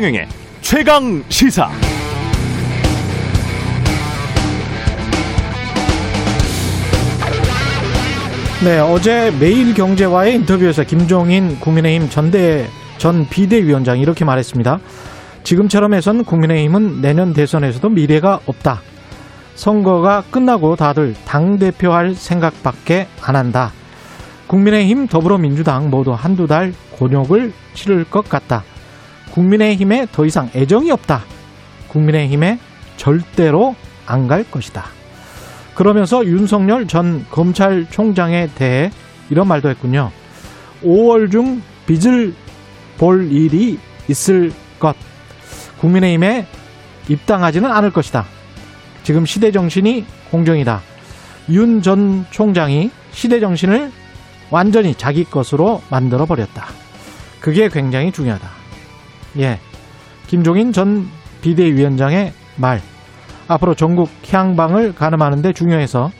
[0.00, 0.28] 최경영의
[0.62, 1.68] 최강 시사.
[8.64, 12.66] 네, 어제 매일경제와의 인터뷰에서 김종인 국민의힘 전대
[12.96, 14.80] 전 비대위원장이 이렇게 말했습니다.
[15.42, 18.80] 지금처럼 해선 국민의힘은 내년 대선에서도 미래가 없다.
[19.54, 23.70] 선거가 끝나고 다들 당대표 할 생각밖에 안 한다.
[24.46, 28.64] 국민의힘 더불어민주당 모두 한두 달 곤욕을 치를 것 같다.
[29.32, 31.22] 국민의힘에 더 이상 애정이 없다.
[31.88, 32.58] 국민의힘에
[32.96, 33.74] 절대로
[34.06, 34.84] 안 갈 것이다.
[35.74, 38.90] 그러면서 윤석열 전 검찰총장에 대해
[39.30, 40.10] 이런 말도 했군요.
[40.82, 42.34] 5월 중 빚을
[42.98, 44.96] 볼 일이 있을 것.
[45.78, 46.46] 국민의힘에
[47.08, 48.26] 입당하지는 않을 것이다.
[49.04, 50.82] 지금 시대 정신이 공정이다.
[51.50, 53.90] 윤 전 총장이 시대 정신을
[54.50, 56.66] 완전히 자기 것으로 만들어 버렸다.
[57.40, 58.59] 그게 굉장히 중요하다.
[59.38, 59.58] 예.
[60.26, 61.06] 김종인 전
[61.42, 62.80] 비대위원장의 말.
[63.48, 66.10] 앞으로 전국 향방을 가늠하는데 중요해서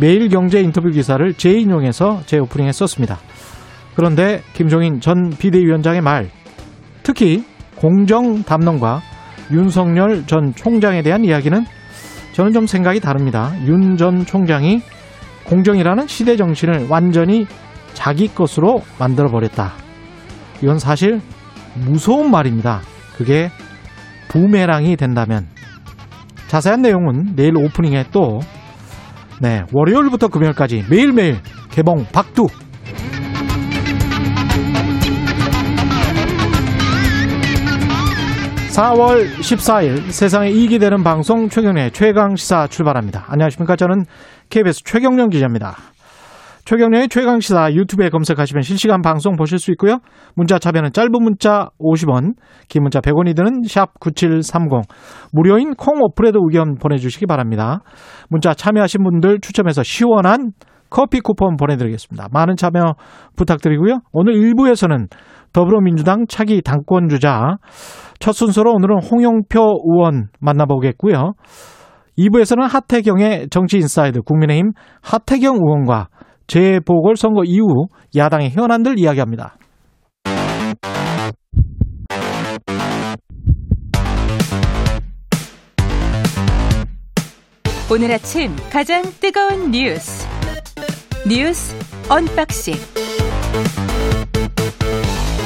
[0.00, 3.18] 매일경제 인터뷰 기사를 재인용해서 제 오프닝에 썼습니다.
[3.94, 6.30] 그런데 김종인 전 비대위원장의 말,
[7.02, 7.44] 특히
[7.76, 9.02] 공정 담론과
[9.52, 11.64] 윤석열 전 총장에 대한 이야기는
[12.32, 13.52] 저는 좀 생각이 다릅니다.
[13.66, 14.80] 윤 전 총장이
[15.44, 17.46] 공정이라는 시대 정신을 완전히
[17.92, 19.74] 자기 것으로 만들어 버렸다.
[20.62, 21.20] 이건 사실
[21.76, 22.80] 무서운 말입니다.
[23.16, 23.50] 그게
[24.28, 25.46] 부메랑이 된다면
[26.48, 28.40] 자세한 내용은 내일 오프닝에 또
[29.40, 31.38] 네, 월요일부터 금요일까지 매일매일
[31.70, 32.46] 개봉 박두
[38.74, 43.24] 4월 14일 세상에 이익이 되는 방송 최경련의 최강시사 출발합니다.
[43.28, 43.76] 안녕하십니까.
[43.76, 44.04] 저는
[44.50, 45.76] KBS 최경련 기자입니다.
[46.64, 49.98] 최경련의 최강시사 유튜브에 검색하시면 실시간 방송 보실 수 있고요.
[50.34, 52.34] 문자 참여는 짧은 문자 50원,
[52.68, 54.70] 긴 문자 100원이 드는 샵 9730.
[55.32, 57.80] 무료인 콩 어플에도 의견 보내주시기 바랍니다.
[58.30, 60.52] 문자 참여하신 분들 추첨해서 시원한
[60.88, 62.28] 커피 쿠폰 보내드리겠습니다.
[62.32, 62.94] 많은 참여
[63.36, 63.98] 부탁드리고요.
[64.12, 65.08] 오늘 1부에서는
[65.52, 67.56] 더불어민주당 차기 당권주자
[68.20, 71.34] 첫 순서로 오늘은 홍영표 의원 만나보겠고요.
[72.16, 74.70] 2부에서는 하태경의 정치 인사이드 국민의힘
[75.02, 76.08] 하태경 의원과
[76.46, 79.56] 재보궐선거 이후 야당의 현안들 이야기합니다.
[87.92, 90.26] 오늘 아침 가장 뜨거운 뉴스
[91.28, 91.76] 뉴스
[92.10, 92.74] 언박싱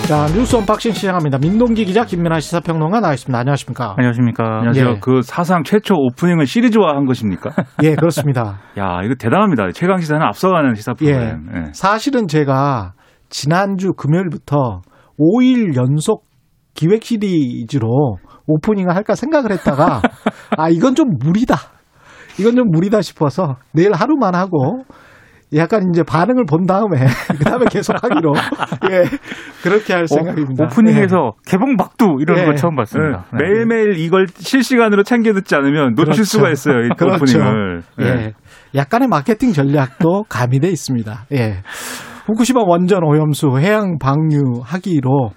[0.09, 1.37] 자 뉴스 언박싱 시작합니다.
[1.37, 3.39] 민동기 기자 김민아 시사평론가 나와 있습니다.
[3.39, 3.95] 안녕하십니까?
[3.99, 4.43] 안녕하십니까?
[4.61, 4.89] 안녕하세요.
[4.89, 4.99] 예.
[5.03, 7.51] 그 사상 최초 오프닝을 시리즈화한 것입니까?
[7.85, 8.59] 예, 그렇습니다.
[8.79, 9.71] 야, 이거 대단합니다.
[9.73, 11.49] 최강 시사는 앞서가는 시사 프로그램.
[11.55, 11.59] 예.
[11.59, 11.65] 예.
[11.75, 12.95] 사실은 제가
[13.29, 14.81] 지난주 금요일부터
[15.19, 16.25] 5일 연속
[16.73, 20.01] 기획 시리즈로 오프닝을 할까 생각을 했다가
[20.57, 21.55] 아 이건 좀 무리다.
[22.41, 24.85] 이건 좀 무리다 싶어서 내일 하루만 하고
[25.55, 26.99] 약간 이제 반응을 본 다음에
[27.39, 28.35] 그다음에 계속 하기로
[28.93, 29.05] 예
[29.63, 30.65] 그렇게 할 생각입니다.
[30.65, 32.45] 오프닝에서 개봉 박두 이런 예.
[32.45, 33.25] 거 처음 봤습니다.
[33.33, 33.39] 네.
[33.45, 33.53] 예.
[33.53, 36.25] 매일매일 이걸 실시간으로 챙겨 듣지 않으면 놓칠 그렇죠.
[36.25, 36.81] 수가 있어요.
[36.85, 37.39] 이 그렇죠.
[37.39, 37.83] 오프닝을.
[38.03, 38.05] 예.
[38.07, 38.33] 예.
[38.75, 41.25] 약간의 마케팅 전략도 가미돼 있습니다.
[41.33, 41.63] 예.
[42.27, 45.31] 후쿠시마 원전 오염수 해양 방류하기로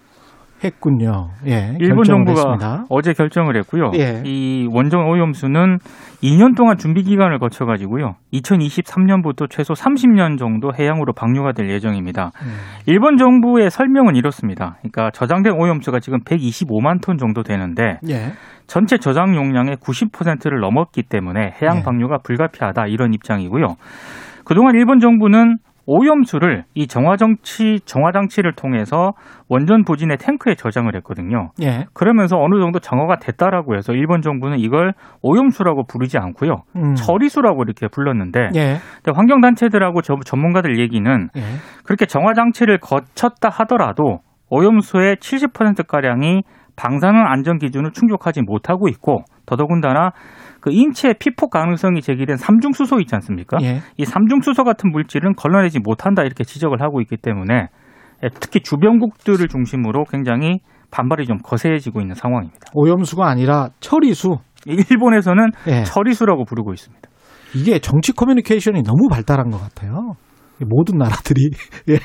[0.64, 1.30] 했군요.
[1.48, 1.76] 예.
[1.80, 2.86] 일본 정부가 했습니다.
[2.90, 3.92] 어제 결정을 했고요.
[3.96, 4.22] 예.
[4.26, 5.80] 이 원전 오염수는
[6.22, 8.16] 2년 동안 준비 기간을 거쳐 가지고요.
[8.34, 12.32] 2023년부터 최소 30년 정도 해양으로 방류가 될 예정입니다.
[12.44, 12.54] 음.
[12.86, 14.78] 일본 정부의 설명은 이렇습니다.
[14.82, 18.34] 그러니까 저장된 오염수가 지금 125만 톤 정도 되는데 예.
[18.68, 21.84] 전체 저장 용량의 90%를 넘었기 때문에 해양 네.
[21.84, 23.76] 방류가 불가피하다 이런 입장이고요.
[24.46, 25.58] 그동안 일본 정부는
[25.94, 29.12] 오염수를 이 정화정치 정화장치를 통해서
[29.50, 31.50] 원전 부진의 탱크에 저장을 했거든요.
[31.62, 31.86] 예.
[31.94, 36.64] 그러면서 어느 정도 정화가 됐다라고 해서 일본 정부는 이걸 오염수라고 부르지 않고요.
[36.78, 36.96] 음.
[36.96, 38.78] 처리수라고 이렇게 불렀는데 예.
[39.04, 41.42] 근데 환경 단체들하고 저- 전문가들 얘기는 예.
[41.84, 46.44] 그렇게 정화장치를 거쳤다 하더라도 오염수의 70%가량이
[46.78, 50.12] 방사능 안전 기준을 충족하지 못하고 있고 더더군다나
[50.62, 53.58] 그 인체 피폭 가능성이 제기된 삼중 수소 있지 않습니까?
[53.62, 53.80] 예.
[53.98, 57.68] 이 삼중 수소 같은 물질은 걸러내지 못한다 이렇게 지적을 하고 있기 때문에
[58.24, 60.60] 예, 특히 주변국들을 중심으로 굉장히
[60.92, 62.60] 반발이 좀 거세지고 있는 상황입니다.
[62.74, 64.38] 오염수가 아니라 처리수.
[64.66, 65.84] 일본에서는 예.
[65.84, 67.10] 처리수라고 부르고 있습니다.
[67.56, 70.14] 이게 정치 커뮤니케이션이 너무 발달한 것 같아요.
[70.60, 71.50] 모든 나라들이.
[71.90, 71.98] 예.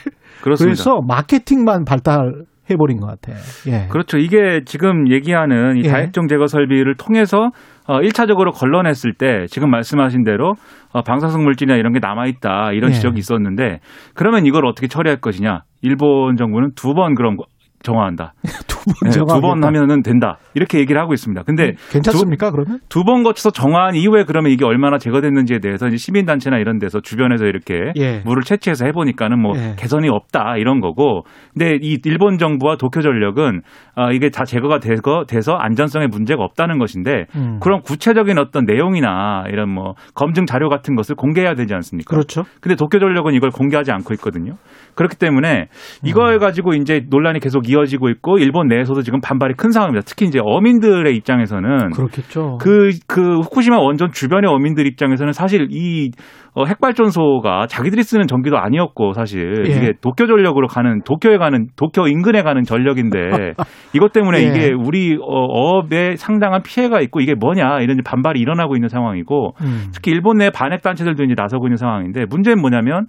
[0.43, 0.57] 그렇습니다.
[0.57, 3.37] 그래서 마케팅만 발달 해버린 것 같아요.
[3.69, 3.89] 예.
[3.89, 4.19] 그렇죠.
[4.19, 5.89] 이게 지금 얘기하는 이 예.
[5.89, 7.51] 다액종 제거 설비를 통해서
[7.87, 10.55] 어, 1차적으로 걸러냈을 때 지금 말씀하신 대로
[10.93, 12.95] 어, 방사성 물질이나 이런 게 남아있다 이런 예.
[12.95, 13.81] 지적이 있었는데
[14.15, 15.63] 그러면 이걸 어떻게 처리할 것이냐.
[15.83, 17.45] 일본 정부는 두 번 그런 거
[17.83, 18.35] 정화한다.
[18.87, 20.39] 두 두번 네, 두번 하면은 된다.
[20.55, 21.43] 이렇게 얘기를 하고 있습니다.
[21.45, 22.79] 근데 괜찮습니까, 그러면?
[22.89, 27.47] 두 번 거쳐서 정화한 이후에 그러면 이게 얼마나 제거됐는지에 대해서 이제 시민단체나 이런 데서 주변에서
[27.47, 28.21] 이렇게 예.
[28.25, 29.75] 물을 채취해서 해보니까는 뭐 예.
[29.79, 31.23] 개선이 없다 이런 거고.
[31.55, 33.61] 근데 이 일본 정부와 도쿄전력은
[33.97, 37.59] 어, 이게 다 제거가 되고 돼서 안전성에 문제가 없다는 것인데 음.
[37.61, 42.11] 그런 구체적인 어떤 내용이나 이런 뭐 검증 자료 같은 것을 공개해야 되지 않습니까?
[42.11, 42.43] 그렇죠.
[42.61, 44.55] 근데 도쿄전력은 이걸 공개하지 않고 있거든요.
[44.97, 45.69] 그렇기 때문에
[46.05, 50.05] 이걸 가지고 이제 논란이 계속 이어지고 있고 일본 내 에서도 지금 반발이 큰 상황입니다.
[50.07, 52.59] 특히 이제 어민들의 입장에서는 그렇겠죠.
[52.61, 56.11] 그, 그, 후쿠시마 원전 주변의 어민들 입장에서는 사실 이
[56.57, 59.71] 어, 핵발전소가 자기들이 쓰는 전기도 아니었고 사실 예.
[59.71, 63.19] 이게 도쿄 전력으로 가는 도쿄에 가는 도쿄 인근에 가는 전력인데
[63.95, 64.43] 이것 때문에 예.
[64.45, 69.91] 이게 우리 어, 어업에 상당한 피해가 있고 이게 뭐냐 이런 반발이 일어나고 있는 상황이고 음.
[69.93, 73.07] 특히 일본 내 반핵 단체들도 이제 나서고 있는 상황인데 문제는 뭐냐면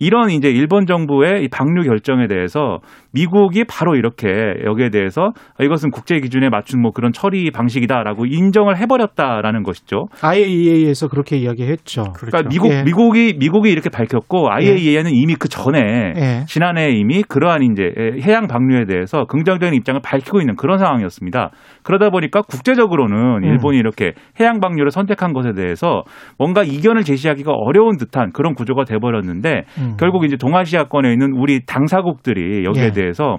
[0.00, 2.78] 이런 이제 일본 정부의 이 방류 결정에 대해서
[3.12, 4.28] 미국이 바로 이렇게
[4.64, 10.08] 여기에 대해서 이것은 국제 기준에 맞춘 뭐 그런 처리 방식이다라고 인정을 해버렸다라는 것이죠.
[10.22, 12.12] IAEA에서 그렇게 이야기했죠.
[12.14, 12.82] 그러니까 미국 예.
[12.82, 15.78] 미국이 미국이 이렇게 밝혔고 IAEA는 이미 그 전에
[16.16, 16.44] 예.
[16.46, 17.90] 지난해 이미 그러한 이제
[18.22, 21.50] 해양 방류에 대해서 긍정적인 입장을 밝히고 있는 그런 상황이었습니다.
[21.82, 23.44] 그러다 보니까 국제적으로는 음.
[23.44, 26.02] 일본이 이렇게 해양 방류를 선택한 것에 대해서
[26.38, 29.96] 뭔가 이견을 제시하기가 어려운 듯한 그런 구조가 돼버렸는데 음.
[29.98, 32.97] 결국 이제 동아시아권에 있는 우리 당사국들이 여기에 예.
[32.98, 33.36] 대해서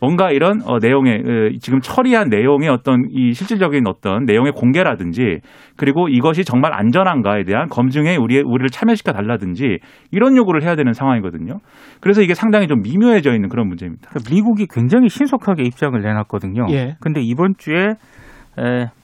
[0.00, 5.38] 뭔가 이런 어, 내용의 어, 지금 처리한 내용의 어떤 이 실질적인 어떤 내용의 공개라든지
[5.76, 9.78] 그리고 이것이 정말 안전한가에 대한 검증에 우리 우리를 참여시켜 달라든지
[10.10, 11.60] 이런 요구를 해야 되는 상황이거든요.
[12.00, 14.08] 그래서 이게 상당히 좀 미묘해져 있는 그런 문제입니다.
[14.10, 16.66] 그러니까 미국이 굉장히 신속하게 입장을 내놨거든요.
[16.70, 16.96] 예.
[17.00, 17.94] 근데 이번 주에 에,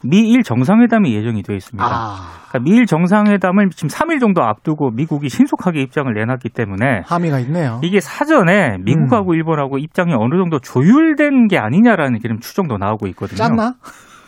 [0.03, 1.85] 미일 정상회담이 예정이 되어 있습니다.
[1.85, 2.17] 아,
[2.49, 7.81] 그러니까 미일 정상회담을 지금 3일 정도 앞두고 미국이 신속하게 입장을 내놨기 때문에 함의가 있네요.
[7.83, 13.37] 이게 사전에 미국하고 일본하고 입장이 어느 정도 조율된 게 아니냐라는 그런 추정도 나오고 있거든요.
[13.37, 13.75] 짰나?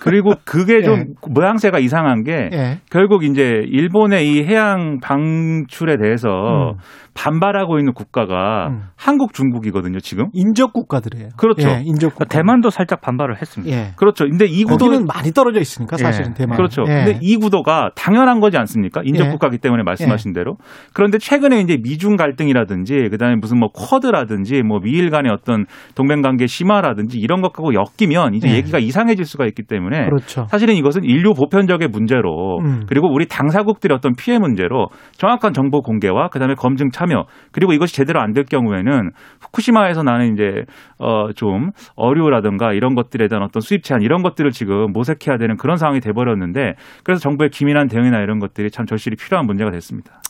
[0.01, 1.05] 그리고 그게 좀 예.
[1.29, 2.79] 모양새가 이상한 게 예.
[2.91, 6.79] 결국 이제 일본의 이 해양 방출에 대해서 음.
[7.15, 8.83] 반발하고 있는 국가가 음.
[8.97, 10.29] 한국, 중국이거든요, 지금.
[10.33, 11.31] 인접 국가들이에요.
[11.37, 11.69] 그렇죠.
[11.69, 12.25] 예, 인접 국가.
[12.25, 13.77] 대만도 살짝 반발을 했습니다.
[13.77, 13.93] 예.
[13.97, 14.25] 그렇죠.
[14.25, 16.35] 근데 이 구도 거기는 많이 떨어져 있으니까 사실은 예.
[16.35, 16.57] 대만.
[16.57, 16.83] 그렇죠.
[16.89, 17.05] 예.
[17.05, 19.03] 근데 이 구도가 당연한 거지 않습니까?
[19.05, 19.31] 인접 예.
[19.31, 20.57] 국가기 때문에 말씀하신 대로.
[20.95, 26.47] 그런데 최근에 이제 미중 갈등이라든지 그다음에 무슨 뭐 쿼드라든지 뭐 미일 간의 어떤 동맹 관계
[26.47, 28.55] 심화라든지 이런 것하고 엮이면 이제 예.
[28.55, 30.47] 얘기가 이상해질 수가 있기 때문에 그렇죠.
[30.49, 32.85] 사실은 이것은 인류 보편적의 문제로 음.
[32.89, 34.89] 그리고 우리 당사국들의 어떤 피해 문제로
[35.19, 39.11] 정확한 정보 공개와 그다음에 검증 참여 그리고 이것이 제대로 안 될 경우에는
[39.41, 40.65] 후쿠시마에서 나는 이제
[40.99, 45.77] 어 좀 어류라든가 이런 것들에 대한 어떤 수입 제한 이런 것들을 지금 모색해야 되는 그런
[45.77, 50.21] 상황이 돼 버렸는데 그래서 정부의 기민한 대응이나 이런 것들이 참 절실히 필요한 문제가 됐습니다.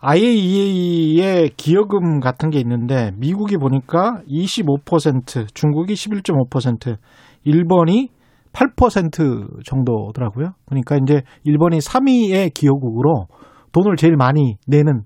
[0.00, 6.96] IAEA의 기여금 같은 게 있는데 미국이 보니까 25%, 중국이 11.5%,
[7.44, 8.08] 일본이
[8.56, 10.52] 8% 정도더라고요.
[10.66, 13.26] 그러니까 이제 일본이 3위의 기여국으로
[13.72, 15.02] 돈을 제일 많이 내는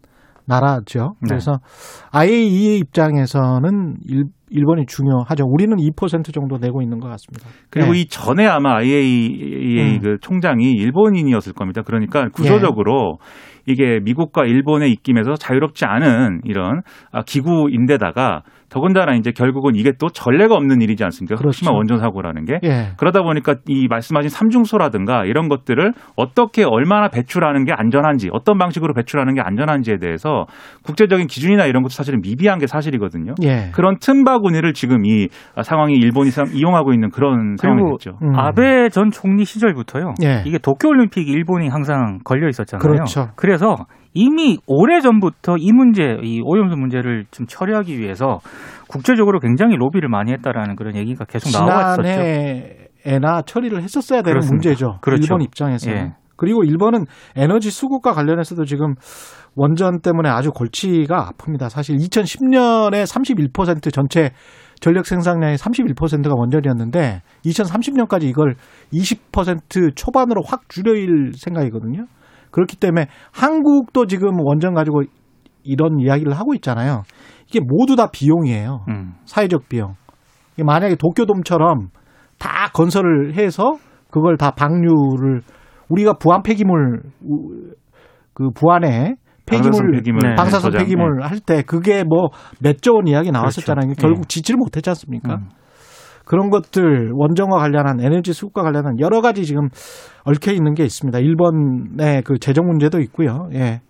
[0.47, 1.15] 나라죠.
[1.21, 1.29] 네.
[1.29, 1.59] 그래서
[2.13, 5.45] IAEA 입장에서는 일, 일본이 중요하죠.
[5.47, 7.49] 우리는 2% 정도 내고 있는 것 같습니다.
[7.71, 8.01] 그리고 네.
[8.01, 10.01] 이 전에 아마 IAEA 음.
[10.01, 11.83] 그 총장이 일본인이었을 겁니다.
[11.83, 13.19] 그러니까 구조적으로
[13.67, 20.55] 이게 미국과 일본의 입김에서 자유롭지 않은 이런 아, 기구인데다가 더군다나 이제 결국은 이게 또 전례가
[20.55, 21.35] 없는 일이지 않습니까?
[21.37, 21.49] 그렇죠.
[21.59, 22.59] 후쿠시마 원전 사고라는 게.
[22.63, 22.89] 예.
[22.97, 29.35] 그러다 보니까 이 말씀하신 삼중소라든가 이런 것들을 어떻게 얼마나 배출하는 게 안전한지 어떤 방식으로 배출하는
[29.35, 30.47] 게 안전한지에 대해서
[30.85, 33.35] 국제적인 기준이나 이런 것도 사실은 미비한 게 사실이거든요.
[33.43, 33.71] 예.
[33.73, 35.29] 그런 틈바구니를 지금 이
[35.63, 38.19] 상황이 일본이 상- 이용하고 있는 그런 상황이 그리고 됐죠.
[38.23, 38.35] 음.
[38.39, 40.15] 아베 전 총리 시절부터요.
[40.23, 40.43] 예.
[40.47, 42.81] 이게 도쿄올림픽 일본이 항상 걸려 있었잖아요.
[42.81, 43.29] 그렇죠.
[43.37, 43.77] 그래서
[44.13, 48.41] 이미 오래 전부터 이 문제, 이 오염수 문제를 좀 처리하기 위해서
[48.89, 52.03] 국제적으로 굉장히 로비를 많이 했다라는 그런 얘기가 계속 나왔었죠.
[52.03, 54.69] 지난해에나 처리를 했었어야 되는 그렇습니다.
[54.69, 54.99] 문제죠.
[55.01, 55.23] 그렇죠.
[55.23, 55.91] 일본 입장에서.
[55.91, 56.15] 예.
[56.37, 57.05] 그리고 일본은
[57.37, 58.95] 에너지 수급과 관련해서도 지금
[59.55, 61.69] 원전 때문에 아주 골치가 아픕니다.
[61.69, 64.31] 사실 2010년에 31% 전체
[64.81, 68.55] 전력 생산량의 31%가 원전이었는데 2030년까지 이걸
[68.93, 72.07] 20% 초반으로 확 줄여일 생각이거든요.
[72.51, 75.03] 그렇기 때문에 한국도 지금 원전 가지고
[75.63, 77.03] 이런 이야기를 하고 있잖아요.
[77.49, 78.85] 이게 모두 다 비용이에요.
[78.89, 79.13] 음.
[79.25, 79.95] 사회적 비용.
[80.63, 81.89] 만약에 도쿄돔처럼
[82.39, 83.73] 다 건설을 해서
[84.11, 85.43] 그걸 다 방류를
[85.89, 87.73] 우리가 부안 폐기물 우-
[88.35, 89.15] 그 부안에
[89.47, 90.83] 폐기물 방사선 폐기물 네, 방사선 저장.
[90.85, 92.29] 폐기물 할 때 그게 뭐
[92.61, 93.87] 몇조 원 이야기 나왔었잖아요.
[93.87, 94.01] 그렇죠.
[94.01, 94.29] 결국 예.
[94.29, 95.35] 지지를 못했지 않습니까?
[95.35, 95.49] 음.
[96.31, 99.67] 그런 것들 원전과 관련한 에너지 수급과 관련한 여러 가지 지금
[100.23, 101.19] 얽혀 있는 게 있습니다.
[101.19, 103.49] 일본의 그 재정 문제도 있고요.
[103.53, 103.81] 예.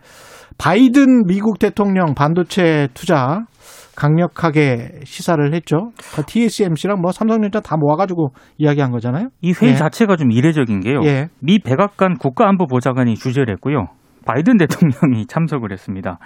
[0.57, 3.45] 바이든 미국 대통령 반도체 투자
[3.95, 5.91] 강력하게 시사를 했죠.
[6.27, 9.29] TSMC랑 뭐 삼성전자 다 모아가지고 이야기한 거잖아요.
[9.43, 9.77] 이 회의 예.
[9.77, 11.01] 자체가 좀 이례적인 게요.
[11.05, 11.29] 예.
[11.43, 13.89] 미 백악관 국가안보보좌관이 주재를 했고요.
[14.25, 16.19] 바이든 대통령이 참석을 했습니다.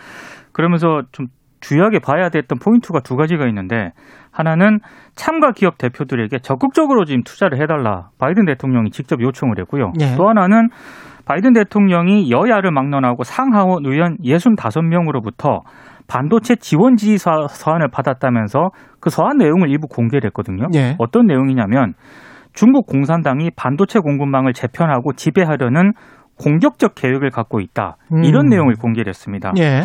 [0.53, 1.27] 그러면서 좀
[1.65, 3.93] 주요하게 봐야 됐던 포인트가 두 가지가 있는데
[4.35, 4.81] 하나는
[5.15, 9.93] 참가 기업 대표들에게 적극적으로 지금 투자를 해달라 바이든 대통령이 직접 요청을 했고요.
[10.01, 10.17] 예.
[10.17, 10.69] 또 하나는
[11.25, 15.61] 바이든 대통령이 여야를 막론하고 상하원 의원 65명으로부터
[16.07, 20.67] 반도체 지원 지휘 서- 서한을 받았다면서 그 서한 내용을 일부 공개를 했거든요.
[20.75, 20.97] 예.
[20.99, 21.95] 어떤 내용이냐면
[22.53, 25.93] 중국 공산당이 반도체 공급망을 재편하고 지배하려는
[26.39, 27.97] 공격적 계획을 갖고 있다.
[28.25, 28.51] 이런 음.
[28.51, 29.53] 내용을 공개를 했습니다.
[29.59, 29.83] 예.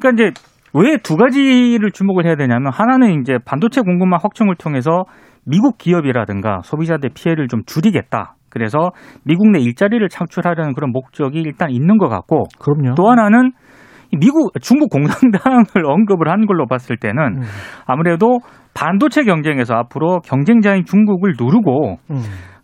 [0.00, 0.40] 그러니까 이제
[0.74, 5.04] 왜 두 가지를 주목을 해야 되냐면 하나는 이제 반도체 공급망 확충을 통해서
[5.44, 8.36] 미국 기업이라든가 소비자들 피해를 좀 줄이겠다.
[8.48, 8.90] 그래서
[9.24, 12.94] 미국 내 일자리를 창출하려는 그런 목적이 일단 있는 것 같고 그럼요.
[12.94, 13.52] 또 하나는
[14.12, 17.42] 이 미국 중국 공산당을 언급을 한 걸로 봤을 때는 음.
[17.86, 18.40] 아무래도
[18.74, 22.16] 반도체 경쟁에서 앞으로 경쟁자인 중국을 누르고 음.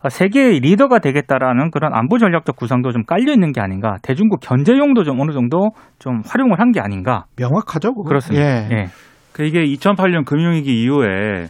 [0.09, 3.97] 세계의 리더가 되겠다라는 그런 안보 전략적 구상도 좀 깔려 있는 게 아닌가.
[4.03, 7.25] 대중국 견제용도 좀 어느 정도 좀 활용을 한 게 아닌가.
[7.37, 7.95] 명확하죠.
[7.95, 8.03] 그거.
[8.09, 8.45] 그렇습니다.
[8.45, 8.69] 예.
[8.71, 8.87] 예.
[9.33, 11.47] 그 이게 2008년 금융위기 이후에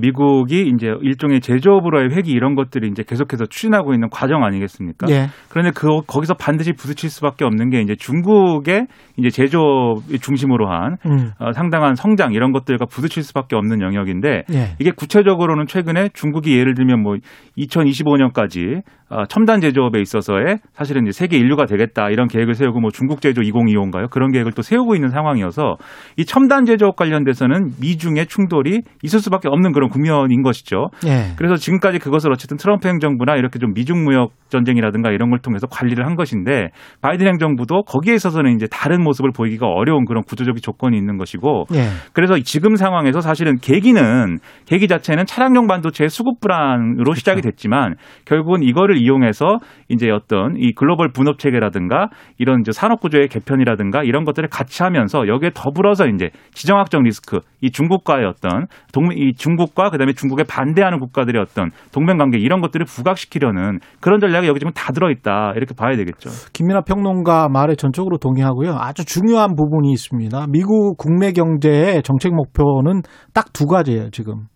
[0.00, 5.06] 미국이 이제 일종의 제조업으로의 회기 이런 것들이 이제 계속해서 추진하고 있는 과정 아니겠습니까?
[5.10, 5.28] 예.
[5.48, 11.30] 그런데 그 거기서 반드시 부딪힐 수밖에 없는 게 이제 중국의 이제 제조업 중심으로 한 음.
[11.38, 14.76] 어, 상당한 성장 이런 것들과 부딪힐 수밖에 없는 영역인데 예.
[14.80, 17.16] 이게 구체적으로는 최근에 중국이 예를 들면 뭐
[17.56, 23.20] 2025년까지 어, 첨단 제조업에 있어서의 사실은 이제 세계 인류가 되겠다 이런 계획을 세우고 뭐 중국
[23.20, 24.10] 제조 2025인가요?
[24.10, 25.76] 그런 계획을 또 세우고 있는 상황이어서
[26.16, 30.88] 이 첨단 제조업 관련돼서는 미중의 충돌이 있을 수밖에 없는 그런 국면인 것이죠.
[31.06, 31.34] 예.
[31.36, 36.04] 그래서 지금까지 그것을 어쨌든 트럼프 행정부나 이렇게 좀 미중 무역 전쟁이라든가 이런 걸 통해서 관리를
[36.04, 36.70] 한 것인데
[37.00, 41.86] 바이든 행정부도 거기에 있어서는 이제 다른 모습을 보이기가 어려운 그런 구조적인 조건이 있는 것이고 예.
[42.12, 47.94] 그래서 지금 상황에서 사실은 계기는 계기 자체는 차량용 반도체의 수급 불안으로 시작이 됐지만
[48.24, 54.24] 결국은 이거를 이용해서 이제 어떤 이 글로벌 분업 체계라든가 이런 이제 산업 구조의 개편이라든가 이런
[54.24, 60.12] 것들을 같이 하면서 여기에 더불어서 이제 지정학적 리스크 이 중국과의 어떤 동맹 이 중국과 그다음에
[60.12, 65.10] 중국에 반대하는 국가들의 어떤 동맹 관계 이런 것들을 부각시키려는 그런 전략이 여기 지금 다 들어
[65.10, 66.30] 있다 이렇게 봐야 되겠죠.
[66.52, 68.76] 김민아 평론가 말에 전적으로 동의하고요.
[68.78, 70.46] 아주 중요한 부분이 있습니다.
[70.50, 73.02] 미국 국내 경제의 정책 목표는
[73.34, 74.48] 딱 두 가지예요, 지금.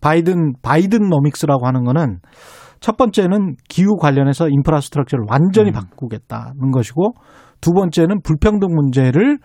[0.00, 2.18] 바이든, 바이든 노믹스라고 하는 거는
[2.80, 7.14] 첫 번째는 기후 관련해서 인프라스트럭처를 완전히 바꾸겠다는 것이고
[7.60, 9.38] 두 번째는 불평등 문제를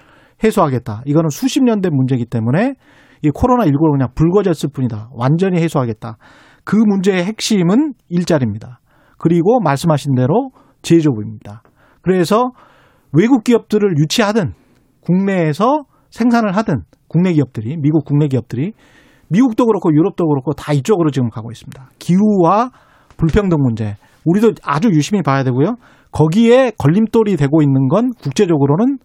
[0.44, 1.04] 해소하겠다.
[1.06, 2.74] 이거는 수십 년 된 문제이기 때문에
[3.22, 5.10] 이 코로나19로 그냥 불거졌을 뿐이다.
[5.14, 6.18] 완전히 해소하겠다.
[6.66, 8.80] 그 문제의 핵심은 일자리입니다.
[9.18, 11.64] 그리고 말씀하신 대로 제조업입니다.
[12.02, 12.52] 그래서
[13.14, 14.54] 외국 기업들을 유치하든
[15.02, 18.74] 국내에서 생산을 하든 국내 기업들이 미국 국내 기업들이
[19.30, 21.90] 미국도 그렇고 유럽도 그렇고 다 이쪽으로 지금 가고 있습니다.
[22.00, 22.72] 기후와
[23.18, 25.76] 불평등 문제 우리도 아주 유심히 봐야 되고요.
[26.12, 28.98] 거기에 걸림돌이 되고 있는 건 국제적으로는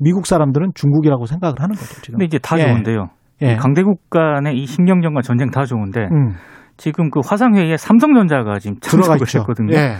[0.00, 2.00] 미국 사람들은 중국이라고 생각을 하는 거죠.
[2.02, 2.12] 지금.
[2.18, 2.62] 근데 이제 다 예.
[2.66, 3.08] 좋은데요.
[3.42, 3.52] 예.
[3.52, 6.34] 이 강대국 간의 이 신경전과 전쟁 다 좋은데 음,
[6.76, 9.38] 지금 그 화상회의에 삼성전자가 지금 들어가 참석을 있죠.
[9.40, 9.74] 했거든요.
[9.74, 9.94] 예.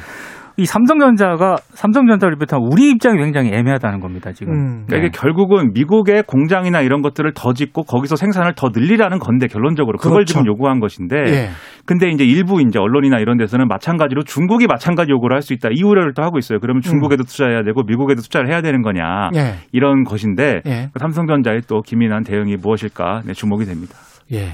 [0.58, 4.32] 이 삼성전자가 삼성전자를 비롯한 우리 입장이 굉장히 애매하다는 겁니다.
[4.32, 4.52] 지금.
[4.52, 4.84] 음.
[4.86, 4.98] 그러니까 네.
[4.98, 10.18] 이게 결국은 미국의 공장이나 이런 것들을 더 짓고 거기서 생산을 더 늘리라는 건데 결론적으로 그걸
[10.18, 10.32] 그렇죠.
[10.32, 11.48] 지금 요구한 것인데 예.
[11.86, 15.82] 근데 이제 일부 이제 언론이나 이런 데서는 마찬가지로 중국이 마찬가지 요구를 할 수 있다 이
[15.84, 16.58] 우려를 또 하고 있어요.
[16.58, 19.36] 그러면 중국에도 투자해야 되고 미국에도 투자를 해야 되는 거냐 음.
[19.36, 19.54] 예.
[19.72, 20.88] 이런 것인데 예.
[20.92, 23.94] 그 삼성전자의 또 기민한 대응이 무엇일까 네, 주목이 됩니다.
[24.32, 24.48] 예.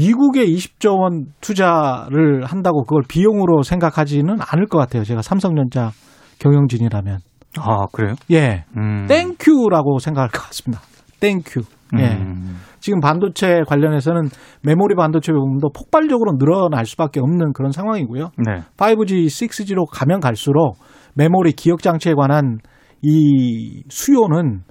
[0.00, 5.04] 미국에 20조 원 투자를 한다고 그걸 비용으로 생각하지는 않을 것 같아요.
[5.04, 5.90] 제가 삼성전자
[6.38, 7.18] 경영진이라면.
[7.58, 8.14] 아 그래요?
[8.30, 8.64] 예.
[8.76, 9.06] 음.
[9.08, 10.82] thank you라고 생각할 것 같습니다.
[11.20, 11.60] thank you.
[11.98, 12.16] 예.
[12.16, 12.60] 음.
[12.78, 14.30] 지금 반도체 관련해서는
[14.62, 18.30] 메모리 반도체 부분도 폭발적으로 늘어날 수밖에 없는 그런 상황이고요.
[18.38, 18.62] 네.
[18.78, 20.76] 5G, 6G로 가면 갈수록
[21.14, 22.58] 메모리 기억 장치에 관한
[23.02, 24.62] 이 수요는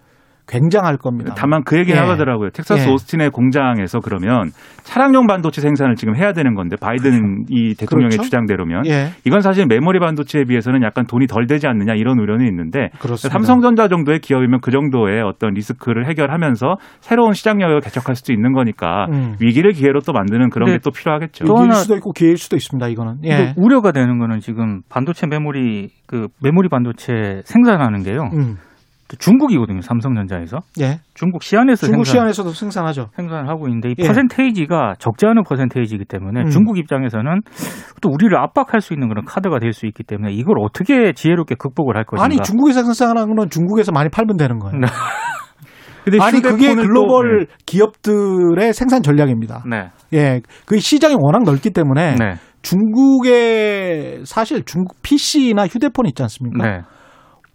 [0.50, 1.34] 굉장할 겁니다.
[1.38, 2.06] 다만 그 얘기는 예.
[2.06, 2.50] 하더라고요.
[2.50, 2.92] 텍사스 예.
[2.92, 4.50] 오스틴의 공장에서 그러면
[4.84, 8.24] 차량용 반도체 생산을 지금 해야 되는 건데 바이든 이 대통령의 그렇죠.
[8.24, 9.10] 주장대로면 예.
[9.26, 13.30] 이건 사실 메모리 반도체에 비해서는 약간 돈이 덜 되지 않느냐 이런 우려는 있는데 그렇습니다.
[13.32, 19.06] 삼성전자 정도의 기업이면 그 정도의 어떤 리스크를 해결하면서 새로운 시장 영역을 개척할 수도 있는 거니까
[19.12, 19.36] 음.
[19.40, 21.44] 위기를 기회로 또 만드는 그런 게 또 필요하겠죠.
[21.46, 22.88] 또 위기일 하나- 수도 있고 기회일 수도 있습니다.
[22.88, 23.18] 이거는.
[23.26, 23.54] 예.
[23.58, 28.30] 우려가 되는 거는 지금 반도체 메모리 그 메모리 반도체 생산하는 게요.
[28.34, 28.58] 음.
[29.10, 29.82] 또 중국이거든요.
[29.82, 31.00] 삼성전자에서 예.
[31.16, 33.08] 중국 시안에서 중국 생산, 시안에서도 생산하죠.
[33.16, 34.08] 생산을 하고 있는데 이 예.
[34.08, 36.50] 퍼센테이지가 적지 않은 퍼센테이지이기 때문에 음.
[36.50, 37.42] 중국 입장에서는
[38.02, 41.98] 또 우리를 압박할 수 있는 그런 카드가 될 수 있기 때문에 이걸 어떻게 지혜롭게 극복을
[41.98, 42.24] 할 것인가.
[42.24, 44.78] 아니 중국에서 생산하는 건 중국에서 많이 팔면 되는 거예요.
[44.80, 44.88] 네.
[46.06, 49.64] 근데 아니 그게 휴대폰을 또- 글로벌 기업들의 생산 전략입니다.
[49.70, 49.90] 네.
[50.14, 52.36] 예, 그 시장이 워낙 넓기 때문에 네.
[52.62, 56.64] 중국의 사실 중국 PC나 휴대폰 있지 않습니까?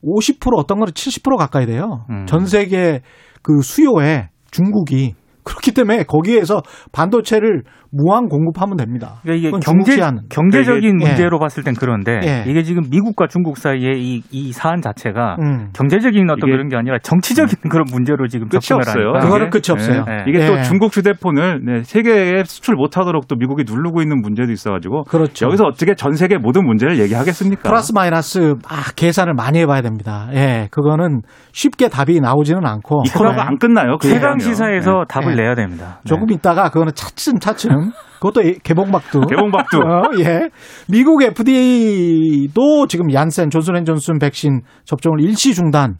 [0.04, 0.32] 네.
[0.38, 2.04] 50% 어떤 거는 70% 가까이 돼요.
[2.10, 2.26] 음.
[2.26, 3.02] 전 세계
[3.42, 7.64] 그 수요에 중국이 그렇기 때문에 거기에서 반도체를
[7.96, 9.14] 무한 공급하면 됩니다.
[9.22, 9.96] 그러니까 이게 경제.
[10.28, 11.06] 경제적인 예.
[11.06, 12.44] 문제로 봤을 땐 그런데 예.
[12.50, 15.68] 이게 지금 미국과 중국 사이의 이, 이 사안 자체가 음.
[15.74, 19.08] 경제적인 어떤 이게- 그런 게 아니라 정치적인 그런 문제로 지금 끝이 접근을 없어요.
[19.10, 19.58] 하니까 그거는 이게.
[19.60, 20.04] 끝이 없어요.
[20.06, 20.24] 네.
[20.28, 20.46] 이게 예.
[20.46, 25.46] 또 중국 휴대폰을 네, 세계에 수출 못하도록 또 미국이 누르고 있는 문제도 있어가지고 그렇죠.
[25.46, 27.62] 여기서 어떻게 전 세계 모든 문제를 얘기하겠습니까?
[27.68, 30.28] 플러스 마이너스 아, 계산을 많이 해봐야 됩니다.
[30.32, 31.20] 예, 그거는
[31.52, 33.98] 쉽게 답이 나오지는 않고 이 코너가 안 끝나요.
[34.00, 34.38] 그 최강.
[34.38, 35.42] 시사에서 답을 네.
[35.42, 36.00] 내야 됩니다.
[36.04, 36.08] 네.
[36.08, 37.83] 조금 있다가 그거는 차츰 차츰
[38.20, 39.20] 그것도 개봉박두.
[39.28, 39.78] 개봉박두.
[39.78, 40.48] 어, 예.
[40.88, 45.96] 미국 FDA도 지금 얀센 존슨앤존슨 백신 접종을 일시 중단,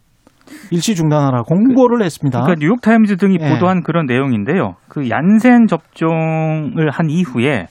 [0.70, 2.40] 일시 중단하라 공고를 했습니다.
[2.40, 3.50] 그러니까 뉴욕 타임즈 등이 예.
[3.50, 4.76] 보도한 그런 내용인데요.
[4.88, 7.66] 그 얀센 접종을 한 이후에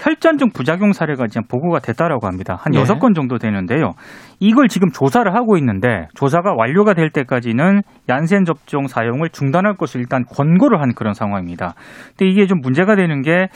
[0.00, 2.56] 혈전증 부작용 사례가 지금 보고가 됐다라고 합니다.
[2.58, 2.80] 한 예.
[2.80, 3.92] 여섯 건 정도 되는데요.
[4.38, 10.24] 이걸 지금 조사를 하고 있는데 조사가 완료가 될 때까지는 얀센 접종 사용을 중단할 것을 일단
[10.24, 11.74] 권고를 한 그런 상황입니다.
[12.16, 13.48] 근데 이게 좀 문제가 되는 게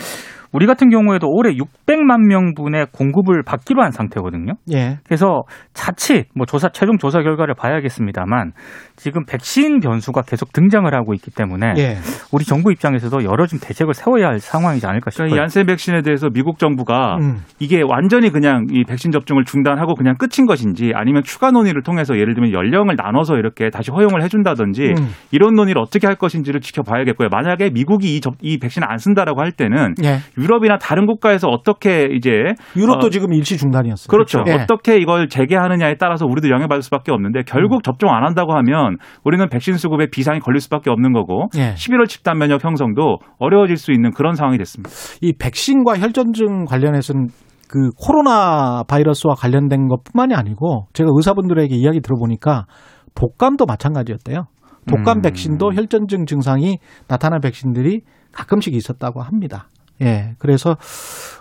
[0.54, 4.52] 우리 같은 경우에도 올해 600만 명분의 공급을 받기로 한 상태거든요.
[4.72, 4.98] 예.
[5.04, 5.42] 그래서
[5.72, 8.52] 자칫 뭐 조사 최종 조사 결과를 봐야겠습니다만
[8.94, 11.96] 지금 백신 변수가 계속 등장을 하고 있기 때문에 예.
[12.32, 15.26] 우리 정부 입장에서도 여러 좀 대책을 세워야 할 상황이지 않을까 싶어요.
[15.26, 17.42] 그러니까 이 얀센 백신에 대해서 미국 정부가 음.
[17.58, 22.34] 이게 완전히 그냥 이 백신 접종을 중단하고 그냥 끝인 것인지 아니면 추가 논의를 통해서 예를
[22.34, 25.08] 들면 연령을 나눠서 이렇게 다시 허용을 해준다든지 음.
[25.32, 27.28] 이런 논의를 어떻게 할 것인지를 지켜봐야겠고요.
[27.28, 30.18] 만약에 미국이 이, 접, 이 백신을 안 쓴다라고 할 때는 예.
[30.44, 32.30] 유럽이나 다른 국가에서 어떻게 이제
[32.76, 34.08] 유럽도 어, 지금 일시 중단이었어요.
[34.08, 34.44] 그렇죠.
[34.46, 34.52] 예.
[34.52, 39.76] 어떻게 이걸 재개하느냐에 따라서 우리도 영향받을 수밖에 없는데 결국 접종 안 한다고 하면 우리는 백신
[39.78, 41.74] 수급에 비상이 걸릴 수밖에 없는 거고 예.
[41.74, 44.90] 11월 집단 면역 형성도 어려워질 수 있는 그런 상황이 됐습니다.
[45.22, 47.28] 이 백신과 혈전증 관련해서는
[47.68, 52.66] 그 코로나 바이러스와 관련된 것뿐만이 아니고 제가 의사분들에게 이야기 들어보니까
[53.14, 54.44] 독감도 마찬가지였대요.
[54.86, 55.22] 독감 음.
[55.22, 56.78] 백신도 혈전증 증상이
[57.08, 58.02] 나타난 백신들이
[58.32, 59.68] 가끔씩 있었다고 합니다.
[60.02, 60.34] 예.
[60.38, 60.76] 그래서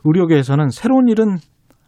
[0.04, 1.38] 의료계에서는 새로운 일은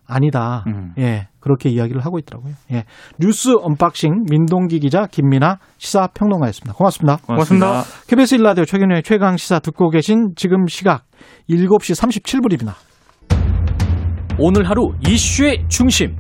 [0.08, 0.64] 아니다.
[0.68, 0.94] 음.
[0.98, 1.28] 예.
[1.40, 2.54] 그렇게 이야기를 하고 있더라고요.
[2.72, 2.86] 예.
[3.20, 6.74] 뉴스 언박싱 민동기 기자 김민아 시사 평론가였습니다.
[6.74, 7.18] 고맙습니다.
[7.26, 7.84] 고맙습니다.
[8.08, 11.06] KBS 1라디오 최경영의 최강 시사 듣고 계신 지금 시각
[11.50, 12.74] 7시 37분입니다.
[14.38, 16.16] 오늘 하루 이슈의 중심.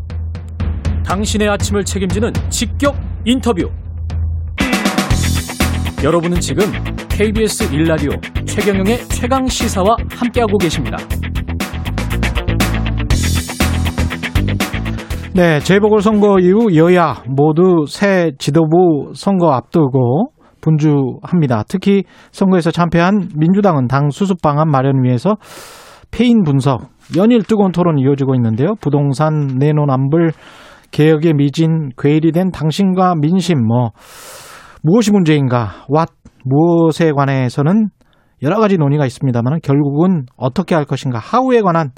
[1.05, 3.69] 당신의 아침을 책임지는 직격 인터뷰.
[6.03, 6.65] 여러분은 지금
[7.17, 10.97] KBS 1라디오 최경영의 최강 시사와 함께하고 계십니다.
[15.33, 21.63] 네, 재보궐선거 이후 여야 모두 새 지도부 선거 앞두고 분주합니다.
[21.69, 25.37] 특히 선거에서 참패한 민주당은 당 수습 방안 마련 위해서
[26.11, 28.75] 패인 분석, 연일 뜨거운 토론이 이어지고 있는데요.
[28.81, 30.33] 부동산 내노남불
[30.91, 33.91] 개혁의 미진, 괴일이 된 당신과 민심, 뭐
[34.83, 36.09] 무엇이 문제인가, 왓
[36.45, 37.89] 무엇에 관해서는
[38.41, 41.91] 여러 가지 논의가 있습니다만 결국은 어떻게 할 것인가, 하우에 관한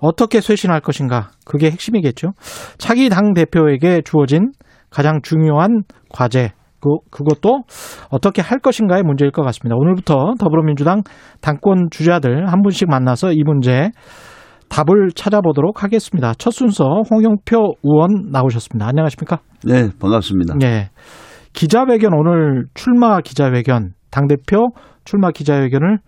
[0.00, 2.32] 어떻게 쇄신할 것인가, 그게 핵심이겠죠.
[2.78, 4.52] 차기 당 대표에게 주어진
[4.90, 7.62] 가장 중요한 과제, 그, 그것도
[8.10, 9.74] 어떻게 할 것인가의 문제일 것 같습니다.
[9.76, 11.02] 오늘부터 더불어민주당
[11.40, 13.90] 당권 주자들 한 분씩 만나서 이 문제
[14.68, 16.34] 답을 찾아보도록 하겠습니다.
[16.34, 18.86] 첫 순서 홍영표 의원 나오셨습니다.
[18.88, 19.38] 안녕하십니까?
[19.64, 20.56] 네, 반갑습니다.
[20.58, 20.90] 네.
[21.56, 24.68] 기자회견 오늘 출마 기자회견 당 대표
[25.04, 25.98] 출마 기자회견을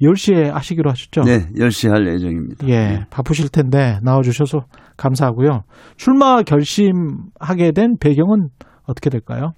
[0.00, 1.22] 10시에 하시기로 하셨죠?
[1.22, 2.66] 네, 10시 할 예정입니다.
[2.68, 3.04] 예, 네.
[3.10, 4.60] 바쁘실 텐데 나와주셔서
[4.96, 5.62] 감사하고요.
[5.96, 8.48] 출마 결심하게 된 배경은
[8.84, 9.52] 어떻게 될까요?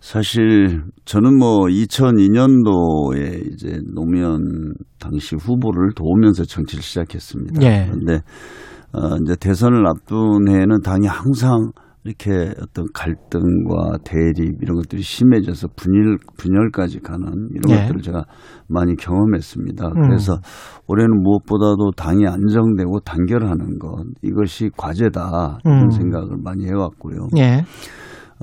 [0.00, 7.62] 사실 저는 뭐 2002년도에 이제 노무현 당시 후보를 도우면서 정치를 시작했습니다.
[7.62, 7.88] 예.
[7.90, 8.20] 그런데
[8.92, 11.70] 어 이제 대선을 앞둔 해에는 당이 항상
[12.04, 17.82] 이렇게 어떤 갈등과 대립 이런 것들이 심해져서 분열 분열까지 가는 이런 예.
[17.82, 18.24] 것들을 제가
[18.66, 19.86] 많이 경험했습니다.
[19.86, 20.02] 음.
[20.02, 20.38] 그래서
[20.88, 25.90] 올해는 무엇보다도 당이 안정되고 단결하는 것 이것이 과제다 이런 음.
[25.90, 27.28] 생각을 많이 해왔고요.
[27.38, 27.62] 예.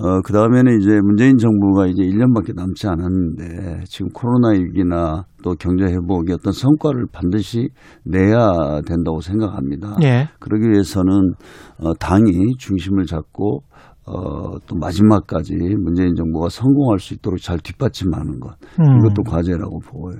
[0.01, 5.83] 어, 그 다음에는 이제 문재인 정부가 이제 1년밖에 남지 않았는데 지금 코로나 위기나 또 경제
[5.85, 7.69] 회복의 어떤 성과를 반드시
[8.05, 9.97] 내야 된다고 생각합니다.
[10.03, 10.29] 예.
[10.39, 11.33] 그러기 위해서는
[11.79, 13.63] 어, 당이 중심을 잡고
[14.05, 18.99] 어, 또 마지막까지 문재인 정부가 성공할 수 있도록 잘 뒷받침하는 것 음.
[18.99, 20.17] 이것도 과제라고 보여요.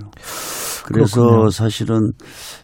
[0.86, 1.50] 그래서 그렇군요.
[1.50, 2.12] 사실은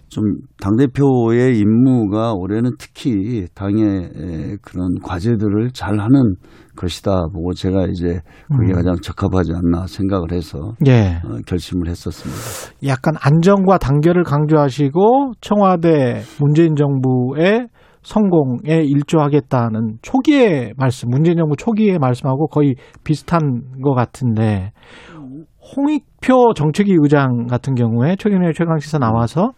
[0.09, 0.24] 좀
[0.61, 6.37] 당대표의 임무가 올해는 특히 당의 에, 그런 과제들을 잘 하는
[6.76, 8.20] 것이다 보고 제가 이제
[8.57, 8.76] 그게 음.
[8.76, 11.20] 가장 적합하지 않나 생각을 해서 예.
[11.24, 12.87] 어, 결심을 했었습니다.
[12.87, 17.68] 약간 안정과 단결을 강조하시고 청와대 문재인 정부의
[18.02, 24.70] 성공에 일조하겠다는 초기의 말씀, 문재인 정부 초기의 말씀하고 거의 비슷한 것 같은데
[25.76, 29.52] 홍익표 정책위 의장 같은 경우에 최근에 최강시사 나와서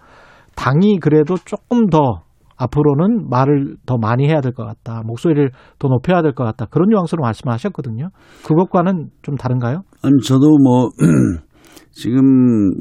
[0.56, 2.22] 당이 그래도 조금 더
[2.56, 5.02] 앞으로는 말을 더 많이 해야 될 것 같다.
[5.04, 6.66] 목소리를 더 높여야 될 것 같다.
[6.70, 8.08] 그런 뉘앙스로 말씀을 하셨거든요.
[8.44, 9.82] 그것과는 좀 다른가요?
[10.02, 10.88] 아니 저도 뭐
[11.92, 12.22] 지금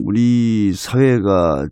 [0.06, 1.66] 우리 사회가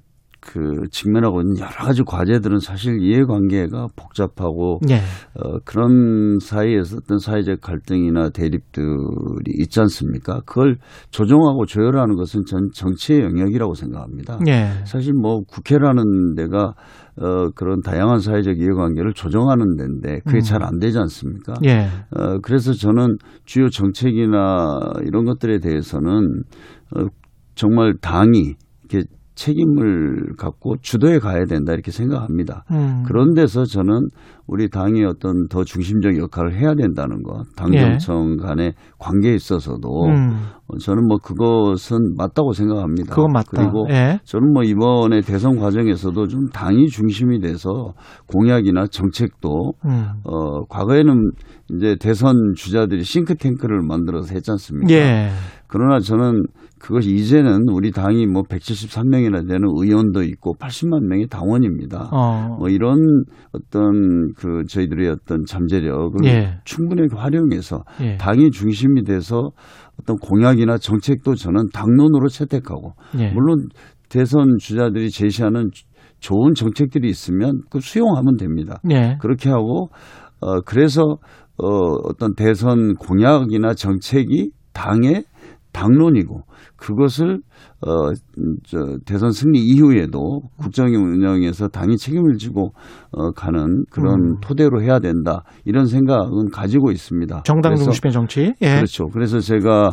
[0.45, 4.97] 그 직면하고 있는 여러 가지 과제들은 사실 이해관계가 복잡하고 예.
[5.33, 10.41] 어, 그런 사이에서 어떤 사회적 갈등이나 대립들이 있지 않습니까?
[10.45, 10.77] 그걸
[11.09, 14.39] 조정하고 조율하는 것은 전 정치의 영역이라고 생각합니다.
[14.47, 14.69] 예.
[14.85, 16.73] 사실 뭐 국회라는 데가
[17.17, 20.41] 어, 그런 다양한 사회적 이해관계를 조정하는 데인데 그게 음.
[20.41, 21.53] 잘안 되지 않습니까?
[21.65, 21.87] 예.
[22.11, 26.43] 어, 그래서 저는 주요 정책이나 이런 것들에 대해서는
[26.95, 27.05] 어,
[27.55, 32.63] 정말 당이 이렇게 책임을 갖고 주도해 가야 된다 이렇게 생각합니다.
[32.71, 33.03] 음.
[33.05, 34.07] 그런 데서 저는
[34.47, 40.37] 우리 당이 어떤 더 중심적 역할을 해야 된다는 것, 당정청 간의 관계에 있어서도 음.
[40.67, 43.13] 어, 저는 뭐 그것은 맞다고 생각합니다.
[43.13, 43.49] 그건 맞다.
[43.51, 44.19] 그리고 예.
[44.23, 47.93] 저는 뭐 이번에 대선 과정에서도 좀 당이 중심이 돼서
[48.27, 50.05] 공약이나 정책도 음.
[50.23, 51.31] 어, 과거에는
[51.71, 54.93] 이제 대선 주자들이 싱크탱크를 만들어서 했지 않습니까?
[54.93, 55.29] 예.
[55.67, 56.43] 그러나 저는
[56.79, 62.09] 그것이 이제는 우리 당이 뭐 173명이나 되는 의원도 있고 80만 명의 당원입니다.
[62.11, 62.57] 어.
[62.59, 62.97] 뭐 이런
[63.53, 66.59] 어떤 그 저희들의 어떤 잠재력을 예.
[66.65, 68.17] 충분히 활용해서 예.
[68.17, 69.51] 당이 중심이 돼서
[69.99, 73.31] 어떤 공약이나 정책도 저는 당론으로 채택하고 예.
[73.31, 73.67] 물론
[74.09, 75.85] 대선 주자들이 제시하는 주-
[76.19, 78.79] 좋은 정책들이 있으면 그 수용하면 됩니다.
[78.91, 79.17] 예.
[79.21, 79.89] 그렇게 하고
[80.41, 81.01] 어 그래서
[81.57, 81.67] 어
[82.09, 85.23] 어떤 대선 공약이나 정책이 당의
[85.71, 86.41] 당론이고
[86.85, 87.39] 그것을
[87.81, 88.11] 어
[88.63, 92.71] 저 대선 승리 이후에도 국정 운영에서 당이 책임을 지고
[93.11, 94.35] 어 가는 그런 음.
[94.41, 97.43] 토대로 해야 된다 이런 생각은 가지고 있습니다.
[97.43, 98.53] 정당 중심의 정치.
[98.61, 98.75] 예.
[98.75, 99.07] 그렇죠.
[99.07, 99.91] 그래서 제가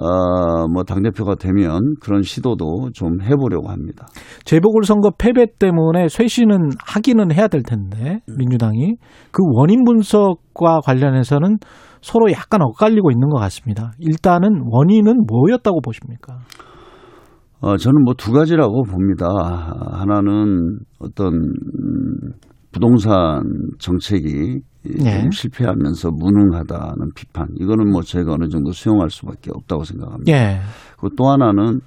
[0.00, 4.06] 어 뭐 당대표가 되면 그런 시도도 좀 해보려고 합니다.
[4.44, 8.96] 재보궐선거 패배 때문에 쇄신은 하기는 해야 될 텐데 민주당이
[9.30, 11.58] 그 원인 분석과 관련해서는
[12.02, 13.92] 서로 약간 엇갈리고 있는 것 같습니다.
[13.98, 16.38] 일단은 원인은 뭐였다고 보십니까?
[17.60, 19.26] 어, 저는 뭐 두 가지라고 봅니다.
[19.92, 22.32] 하나는 어떤 음,
[22.70, 23.42] 부동산
[23.78, 24.60] 정책이
[25.02, 25.20] 네.
[25.20, 27.48] 좀 실패하면서 무능하다는 비판.
[27.58, 30.32] 이거는 뭐 저희가 어느 정도 수용할 수밖에 없다고 생각합니다.
[30.32, 30.60] 예.
[30.98, 31.80] 그리고 또 하나는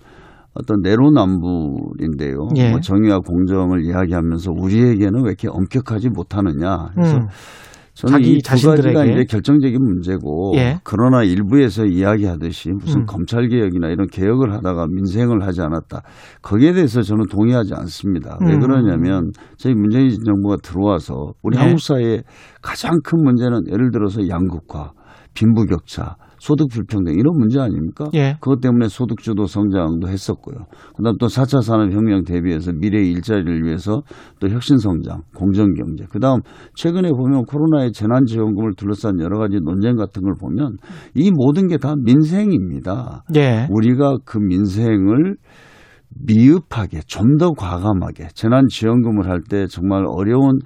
[0.54, 2.50] 어떤 내로남불인데요.
[2.58, 2.72] 예.
[2.72, 6.90] 뭐 정의와 공정을 이야기하면서 우리에게는 왜 이렇게 엄격하지 못하느냐.
[6.94, 7.28] 그래서 음.
[8.00, 9.12] 저는 자기 이두 가지가 자신들에게.
[9.12, 10.80] 이제 결정적인 문제고 예.
[10.86, 13.06] 그러나 일부에서 이야기하듯이 무슨 음.
[13.06, 16.04] 검찰 개혁이나 이런 개혁을 하다가 민생을 하지 않았다.
[16.42, 18.38] 거기에 대해서 저는 동의하지 않습니다.
[18.42, 18.60] 왜 음.
[18.62, 21.62] 그러냐면 저희 문재인 정부가 들어와서 우리 예.
[21.62, 22.24] 한국 사회의
[22.62, 24.92] 가장 큰 문제는 예를 들어서 양극화,
[25.34, 28.10] 빈부격차, 소득 불평등 이런 문제 아닙니까?
[28.14, 28.38] 예.
[28.40, 30.66] 그것 때문에 소득 주도 성장도 했었고요.
[30.96, 34.04] 그다음 또 4차 산업 혁명 대비해서 미래의 일자리를 위해서
[34.40, 36.06] 또 혁신 성장, 공정 경제.
[36.10, 36.42] 그다음
[36.76, 40.78] 최근에 보면 코로나의 재난 지원금을 둘러싼 여러 가지 논쟁 같은 걸 보면
[41.16, 43.24] 이 모든 게 다 민생입니다.
[43.36, 43.68] 예.
[43.70, 45.36] 우리가 그 민생을
[46.26, 50.60] 미흡하게 좀 더 과감하게 재난지원금을 할 때 정말 어려운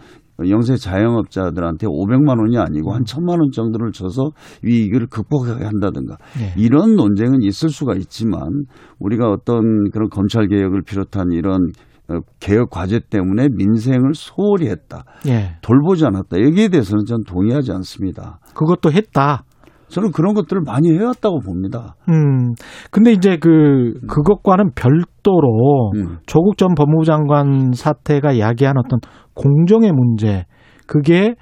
[0.50, 6.60] 영세 자영업자들한테 500만 원이 아니고 한 1000만 원 정도를 줘서 위기를 극복하게 한다든가 예.
[6.60, 8.65] 이런 논쟁은 있을 수가 있지만
[9.00, 11.72] 우리가 어떤 그런 검찰 개혁을 비롯한 이런
[12.10, 15.06] 어, 개혁 과제 때문에 민생을 소홀히 했다.
[15.28, 15.56] 예.
[15.62, 16.41] 돌보지 않았다.
[16.41, 18.39] 여기에 대해서는 저는 동의하지 않습니다.
[18.54, 19.46] 그것도 했다.
[19.89, 21.96] 저는 그런 것들을 많이 해왔다고 봅니다.
[22.10, 22.54] 음.
[22.91, 26.17] 근데 이제 그 그것과는 별도로 음.
[26.26, 29.00] 조국 전 법무부 장관 사태가 야기한 어떤
[29.36, 30.46] 공정의 문제
[30.88, 31.36] 그게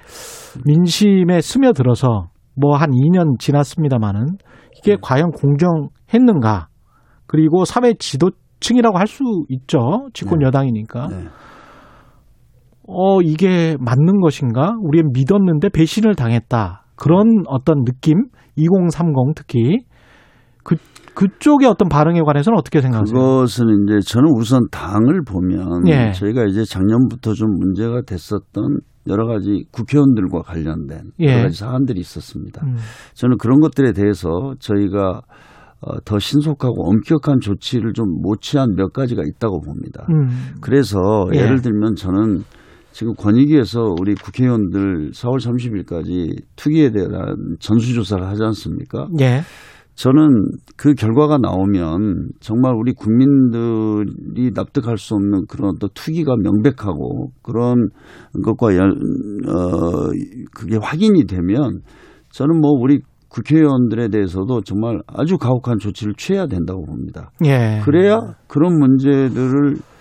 [0.66, 2.28] 민심에 스며들어서
[2.60, 4.26] 뭐 한 2년 지났습니다마는
[4.78, 6.68] 이게 과연 공정했는가
[7.26, 11.24] 그리고 사회 지도층이라고 할 수 있죠 집권 여당이니까 네.
[12.86, 19.78] 어 이게 맞는 것인가 우리는 믿었는데 배신을 당했다 그런 어떤 느낌 2030 특히
[20.62, 20.76] 그
[21.14, 23.18] 그쪽의 어떤 반응에 관해서는 어떻게 생각하세요?
[23.18, 26.12] 그것은 이제 저는 우선 당을 보면 예.
[26.12, 31.26] 저희가 이제 작년부터 좀 문제가 됐었던 여러 가지 국회의원들과 관련된 예.
[31.26, 32.62] 여러 가지 사안들이 있었습니다.
[32.64, 32.76] 음.
[33.14, 35.22] 저는 그런 것들에 대해서 저희가
[35.80, 40.06] 어, 더 신속하고 엄격한 조치를 좀 못 취한 몇 가지가 있다고 봅니다.
[40.10, 40.54] 음.
[40.60, 40.98] 그래서
[41.34, 41.40] 예.
[41.40, 42.44] 예를 들면 저는
[42.92, 49.08] 지금 권익위에서 우리 국회의원들 4월 30일까지 투기에 대한 전수조사를 하지 않습니까?
[49.20, 49.40] 예.
[49.94, 57.88] 저는 그 결과가 나오면 정말 우리 국민들이 납득할 수 없는 그런 또 투기가 명백하고 그런
[58.44, 58.90] 것과 연,
[59.46, 60.10] 어,
[60.54, 61.80] 그게 확인이 되면
[62.30, 67.30] 저는 뭐 우리 국회의원들에 대해서도 정말 아주 가혹한 조치를 취해야 된다고 봅니다.
[67.44, 67.80] 예.
[67.84, 69.91] 그래야 그런 문제들을 좀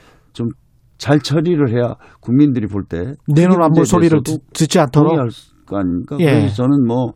[1.01, 5.29] 잘 처리를 해야 국민들이 볼 때 내놓은 안보 소리를 듣- 듣지 않도록 동의할
[5.65, 6.17] 거 아닙니까?
[6.19, 6.25] 예.
[6.25, 7.13] 그래서 저는 뭐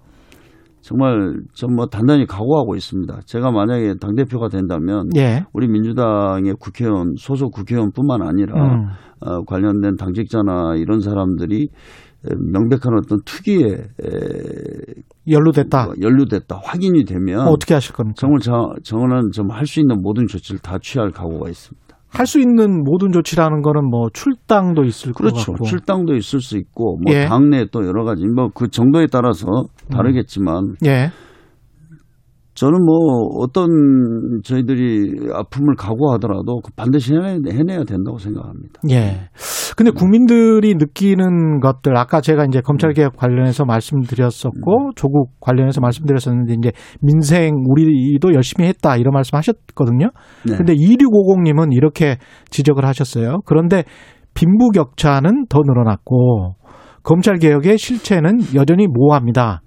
[0.82, 3.22] 정말 전뭐 단단히 각오하고 있습니다.
[3.26, 5.44] 제가 만약에 당 대표가 된다면 예.
[5.54, 8.86] 우리 민주당의 국회의원 소속 국회의원뿐만 아니라 음.
[9.22, 11.64] 어, 관련된 당직자나 이런 사람들이
[12.28, 15.90] 에, 명백한 어떤 투기에 에, 연루됐다.
[16.02, 18.16] 연루됐다 확인이 되면 어, 어떻게 하실 겁니까?
[18.18, 21.85] 정말 저, 저는 좀할 수 있는 모든 조치를 다 취할 각오가 있습니다.
[22.18, 25.52] 할 수 있는 모든 조치라는 거는 뭐 출당도 있을 것 그렇죠.
[25.54, 25.66] 같고.
[25.66, 27.26] 출당도 있을 수 있고 뭐 예.
[27.26, 29.46] 당내 또 여러 가지 뭐 그 정도에 따라서
[29.92, 31.12] 다르겠지만 예.
[32.56, 33.68] 저는 뭐 어떤
[34.44, 38.80] 저희들이 아픔을 각오하더라도 그 반드시 해내, 해내야 된다고 생각합니다.
[38.90, 39.30] 예.
[39.76, 46.72] 근데 국민들이 느끼는 것들 아까 제가 이제 검찰 개혁 관련해서 말씀드렸었고 조국 관련해서 말씀드렸었는데 이제
[47.02, 50.12] 민생 우리도 열심히 했다 이런 말씀하셨거든요.
[50.46, 50.56] 네.
[50.56, 52.18] 근데 2650님은 이렇게
[52.52, 53.40] 지적을 하셨어요.
[53.46, 53.84] 그런데
[54.34, 56.56] 빈부격차는 더 늘어났고
[57.04, 59.62] 검찰 개혁의 실체는 여전히 모호합니다.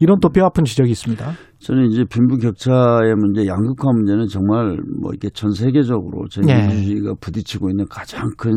[0.00, 1.32] 이런 또 뼈아픈 지적이 있습니다.
[1.58, 6.54] 저는 이제 빈부격차의 문제, 양극화 문제는 정말 뭐 이렇게 전 세계적으로 예.
[6.68, 8.50] 민주주의가 부딪히고 있는 가장 큰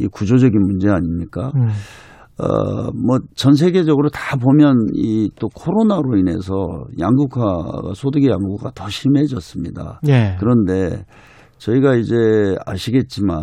[0.00, 1.50] 이 구조적인 문제 아닙니까?
[1.56, 1.66] 음.
[2.38, 6.54] 어, 뭐 전 세계적으로 다 보면 이 또 코로나로 인해서
[7.00, 10.00] 양극화가 소득의 양극화가 더 심해졌습니다.
[10.06, 10.36] 예.
[10.38, 11.04] 그런데
[11.58, 12.14] 저희가 이제
[12.64, 13.40] 아시겠지만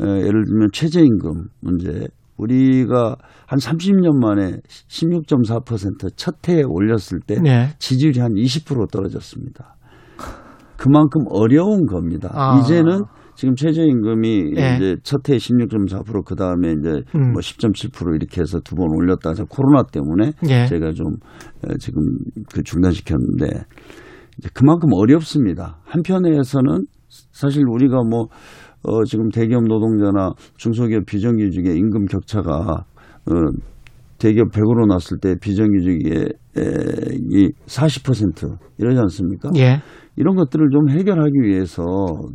[0.00, 3.14] 에, 예를 들면 최저임금 문제 우리가
[3.52, 7.68] 한 30년 만에 16.4%첫 해에 올렸을 때 예.
[7.78, 9.76] 지지율이 한 20% 떨어졌습니다.
[10.78, 12.30] 그만큼 어려운 겁니다.
[12.32, 12.58] 아.
[12.60, 13.02] 이제는
[13.34, 14.76] 지금 최저임금이 예.
[14.76, 17.34] 이제 첫 해에 16.4% 그다음에 이제 음.
[17.34, 20.66] 뭐10.7% 이렇게 해서 두 번 올렸다 해서 코로나 때문에 예.
[20.66, 21.08] 제가 좀
[21.62, 22.00] 어, 지금
[22.54, 23.46] 그 중단시켰는데
[24.38, 25.78] 이제 그만큼 어렵습니다.
[25.84, 26.86] 한편에서는
[27.32, 28.28] 사실 우리가 뭐
[28.84, 32.86] 어, 지금 대기업 노동자나 중소기업 비정규직의 임금 격차가
[33.26, 33.32] 어,
[34.18, 36.62] 대기업 100으로 났을 때 비정규직의 에,
[37.66, 39.50] 이40% 이러지 않습니까?
[39.56, 39.80] 예.
[40.16, 41.82] 이런 것들을 좀 해결하기 위해서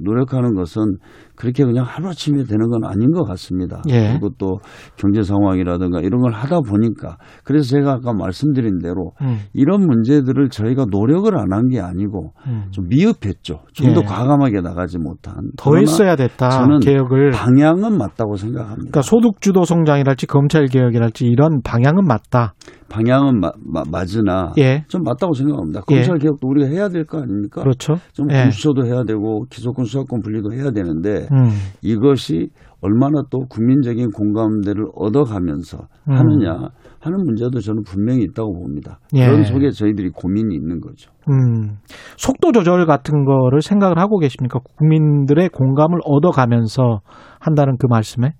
[0.03, 0.97] 노력하는 것은
[1.37, 3.81] 그렇게 그냥 하루아침에 되는 건 아닌 것 같습니다.
[3.89, 4.09] 예.
[4.09, 4.57] 그리고 또
[4.97, 9.37] 경제 상황이라든가 이런 걸 하다 보니까 그래서 제가 아까 말씀드린 대로 음.
[9.53, 12.65] 이런 문제들을 저희가 노력을 안 한 게 아니고 음.
[12.71, 13.59] 좀 미흡했죠.
[13.73, 14.05] 좀더 예.
[14.05, 15.35] 과감하게 나가지 못한.
[15.57, 16.49] 더 했어야 됐다.
[16.49, 17.31] 저는 개혁을.
[17.31, 18.75] 방향은 맞다고 생각합니다.
[18.75, 22.53] 그러니까 소득 주도 성장이랄지 검찰 개혁이랄지 이런 방향은 맞다.
[22.89, 24.85] 방향은 마- 마- 맞으나 예.
[24.87, 25.81] 좀 맞다고 생각합니다.
[25.91, 25.95] 예.
[25.95, 27.61] 검찰 개혁도 우리가 해야 될 거 아닙니까?
[27.61, 27.95] 그렇죠.
[28.13, 28.43] 좀 예.
[28.43, 31.49] 공수처도 해야 되고 기소권 수사권 분리도 해야 되는데 음.
[31.81, 32.49] 이것이
[32.81, 36.13] 얼마나 또 국민적인 공감대를 얻어가면서 음.
[36.13, 38.99] 하느냐 하는 문제도 저는 분명히 있다고 봅니다.
[39.15, 39.25] 예.
[39.25, 41.11] 그런 속에 저희들이 고민이 있는 거죠.
[41.29, 41.77] 음.
[42.17, 44.59] 속도 조절 같은 거를 생각을 하고 계십니까?
[44.77, 47.01] 국민들의 공감을 얻어가면서
[47.39, 48.33] 한다는 그 말씀에?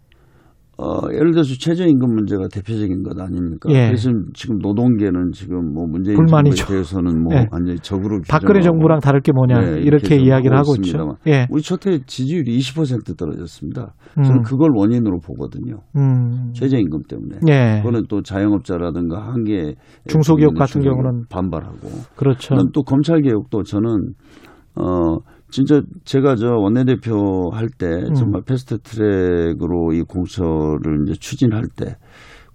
[0.80, 3.68] 어, 예를 들어서 최저임금 문제가 대표적인 것 아닙니까?
[3.72, 3.88] 예.
[3.88, 6.68] 그래서 지금 노동계는 지금 뭐 문재인 불만이죠.
[6.68, 7.48] 대해서는 뭐 예.
[7.52, 11.16] 완전히 적으로 박근혜 정부랑 다를 게 뭐냐 네, 이렇게 좀 이야기를 하고 있습니다만.
[11.26, 11.32] 있죠.
[11.32, 11.48] 예.
[11.50, 13.96] 우리 첫해 지지율이 20% 떨어졌습니다.
[14.20, 14.24] 음.
[14.24, 15.80] 저는 그걸 원인으로 보거든요.
[15.96, 16.52] 음.
[16.54, 17.40] 최저임금 때문에.
[17.50, 17.80] 예.
[17.82, 19.74] 그거는 또 자영업자라든가 한계
[20.08, 21.90] 중소기업 같은 경우는 반발하고.
[22.16, 22.56] 그렇죠.
[22.72, 24.14] 또 검찰 개혁도 저는
[24.76, 25.18] 어
[25.50, 28.14] 진짜 제가 저 원내대표 할때 음.
[28.14, 31.96] 정말 패스트 트랙으로 이 공수처를 이제 추진할 때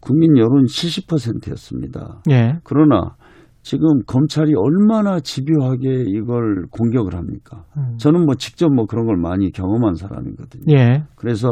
[0.01, 2.21] 국민 여론 70%였습니다.
[2.31, 2.59] 예.
[2.65, 3.15] 그러나
[3.63, 7.65] 지금 검찰이 얼마나 집요하게 이걸 공격을 합니까?
[7.77, 7.97] 음.
[7.99, 10.77] 저는 뭐 직접 뭐 그런 걸 많이 경험한 사람이거든요.
[10.77, 11.05] 예.
[11.15, 11.49] 그래서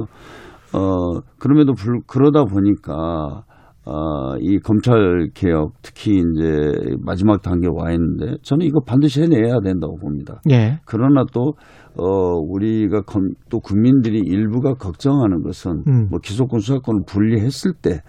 [0.72, 3.44] 어 그럼에도 불 그러다 보니까
[3.86, 9.96] 어, 이 검찰 개혁 특히 이제 마지막 단계 와 있는데 저는 이거 반드시 해내야 된다고
[9.96, 10.42] 봅니다.
[10.50, 10.78] 예.
[10.84, 11.54] 그러나 또
[11.98, 16.08] 어, 우리가 검, 또 국민들이 일부가 걱정하는 것은 음.
[16.10, 18.00] 뭐 기소권 수사권을 분리했을 때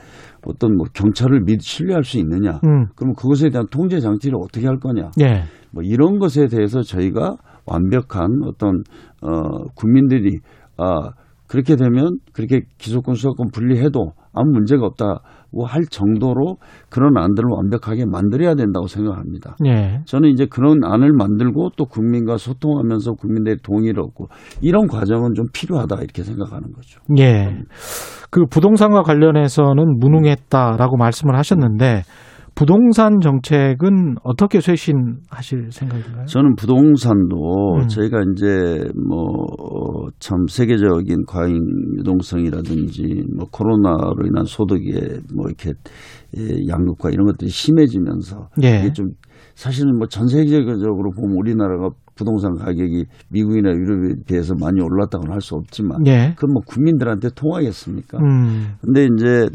[0.46, 2.60] 어떤 뭐 경찰을 믿 신뢰할 수 있느냐?
[2.66, 2.88] 음.
[2.96, 5.12] 그럼 그것에 대한 통제 장치를 어떻게 할 거냐?
[5.22, 5.44] 예.
[5.72, 8.84] 뭐 이런 것에 대해서 저희가 완벽한 어떤
[9.22, 10.40] 어 국민들이
[10.78, 11.12] 아
[11.48, 15.20] 그렇게 되면 그렇게 기소권 수사권 분리해도 아무 문제가 없다고
[15.66, 16.58] 할 정도로
[16.90, 19.56] 그런 안들을 완벽하게 만들어야 된다고 생각합니다.
[19.66, 20.00] 예.
[20.06, 24.28] 저는 이제 그런 안을 만들고 또 국민과 소통하면서 국민들의 동의를 얻고
[24.62, 27.00] 이런 과정은 좀 필요하다 이렇게 생각하는 거죠.
[27.20, 27.60] 예.
[28.30, 32.04] 그 부동산과 관련해서는 무능했다라고 말씀을 하셨는데
[32.62, 36.26] 부동산 정책은 어떻게 쇄신하실 생각인가요?
[36.28, 37.88] 저는 부동산도 음.
[37.88, 39.82] 저희가 이제 뭐
[40.20, 41.58] 참 세계적인 과잉
[41.98, 45.72] 유동성이라든지 뭐 코로나로 인한 소득의 뭐 이렇게
[46.38, 48.82] 예, 양극화 이런 것들이 심해지면서 예.
[48.82, 49.08] 이게 좀
[49.56, 55.56] 사실은 뭐 전 세계적으로 보면 우리나라가 부동산 가격이 미국이나 유럽에 비해서 많이 올랐다고는 할 수
[55.56, 56.34] 없지만 예.
[56.36, 58.20] 그건 뭐 국민들한테 통하겠습니까?
[58.20, 58.74] 음.
[58.82, 59.48] 근데 이제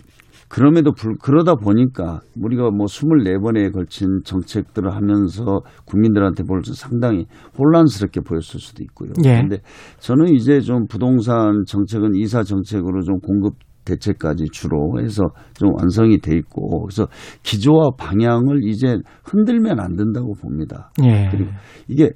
[0.48, 7.26] 그럼에도 불 그러다 보니까 우리가 뭐 24번에 걸친 정책들을 하면서 국민들한테 볼때 상당히
[7.59, 9.11] 혼란스럽게 보였을 수도 있고요.
[9.24, 9.40] 예.
[9.40, 9.59] 근데
[9.98, 13.54] 저는 이제 좀 부동산 정책은 이사 정책으로 좀 공급
[13.85, 15.22] 대책까지 주로 해서
[15.54, 17.06] 좀 완성이 돼 있고 그래서
[17.42, 20.90] 기조와 방향을 이제 흔들면 안 된다고 봅니다.
[21.04, 21.28] 예.
[21.30, 21.50] 그리고
[21.88, 22.11] 이게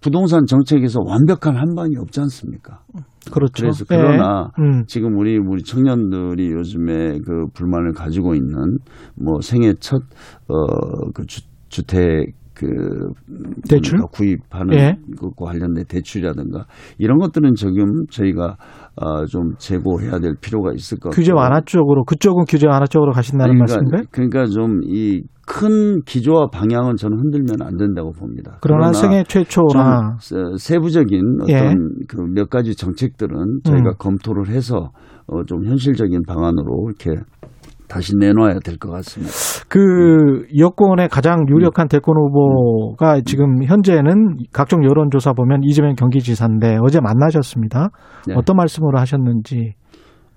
[0.00, 2.80] 부동산 정책에서 완벽한 한방이 없지 않습니까?
[3.32, 3.62] 그렇죠.
[3.62, 3.96] 그래서 예.
[3.96, 4.84] 그러나 음.
[4.86, 8.78] 지금 우리 우리 청년들이 요즘에 그 불만을 가지고 있는
[9.14, 11.24] 뭐 생애 첫어그
[11.68, 12.66] 주택 그
[13.68, 13.98] 대출?
[13.98, 14.08] 뭡니까?
[14.16, 14.96] 구입하는 예.
[15.18, 16.66] 것과 관련된 대출이라든가
[16.98, 18.56] 이런 것들은 지금 저희가
[18.96, 23.12] 어, 좀 제고해야 될 필요가 있을 것 같고 규제 완화 쪽으로 그쪽은 규제 완화 쪽으로
[23.12, 24.02] 가신다는 아니, 말씀인가요?
[24.10, 28.58] 그러니까, 그러니까 좀 이 큰 기조와 방향은 저는 흔들면 안 된다고 봅니다.
[28.60, 30.16] 그러나 생애 최초나
[30.58, 31.74] 세부적인 어떤 예.
[32.08, 33.94] 그몇 가지 정책들은 저희가 음.
[33.96, 34.90] 검토를 해서
[35.28, 37.22] 어, 좀 현실적인 방안으로 이렇게
[37.88, 39.32] 다시 내놔야 될 것 같습니다.
[39.68, 47.90] 그 여권의 가장 유력한 대권 후보가 지금 현재는 각종 여론조사 보면 이재명 경기지사인데 어제 만나셨습니다.
[48.26, 48.34] 네.
[48.36, 49.74] 어떤 말씀으로 하셨는지.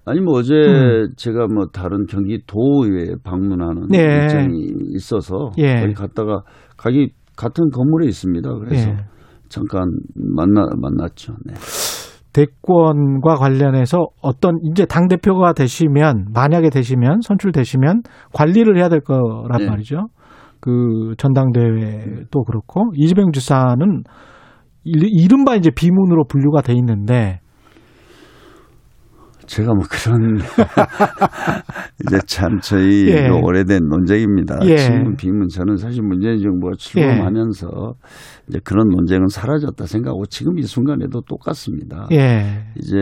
[0.05, 1.09] 아니 뭐 어제 음.
[1.17, 4.23] 제가 뭐 다른 경기 도의회 방문하는 네.
[4.23, 5.81] 일정이 있어서 예.
[5.81, 6.41] 거기 갔다가
[6.77, 8.49] 가기 같은 건물에 있습니다.
[8.59, 8.97] 그래서 예.
[9.49, 11.33] 잠깐 만나 만났죠.
[11.45, 11.53] 네.
[12.33, 19.65] 대권과 관련해서 어떤 이제 당 대표가 되시면 만약에 되시면 선출되시면 관리를 해야 될 거란 네.
[19.69, 20.07] 말이죠.
[20.61, 24.03] 그 전당대회도 그렇고 이재명 지사는
[24.83, 27.39] 이- 이른바 이제 비문으로 분류가 돼 있는데
[29.49, 30.38] 제가 뭐 그런
[32.05, 33.29] 이제 참 저희 예.
[33.29, 34.59] 그 오래된 논쟁입니다.
[34.65, 34.77] 예.
[34.77, 37.95] 친문 비문 저는 사실 문재인 정부가 출범하면서
[38.47, 42.07] 이제 그런 논쟁은 사라졌다 생각하고 지금 이 순간에도 똑같습니다.
[42.12, 42.63] 예.
[42.77, 42.95] 이제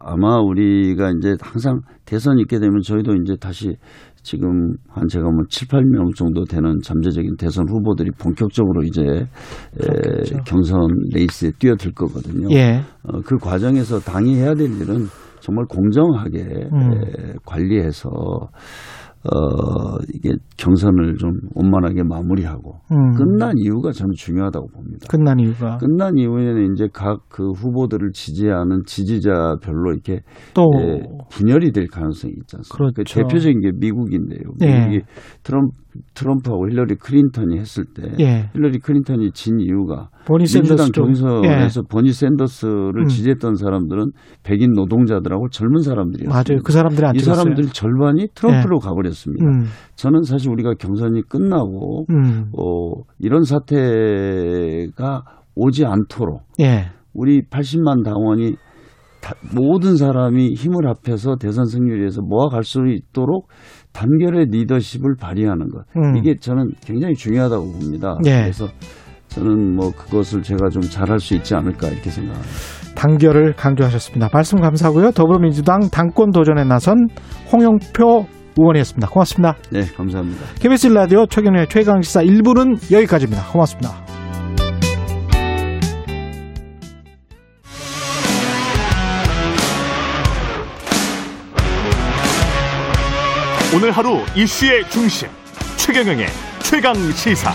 [0.00, 3.76] 아마 우리가 이제 항상 대선 있게 되면 저희도 이제 다시
[4.22, 10.88] 지금 한 제가 뭐 7, 8명 정도 되는 잠재적인 대선 후보들이 본격적으로 이제 에, 경선
[11.12, 12.48] 레이스에 뛰어들 거거든요.
[12.50, 12.80] 예.
[13.04, 15.06] 어, 그 과정에서 당이 해야 될 일은
[15.46, 16.92] 정말 공정하게 음.
[16.92, 18.10] 에, 관리해서
[19.32, 23.12] 어, 이게 경선을 좀 원만하게 마무리하고 음.
[23.14, 25.06] 끝난 이유가 저는 중요하다고 봅니다.
[25.10, 30.20] 끝난 이유가 끝난 이후에는 이제 각 그 후보들을 지지하는 지지자별로 이렇게
[30.54, 32.76] 또 예, 분열이 될 가능성이 있지 않습니까?
[32.76, 32.94] 그렇죠.
[32.96, 34.40] 그 대표적인 게 미국인데요.
[34.62, 34.78] 예.
[34.78, 35.00] 미국이
[35.42, 35.68] 트럼프,
[36.14, 38.50] 트럼프하고 힐러리 클린턴이 했을 때 예.
[38.54, 40.88] 힐러리 클린턴이 진 이유가 보니 민주당.
[40.92, 43.06] 경선에서 버니 샌더스를 음.
[43.06, 44.12] 지지했던 사람들은
[44.42, 46.32] 백인 노동자들하고 젊은 사람들이었습니다.
[46.34, 46.62] 맞아요.
[46.64, 47.18] 그 사람들이 안 이.
[47.18, 49.44] 사람들 절반이 트럼프로 가버렸 습니다.
[49.46, 49.64] 음.
[49.96, 52.50] 저는 사실 우리가 경선이 끝나고 음.
[52.56, 55.22] 어, 이런 사태가
[55.54, 56.86] 오지 않도록 예.
[57.14, 58.56] 우리 80만 당원이
[59.22, 63.48] 다- 모든 사람이 힘을 합해서 대선 위해서 모아갈 수 있도록
[63.92, 65.84] 단결의 리더십을 발휘하는 것.
[65.96, 66.16] 음.
[66.16, 68.16] 이게 저는 굉장히 중요하다고 봅니다.
[68.26, 68.42] 예.
[68.42, 68.66] 그래서
[69.28, 72.48] 저는 뭐 그것을 제가 좀 잘할 수 있지 않을까 이렇게 생각합니다.
[72.94, 74.28] 단결을 강조하셨습니다.
[74.32, 75.10] 말씀 감사하고요.
[75.10, 77.08] 더불어민주당 당권 도전에 나선
[77.52, 79.08] 홍영표 의원이었습니다.
[79.08, 79.56] 고맙습니다.
[79.70, 80.46] 네, 감사합니다.
[80.60, 83.44] KBS 라디오 최경련의 최강시사 1부는 여기까지입니다.
[83.52, 84.06] 고맙습니다.
[93.74, 95.28] 오늘 하루 이슈의 중심
[95.76, 96.26] 최경영의
[96.62, 97.52] 최강 시사.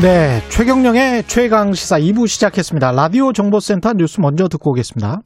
[0.00, 2.92] 네, 최경령의 최강 시사 2부 시작했습니다.
[2.92, 5.20] 라디오 정보센터 뉴스 먼저 듣고 오겠습니다.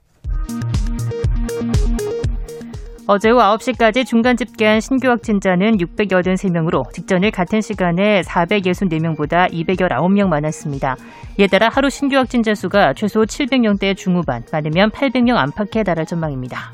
[3.08, 10.96] 어제 오후 9시까지 중간 집계한 신규 확진자는 683명으로 직전일 같은 시간에 464명보다 219명 많았습니다.
[11.38, 16.72] 이에 따라 하루 신규 확진자 수가 최소 700명대 중후반, 많으면 800명 안팎에 달할 전망입니다.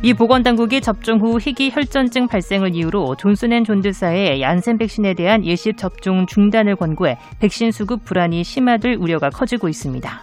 [0.00, 6.76] 미 보건당국이 접종 후 희귀 혈전증 발생을 이유로 존슨앤존드사의 얀센 백신에 대한 예시 접종 중단을
[6.76, 10.22] 권고해 백신 수급 불안이 심화될 우려가 커지고 있습니다.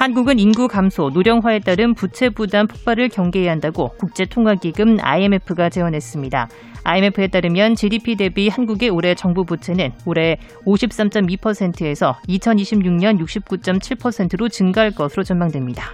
[0.00, 6.48] 한국은 인구 감소, 노령화에 따른 부채 부담 폭발을 경계해야 한다고 국제통화기금 IMF가 제언했습니다.
[6.84, 15.92] IMF에 따르면 GDP 대비 한국의 올해 정부 부채는 올해 53.2%에서 2026년 69.7%로 증가할 것으로 전망됩니다.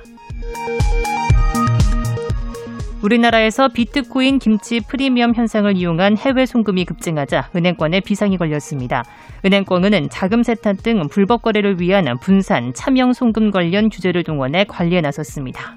[3.06, 9.04] 우리나라에서 비트코인 김치 프리미엄 현상을 이용한 해외 송금이 급증하자 은행권에 비상이 걸렸습니다.
[9.44, 15.76] 은행권은 자금 세탁 등 불법 거래를 위한 분산, 차명 송금 관련 규제를 동원해 관리에 나섰습니다.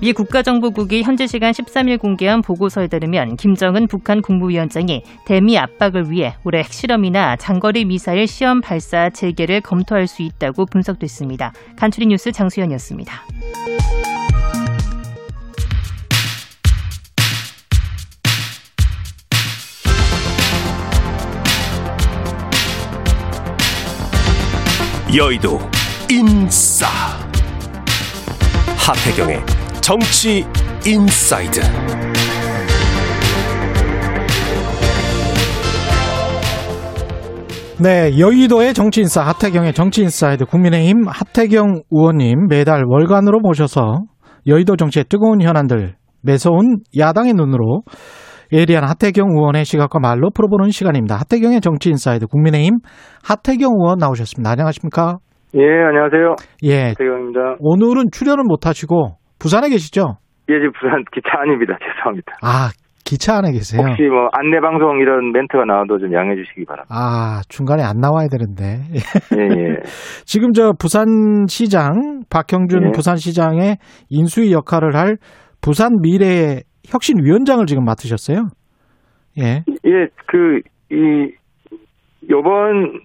[0.00, 6.60] 미 국가정보국이 현지 시간 13일 공개한 보고서에 따르면 김정은 북한 국무위원장이 대미 압박을 위해 올해
[6.60, 11.52] 핵실험이나 장거리 미사일 시험 발사 재개를 검토할 수 있다고 분석됐습니다.
[11.76, 13.12] 간추리 뉴스 장수현이었습니다.
[25.16, 25.58] 여의도
[26.10, 26.86] 인싸.
[28.76, 29.40] 하태경의
[29.80, 30.44] 정치
[30.86, 31.60] 인사이드.
[37.80, 40.44] 네, 여의도의 정치인싸 하태경의 정치인사이드.
[40.44, 44.00] 국민의힘 하태경 의원님 매달 월간으로 모셔서
[44.46, 47.80] 여의도 정치의 뜨거운 현안들 매서운 야당의 눈으로
[48.52, 51.16] 예리한 하태경 의원의 시각과 말로 풀어보는 시간입니다.
[51.16, 52.78] 하태경의 정치인사이드 국민의힘
[53.22, 54.50] 하태경 의원 나오셨습니다.
[54.52, 55.18] 안녕하십니까?
[55.54, 56.34] 예, 안녕하세요.
[56.64, 57.56] 예, 대경입니다.
[57.60, 60.16] 오늘은 출연은 못하시고 부산에 계시죠?
[60.48, 61.76] 예, 지금 부산 기차 안입니다.
[61.80, 62.32] 죄송합니다.
[62.42, 62.70] 아,
[63.04, 63.82] 기차 안에 계세요?
[63.82, 66.94] 혹시 뭐 안내 방송 이런 멘트가 나와도 좀 양해해 주시기 바랍니다.
[66.94, 68.84] 아, 중간에 안 나와야 되는데.
[69.36, 69.80] 예, 예.
[70.26, 72.90] 지금 저 부산시장, 박형준 예.
[72.94, 73.76] 부산시장의
[74.10, 75.16] 인수위 역할을 할
[75.60, 78.48] 부산 미래 혁신위원장을 지금 맡으셨어요?
[79.38, 79.64] 예.
[79.84, 80.60] 예, 그,
[80.90, 81.32] 이,
[82.28, 83.00] 요번,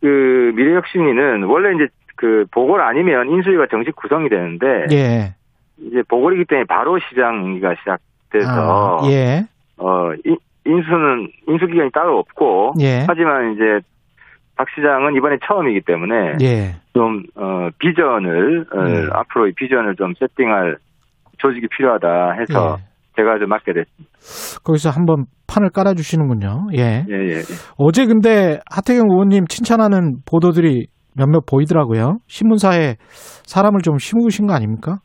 [0.00, 5.34] 그, 미래혁신위는 원래 이제 그 보궐 아니면 인수위가 정식 구성이 되는데, 예.
[5.78, 9.46] 이제 보궐이기 때문에 바로 시장이가 시작돼서, 아, 예.
[9.78, 13.04] 어, 인, 인수는, 인수기간이 따로 없고, 예.
[13.06, 13.80] 하지만 이제
[14.56, 16.76] 박 시장은 이번에 처음이기 때문에, 예.
[16.94, 19.08] 좀, 어, 비전을, 어, 음.
[19.12, 20.78] 앞으로의 비전을 좀 세팅할
[21.38, 22.87] 조직이 필요하다 해서 예.
[23.18, 24.10] 제가 좀 맡게 됐습니다.
[24.64, 26.68] 거기서 한번 판을 깔아주시는군요.
[26.76, 27.04] 예.
[27.08, 27.36] 예, 예.
[27.38, 27.42] 예.
[27.76, 32.18] 어제 근데 하태경 의원님 칭찬하는 보도들이 몇몇 보이더라고요.
[32.28, 32.94] 신문사에
[33.44, 34.98] 사람을 좀 심으신 거 아닙니까?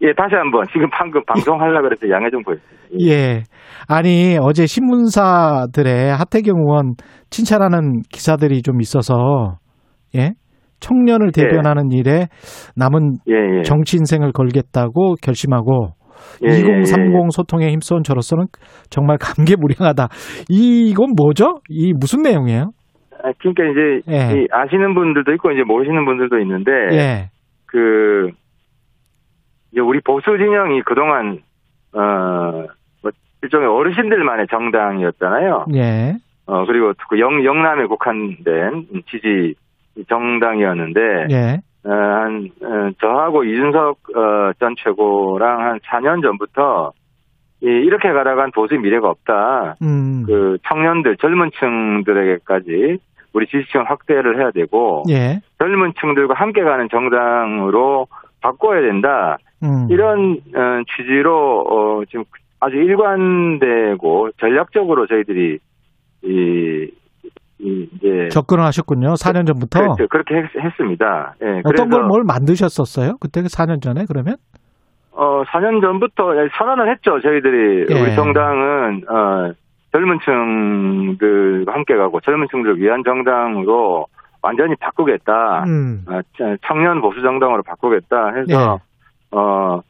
[0.00, 2.78] 예, 다시 한번 지금 방금 방송하려고 그래서 양해 좀 보여주세요.
[3.08, 3.42] 예.
[3.88, 6.94] 아니, 어제 신문사들의 하태경 의원
[7.30, 9.58] 칭찬하는 기사들이 좀 있어서,
[10.14, 10.32] 예?
[10.80, 12.28] 청년을 대변하는 일에
[12.76, 13.62] 남은 예, 예.
[13.62, 15.94] 정치 인생을 걸겠다고 결심하고,
[16.44, 18.46] 예, 예, 2030 소통에 힘써온 저로서는
[18.90, 20.08] 정말 감개무량하다.
[20.48, 21.60] 이건 뭐죠?
[21.68, 22.70] 이 무슨 내용이에요?
[23.22, 24.40] 아, 그러니까 이제 예.
[24.42, 27.30] 이 아시는 분들도 있고 이제 모르시는 분들도 있는데 예.
[27.66, 28.30] 그
[29.70, 31.38] 이제 우리 보수 진영이 그동안
[31.94, 33.10] 어뭐
[33.42, 35.66] 일종의 어르신들만의 정당이었잖아요.
[35.74, 36.14] 예.
[36.46, 39.54] 어 그리고 그 영, 영남에 국한된 지지
[40.08, 41.00] 정당이었는데
[41.30, 41.60] 예.
[41.84, 46.92] 어, 한 어, 저하고 이준석 어, 전 최고랑 한 4년 전부터
[47.62, 49.76] 이, 이렇게 가다간 보수의 미래가 없다.
[49.82, 50.24] 음.
[50.26, 52.98] 그 청년들 젊은 층들에게까지
[53.32, 55.40] 우리 지지층 확대를 해야 되고 예.
[55.58, 58.06] 젊은 층들과 함께 가는 정당으로
[58.40, 59.38] 바꿔야 된다.
[59.62, 59.86] 음.
[59.90, 62.24] 이런 어, 취지로 어, 지금
[62.60, 65.58] 아주 일관되고 전략적으로 저희들이
[66.24, 66.90] 이,
[67.62, 69.14] 이 이제 접근을 하셨군요.
[69.14, 69.80] 4년 전부터.
[69.80, 70.08] 그렇죠.
[70.08, 73.18] 그렇게 했, 습니다 예, 어떤 걸 뭘 만드셨었어요?
[73.20, 74.34] 그때 4년 전에 그러면?
[75.12, 77.20] 어, 4년 전부터 선언을 했죠.
[77.20, 78.00] 저희들이 예.
[78.02, 79.52] 우리 정당은 어,
[79.92, 84.06] 젊은 층들과 함께 가고 젊은 층들을 위한 정당으로
[84.42, 85.64] 완전히 바꾸겠다.
[85.66, 86.02] 음.
[86.08, 88.80] 어, 저- 청년 보수 정당으로 바꾸겠다 해서
[89.30, 89.80] 어,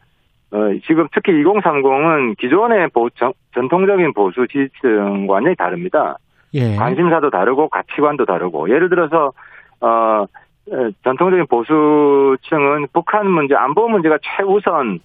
[0.50, 0.56] 어,
[0.86, 6.16] 지금 특히 2030은 기존의 보, 정- 전통적인 보수 지지층과 완전히 다릅니다.
[6.54, 6.76] 예.
[6.76, 9.32] 관심사도 다르고 가치관도 다르고 예를 들어서
[9.80, 10.24] 어
[10.70, 15.00] 에, 전통적인 보수층은 북한 문제 안보 문제가 최우선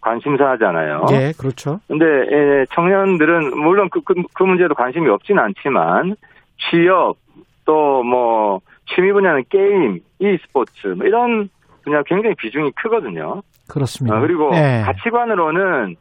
[0.00, 1.06] 관심사잖아요.
[1.12, 1.80] 예, 그렇죠.
[1.88, 6.16] 근데 에, 청년들은 물론 그, 그, 그 문제도 관심이 없진 않지만
[6.58, 7.16] 취업
[7.64, 11.48] 또 뭐 취미 분야는 게임, e스포츠 뭐 이런
[11.82, 13.42] 분야 굉장히 비중이 크거든요.
[13.68, 14.16] 그렇습니다.
[14.16, 14.82] 어, 그리고 예.
[14.84, 15.96] 가치관으로는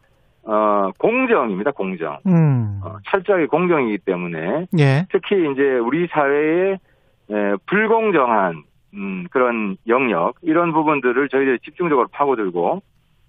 [0.46, 1.72] 어 공정입니다.
[1.72, 2.20] 공정.
[2.28, 2.82] 음.
[2.84, 5.06] 어, 철저하게 공정이기 때문에 예.
[5.12, 8.64] 특히 이제 우리 사회에 에, 불공정한
[8.94, 12.82] 음, 그런 영역 이런 부분들을 저희들이 집중적으로 파고들고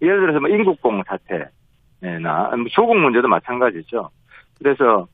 [0.02, 4.10] 예를 들어서 뭐 인국공 사태나 조국 문제도 마찬가지죠.
[4.58, 5.06] 그래서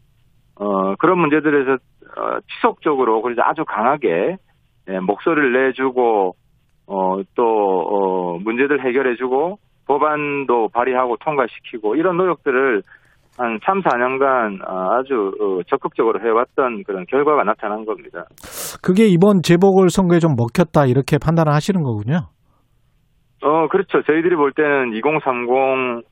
[0.56, 4.36] 어, 그런 문제들에서 어, 지속적으로 그래서 아주 강하게
[4.88, 6.34] 예, 목소리를 내주고
[6.86, 9.58] 어, 또 어, 문제들 해결해주고
[9.90, 12.82] 법안도 발의하고 통과시키고 이런 노력들을
[13.36, 18.24] 한 3, 4년간 아주 어, 적극적으로 해왔던 그런 결과가 나타난 겁니다.
[18.82, 22.28] 그게 이번 재보궐선거에 좀 먹혔다 이렇게 판단을 하시는 거군요.
[23.42, 24.02] 어, 그렇죠.
[24.02, 26.06] 저희들이 볼 때는 2030,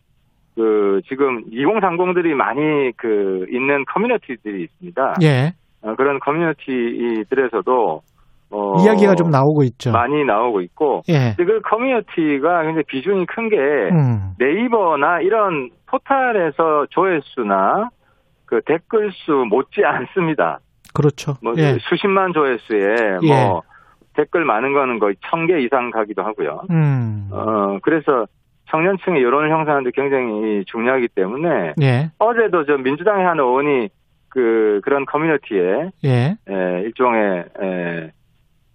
[0.57, 5.17] 그, 지금 2030들이 많이 그, 있는 커뮤니티들이 있습니다.
[5.23, 5.53] 예.
[5.83, 8.03] 어, 그런 커뮤니티들에서도,
[8.51, 9.93] 어, 이야기가 좀 나오고 있죠.
[9.93, 11.35] 많이 나오고 있고, 예.
[11.37, 14.33] 그 커뮤니티가 굉장히 비중이 큰 게, 음.
[14.39, 17.91] 네이버나 이런 포탈에서 조회수나
[18.47, 20.61] 그 댓글 수 못지 않습니다.
[20.95, 21.35] 그렇죠.
[21.43, 21.77] 뭐 예.
[21.81, 23.47] 수십만 조회수에 예.
[23.47, 23.63] 뭐
[24.17, 26.63] 댓글 많은 거는 거의 천 개 이상 가기도 하고요.
[26.71, 27.29] 음.
[27.31, 28.27] 어 그래서
[28.71, 32.11] 청년층의 여론을 형성하는데 굉장히 중요하기 때문에 예.
[32.19, 33.89] 어제도 저 민주당의 한 의원이
[34.31, 36.37] 그 그런 커뮤니티에 예.
[36.49, 38.11] 에, 일종의 에,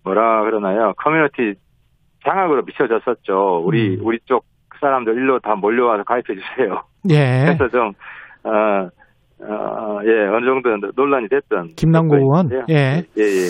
[0.04, 1.60] 뭐라 그러나요 커뮤니티
[2.26, 3.64] 장악으로 비춰졌었죠.
[3.66, 4.46] 우리 우리 쪽
[4.80, 6.82] 사람들 일로 다 몰려와서 가입해 주세요.
[7.10, 7.46] 예.
[7.58, 7.92] 그래서 좀
[8.44, 8.90] 어,
[9.46, 11.76] 어, 예, 어느 정도 논란이 됐던.
[11.76, 12.50] 김남국 의원.
[12.70, 12.74] 예.
[12.74, 13.50] 예, 예, 예.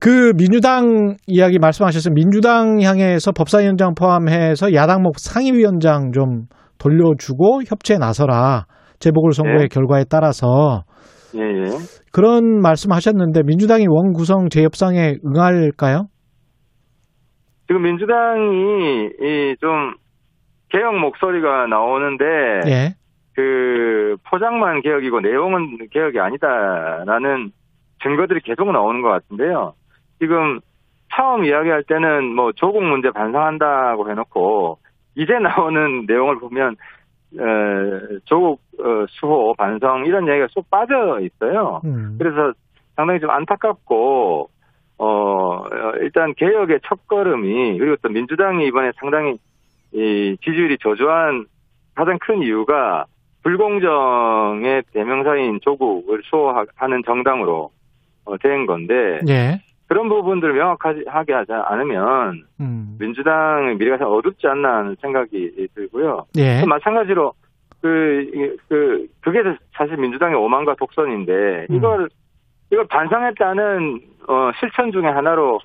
[0.00, 2.14] 그 민주당 이야기 말씀하셨어요.
[2.14, 6.46] 민주당 향해서 법사위원장 포함해서 야당 몫 상임위원장 좀
[6.78, 8.64] 돌려주고 협치에 나서라.
[9.00, 9.68] 재보궐선거의 네.
[9.68, 10.84] 결과에 따라서
[11.36, 11.64] 예, 예.
[12.12, 16.06] 그런 말씀하셨는데 민주당이 원 구성 재협상에 응할까요?
[17.66, 19.94] 지금 민주당이 이좀
[20.68, 22.24] 개혁 목소리가 나오는데
[22.66, 22.94] 예.
[23.34, 27.50] 그 포장만 개혁이고 내용은 개혁이 아니다라는
[28.02, 29.72] 증거들이 계속 나오는 것 같은데요.
[30.20, 30.60] 지금
[31.16, 34.78] 처음 이야기할 때는 뭐 조국 문제 반성한다고 해놓고
[35.16, 36.76] 이제 나오는 내용을 보면
[37.34, 41.80] 에, 조국 어, 수호 반성 이런 얘기가 쏙 빠져 있어요.
[41.84, 42.16] 음.
[42.18, 42.52] 그래서
[42.96, 44.48] 상당히 좀 안타깝고
[44.98, 45.64] 어
[46.00, 49.36] 일단 개혁의 첫 걸음이 그리고 또 민주당이 이번에 상당히
[49.92, 51.46] 이 지지율이 저조한
[51.94, 53.06] 가장 큰 이유가
[53.42, 57.70] 불공정의 대명사인 조국을 수호하는 정당으로
[58.24, 59.60] 어, 된 건데 예.
[59.86, 62.96] 그런 부분들을 명확하게 하지 않으면 음.
[62.98, 66.24] 민주당의 미래가 참 어둡지 않나 하는 생각이 들고요.
[66.38, 66.60] 예.
[66.60, 67.34] 또 마찬가지로
[67.84, 69.40] 그, 이- 그, 그게
[69.76, 71.76] 사실 민주당의 오만과 독선인데, 음.
[71.76, 72.08] 이걸,
[72.72, 75.58] 이걸 반성했다는, 어, 실천 중에 하나로,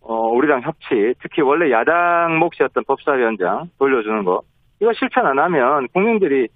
[0.00, 4.40] 어, 우리랑 협치, 특히 원래 야당 몫이었던 법사위원장 돌려주는 거,
[4.80, 6.48] 이거 실천 안 하면 국민들이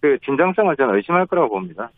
[0.00, 1.90] 그 진정성을 저는 의심할 거라고 봅니다.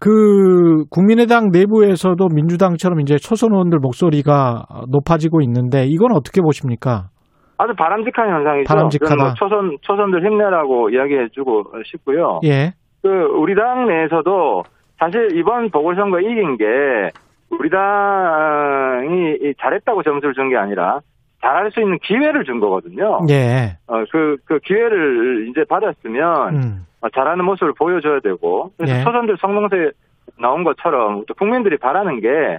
[0.00, 7.08] 그 국민의당 내부에서도 민주당처럼 이제 초선 의원들 목소리가 높아지고 있는데 이건 어떻게 보십니까?
[7.58, 8.72] 아주 바람직한 현상이죠.
[8.72, 9.16] 바람직하다.
[9.16, 12.40] 뭐 초선, 초선들 힘내라고 이야기해주고 싶고요.
[12.44, 12.72] 예.
[13.02, 14.64] 그 우리 당 내에서도
[14.98, 16.64] 사실 이번 보궐선거 이긴 게
[17.50, 21.00] 우리 당이 이 잘했다고 점수를 준 게 아니라
[21.40, 23.20] 잘할 수 있는 기회를 준 거거든요.
[23.30, 23.76] 예.
[23.86, 26.86] 어, 그, 그 기회를 이제 받았으면 음.
[27.00, 29.04] 어, 잘하는 모습을 보여줘야 되고 그래서 예.
[29.04, 29.90] 초선들 성명서에
[30.40, 32.58] 나온 것처럼 또 국민들이 바라는 게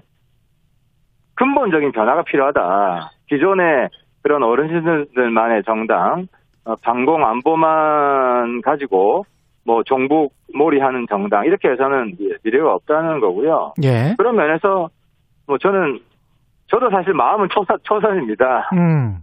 [1.36, 3.12] 근본적인 변화가 필요하다.
[3.30, 3.90] 기존의
[4.22, 6.28] 그런 어르신들만의 정당,
[6.66, 9.24] 어, 방공 안보만 가지고
[9.66, 13.74] 뭐 종북 몰이하는 정당 이렇게 해서는 미- 미래가 없다는 거고요.
[13.84, 14.14] 예.
[14.18, 14.88] 그런 면에서
[15.48, 16.00] 뭐 저는
[16.68, 18.70] 저도 사실 마음은 초선, 초선입니다.
[18.74, 19.18] 음.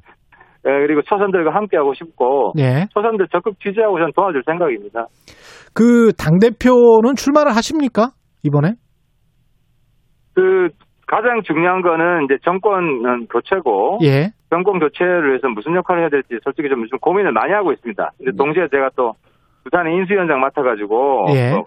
[0.67, 2.87] 예, 그리고 초선들과 함께하고 싶고 예.
[2.93, 5.07] 초선들 적극 지지하고 저는 도와줄 생각입니다.
[5.75, 8.11] 그 당 대표는 출마를 하십니까?
[8.43, 8.73] 이번에?
[10.35, 10.69] 그
[11.07, 14.31] 가장 중요한 거는 이제 정권 교체고 예.
[14.51, 18.13] 정권 교체를 위해서 무슨 역할을 해야 될지 솔직히 좀 요즘 고민을 많이 하고 있습니다.
[18.19, 19.15] 근데 동시에 제가 또
[19.65, 21.53] 부산에 인수위원장 맡아가지고 예.
[21.53, 21.65] 어,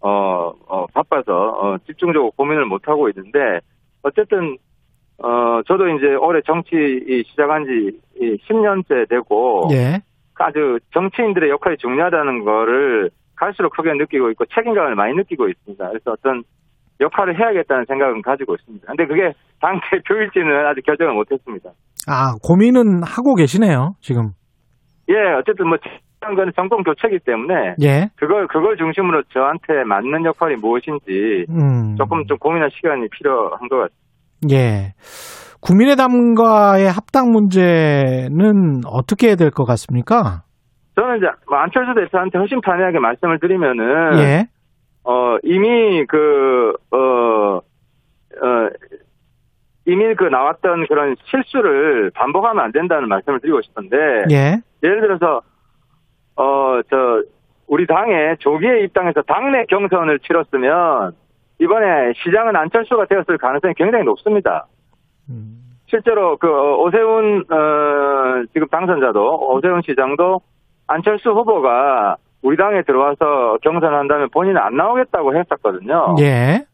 [0.00, 3.60] 어, 어, 바빠서 어, 집중적으로 고민을 못 하고 있는데
[4.02, 4.56] 어쨌든
[5.18, 7.98] 어 저도 이제 올해 정치 이 시작한 지
[8.48, 10.02] 10년째 되고 예.
[10.34, 15.88] 아주 정치인들의 역할이 중요하다는 거를 갈수록 크게 느끼고 있고 책임감을 많이 느끼고 있습니다.
[15.88, 16.44] 그래서 어떤
[17.00, 18.86] 역할을 해야겠다는 생각은 가지고 있습니다.
[18.86, 21.70] 근데 그게 당 대표일지는 아직 결정을 못했습니다.
[22.08, 24.30] 아, 고민은 하고 계시네요, 지금.
[25.08, 28.08] 예, 어쨌든 뭐 중요한 거는 정권 교체이기 때문에 예.
[28.16, 31.94] 그걸 그걸 중심으로 저한테 맞는 역할이 무엇인지 음.
[31.96, 33.96] 조금 좀 고민할 시간이 필요한 것 같습니다.
[34.50, 34.94] 예.
[35.60, 40.42] 국민의당과의 합당 문제는 어떻게 해야 될 것 같습니까?
[40.94, 44.46] 저는 이제 뭐 안철수 대표한테 훨씬 단호하게 말씀을 드리면은 예.
[45.08, 48.70] 어, 이미 그, 어, 어,
[49.86, 53.96] 이미 그 나왔던 그런 실수를 반복하면 안 된다는 말씀을 드리고 싶은데
[54.30, 54.60] 예.
[54.82, 55.42] 예를 들어서
[56.34, 57.22] 어 저
[57.68, 61.12] 우리 당의 조기에 입당해서 당내 경선을 치렀으면
[61.60, 64.66] 이번에 시장은 안철수가 되었을 가능성이 굉장히 높습니다.
[65.88, 70.40] 실제로 그 어, 오세훈 어 지금 당선자도 오세훈 시장도
[70.86, 72.16] 안철수 후보가
[72.46, 76.14] 우리 당에 들어와서 경선을 한다면 본인은 안 나오겠다고 했었거든요.
[76.20, 76.64] 예.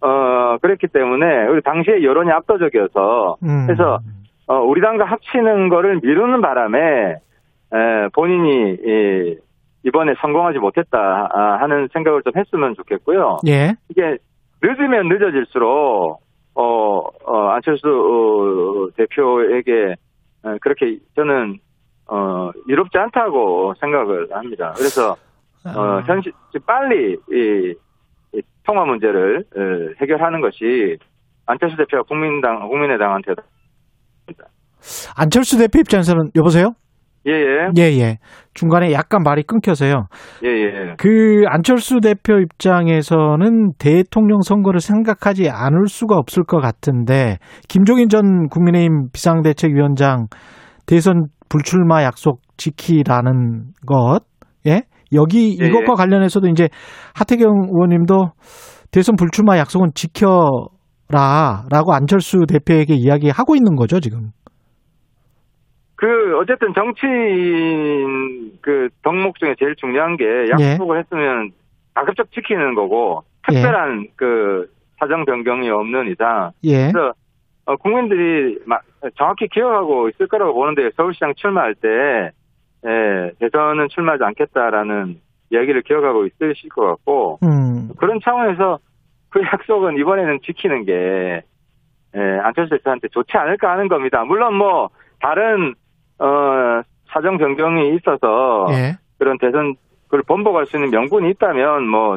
[0.00, 3.66] 어 그랬기 때문에 우리 당시에 여론이 압도적이어서 음.
[3.66, 3.98] 그래서
[4.46, 9.36] 어, 우리 당과 합치는 거를 미루는 바람에 에, 본인이 이,
[9.82, 13.38] 이번에 성공하지 못했다 아, 하는 생각을 좀 했으면 좋겠고요.
[13.48, 13.74] 예.
[13.88, 14.18] 이게
[14.62, 16.20] 늦으면 늦어질수록
[16.54, 19.96] 어, 어, 안철수 어, 대표에게
[20.44, 21.58] 어, 그렇게 저는
[22.08, 24.72] 어, 이롭지 않다고 생각을 합니다.
[24.76, 25.16] 그래서
[25.66, 26.32] 어, 현실
[26.66, 27.74] 빨리 이,
[28.34, 30.98] 이 통화 문제를 어, 해결하는 것이
[31.46, 33.34] 안철수 대표가 국민당 국민의당한테
[35.16, 36.72] 안철수 대표 입장에서는 여보세요?
[37.26, 38.18] 예예 예, 예.
[38.54, 40.06] 중간에 약간 말이 끊겨서요.
[40.44, 47.38] 예예 그 안철수 대표 입장에서는 대통령 선거를 생각하지 않을 수가 없을 것 같은데
[47.68, 50.26] 김종인 전 국민의힘 비상대책위원장
[50.86, 54.20] 대선 불출마 약속 지키라는 것,
[54.66, 54.82] 예?
[55.12, 55.96] 여기 예, 이것과 예.
[55.96, 56.68] 관련해서도 이제
[57.14, 58.32] 하태경 의원님도
[58.90, 64.30] 대선 불출마 약속은 지켜라라고 안철수 대표에게 이야기하고 있는 거죠 지금.
[65.96, 66.06] 그
[66.38, 71.50] 어쨌든 정치인 그 덕목 중에 제일 중요한 게 약속을 했으면
[71.94, 74.66] 가급적 지키는 거고 특별한 그
[74.98, 76.90] 사정 변경이 없는 이상 예.
[76.92, 77.12] 그래서
[77.66, 78.82] 어, 국민들이 막
[79.16, 81.88] 정확히 기억하고 있을 거라고 보는데 서울시장 출마할 때
[82.86, 87.90] 예, 대선은 출마하지 않겠다라는 이야기를 기억하고 있으실 것 같고 음.
[87.98, 88.78] 그런 차원에서
[89.30, 91.42] 그 약속은 이번에는 지키는 게
[92.14, 94.24] 예, 안철수 대표한테 좋지 않을까 하는 겁니다.
[94.24, 94.88] 물론 뭐
[95.20, 95.74] 다른
[96.18, 98.96] 어, 사정 변경이 있어서 예.
[99.18, 102.16] 그런 대선 그걸 번복할 수 있는 명분이 있다면 뭐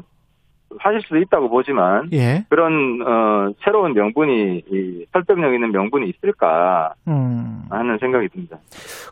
[0.78, 2.44] 하실 수도 있다고 보지만 예.
[2.50, 7.64] 그런 어, 새로운 명분이 이 설득력 있는 명분이 있을까 음.
[7.70, 8.58] 하는 생각이 듭니다.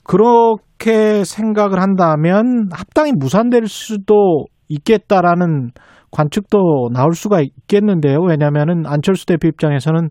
[0.05, 5.71] 그렇게 생각을 한다면 합당이 무산될 수도 있겠다라는
[6.11, 8.19] 관측도 나올 수가 있겠는데요.
[8.21, 10.09] 왜냐하면은 안철수 대표 입장에서는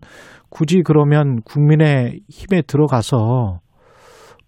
[0.49, 3.59] 굳이 그러면 국민의 힘에 들어가서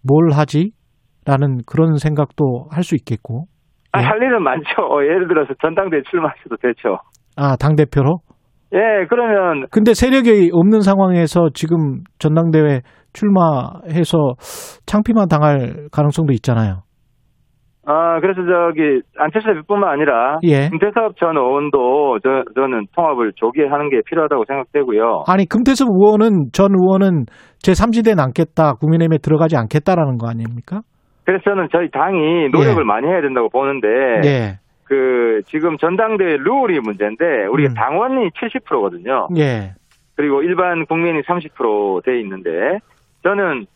[0.02, 0.72] 뭘 하지?
[1.26, 3.44] 라는 그런 생각도 할 수 있겠고.
[3.92, 4.82] 아, 할 일은 많죠.
[4.82, 6.98] 어, 예를 들어서 전당대회 출마하셔도 되죠.
[7.36, 8.18] 아, 당대표로?
[8.72, 12.82] 예, 그러면 근데 세력이 없는 상황에서 지금 전당대회
[13.12, 14.34] 출마해서
[14.86, 16.82] 창피만 당할 가능성도 있잖아요.
[17.86, 20.68] 아, 그래서 저기, 안철수 대표뿐만 아니라, 예.
[20.68, 25.24] 김태섭 전 의원도 저, 저는 통합을 조기에 하는 게 필요하다고 생각되고요.
[25.26, 27.24] 아니 금태섭 의원은 전 의원은
[27.58, 30.82] 제 3지대에 남겠다 국민의힘에 들어가지 않겠다라는 거 아닙니까?
[31.24, 33.88] 그래서 저는 저희 당이 노력을 많이 해야 된다고 보는데,
[34.24, 34.58] 예.
[34.84, 37.74] 그, 지금 전당대회 룰이 문제인데, 우리가 음.
[37.74, 39.28] 당원이 70%거든요.
[39.36, 39.74] 예.
[40.16, 42.78] 그리고 일반 국민이 30%돼 있는데,
[43.22, 43.66] 저는,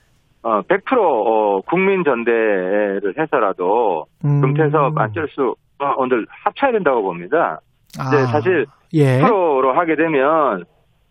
[0.42, 4.40] 어, 100% 어, 국민 전대를 해서라도, 음.
[4.40, 7.61] 금태섭, 안철수, 어, 오늘 합쳐야 된다고 봅니다.
[7.97, 9.20] 근데 아, 사실, 예.
[9.20, 10.64] 프로로 하게 되면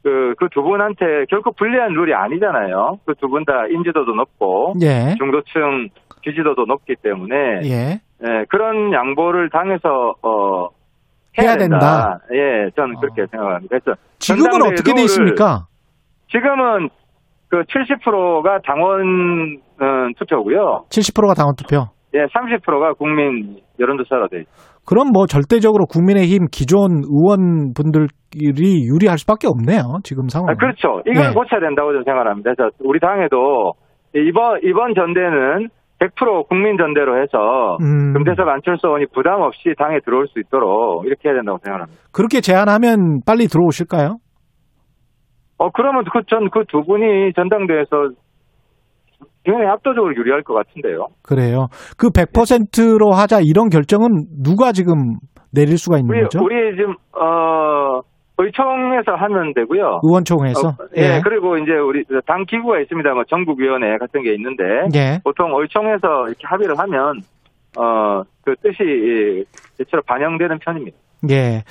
[0.04, 2.98] 그 그 두 분한테 결코 불리한 룰이 아니잖아요.
[3.06, 5.16] 그 두 분 다 인지도도 높고 예.
[5.18, 5.88] 중도층
[6.24, 8.00] 지지도도 높기 때문에 예.
[8.26, 10.70] 예, 그런 양보를 당해서 어
[11.38, 12.20] 해야 된다.
[12.32, 13.68] 예, 저는 그렇게 생각합니다.
[13.70, 15.66] 그래서 지금은 어떻게 돼 룰을 있습니까?
[16.30, 16.90] 지금은
[17.50, 20.86] 그 70%가 당원 어, 투표고요.
[20.90, 21.86] 70%가 당원 투표.
[22.16, 24.74] 예, 30%가 국민 여론조사로 돼 있어요.
[24.86, 28.08] 그럼 뭐 절대적으로 국민의힘 기존 의원분들이
[28.86, 30.00] 유리할 수밖에 없네요.
[30.04, 30.50] 지금 상황.
[30.50, 31.02] 아, 그렇죠.
[31.08, 31.34] 이걸 예.
[31.34, 32.52] 고쳐야 된다고 저는 생각합니다.
[32.54, 33.74] 그래서 우리 당에도
[34.14, 35.70] 이번 이번 전대는
[36.08, 38.14] 100% 국민 전대로 해서 음.
[38.14, 42.02] 금태섭 안철수 의원이 부담 없이 당에 들어올 수 있도록 이렇게 해야 된다고 생각합니다.
[42.12, 44.18] 그렇게 제안하면 빨리 들어오실까요?
[45.58, 48.10] 어 그러면 그 전 그 두 분이 전당대회에서
[49.46, 51.08] 굉장히 압도적으로 유리할 것 같은데요.
[51.22, 51.68] 그래요.
[51.98, 54.08] 그 100%로 하자 이런 결정은
[54.42, 54.96] 누가 지금
[55.54, 56.40] 내릴 수가 있는 우리 거죠?
[56.44, 58.02] 우리 지금 어
[58.46, 60.02] 의총에서 하면 되고요.
[60.04, 60.68] 의원총회에서?
[60.70, 63.14] 어, 예, 그리고 이제 우리 당 기구가 있습니다.
[63.14, 64.64] 뭐 전국위원회 같은 게 있는데
[64.96, 65.20] 예.
[65.24, 67.22] 보통 의총에서 이렇게 합의를 하면
[67.78, 69.46] 어 그 뜻이
[69.78, 70.98] 대체로 반영되는 편입니다.
[71.30, 71.64] 예.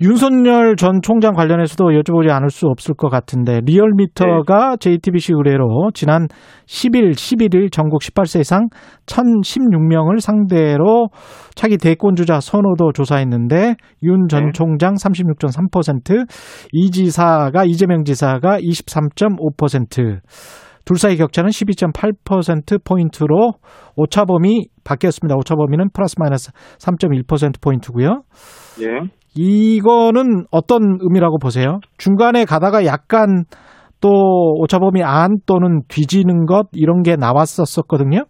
[0.00, 4.98] 윤석열 전 총장 관련해서도 여쭤보지 않을 수 없을 것 같은데 리얼미터가 네.
[4.98, 6.26] JTBC 의뢰로 지난
[6.66, 8.68] 10일, 11일 전국 18세 이상
[9.06, 11.08] 1016명을 상대로
[11.54, 14.50] 차기 대권 주자 선호도 조사했는데 윤전 네.
[14.52, 16.26] 총장 36.3%,
[16.72, 20.20] 이 지사가 이재명 지사가 23.5%,
[20.84, 23.54] 둘 사이 격차는 12.8% 포인트로
[23.96, 25.34] 오차범위 바뀌었습니다.
[25.36, 28.22] 오차범위는 플러스 마이너스 3.1% 포인트고요.
[28.82, 29.08] 예.
[29.34, 31.80] 이거는 어떤 의미라고 보세요?
[31.98, 33.44] 중간에 가다가 약간
[34.00, 34.08] 또
[34.58, 38.24] 오차범위 안 또는 뒤지는 것 이런 게 나왔었었거든요.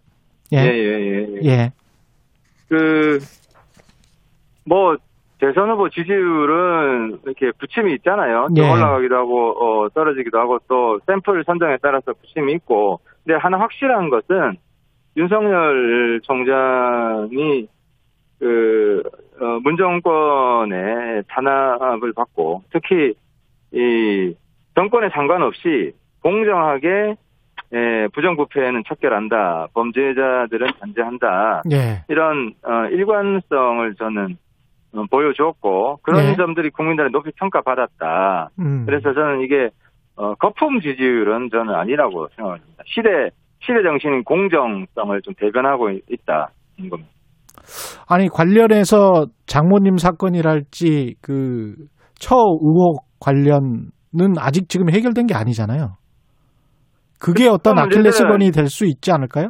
[0.53, 0.63] 예, 예.
[0.63, 1.27] 예, 예.
[1.43, 1.49] 예.
[1.49, 1.69] 예.
[2.69, 3.19] 그,
[4.65, 4.95] 뭐,
[5.39, 8.47] 대선 후보 지지율은 이렇게 부침이 있잖아요.
[8.55, 8.69] 또 예.
[8.69, 12.99] 올라가기도 하고, 어, 떨어지기도 하고, 또 샘플 선정에 따라서 부침이 있고.
[13.23, 14.57] 근데 하나 확실한 것은
[15.15, 17.67] 윤석열 총장이
[18.39, 19.03] 그,
[19.39, 23.13] 어, 문정권의 탄압을 받고, 특히
[23.71, 24.33] 이
[24.75, 27.15] 정권에 상관없이 공정하게
[27.73, 29.67] 예, 부정부패는 척결한다.
[29.73, 31.63] 범죄자들은 단죄한다.
[31.71, 32.03] 예.
[32.07, 34.37] 이런 어, 일관성을 저는
[34.93, 36.35] 어, 보여주었고 그런 네.
[36.37, 38.51] 점들이 국민들의 높이 평가받았다.
[38.59, 38.83] 음.
[38.85, 39.69] 그래서 저는 이게
[40.15, 42.83] 어, 거품 지지율은 저는 아니라고 생각합니다.
[42.85, 46.49] 시대 시대 정신인 공정성을 좀 대변하고 있- 있다.
[46.79, 47.11] 는 겁니다.
[48.07, 51.75] 아니 관련해서 장모님 사건이랄지 그
[52.19, 53.91] 처 의혹 관련은
[54.39, 55.97] 아직 지금 해결된 게 아니잖아요.
[57.19, 59.49] 그게 어떤 문제는- 아킬레스건이 될 수 있지 않을까요?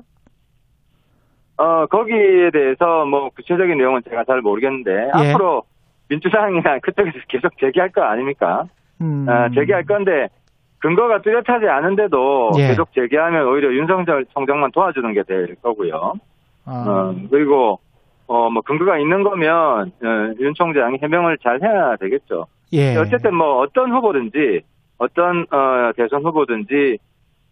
[1.57, 5.31] 어, 거기에 대해서 뭐 구체적인 내용은 제가 잘 모르겠는데 예.
[5.31, 5.61] 앞으로
[6.09, 8.63] 민주당이나 그쪽에서 계속 제기할 거 아닙니까?
[9.01, 9.25] 음.
[9.29, 10.27] 아, 제기할 건데
[10.79, 12.67] 근거가 뚜렷하지 않은데도 예.
[12.67, 16.13] 계속 제기하면 오히려 윤석열 총장만 도와주는 게 될 거고요.
[16.65, 17.77] 아, 어, 그리고
[18.27, 19.49] 어, 뭐 근거가 있는 거면
[19.87, 22.45] 어, 윤 총장이 해명을 잘 해야 되겠죠.
[22.73, 22.97] 예.
[22.97, 24.61] 어쨌든 뭐 어떤 후보든지
[24.97, 26.97] 어떤 어, 대선 후보든지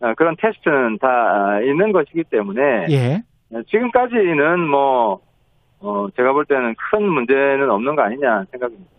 [0.02, 2.62] 어, 그런 테스트는 다 아, 있는 것이기 때문에
[2.92, 3.16] 예.
[3.54, 5.20] 어, 지금까지는 뭐
[5.82, 8.92] 어, 제가 볼 때는 큰 문제는 없는 거 아니냐 생각입니다.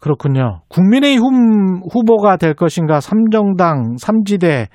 [0.00, 0.62] 그렇군요.
[0.68, 4.66] 국민의힘 후보가 될 것인가, 삼정당, 삼지대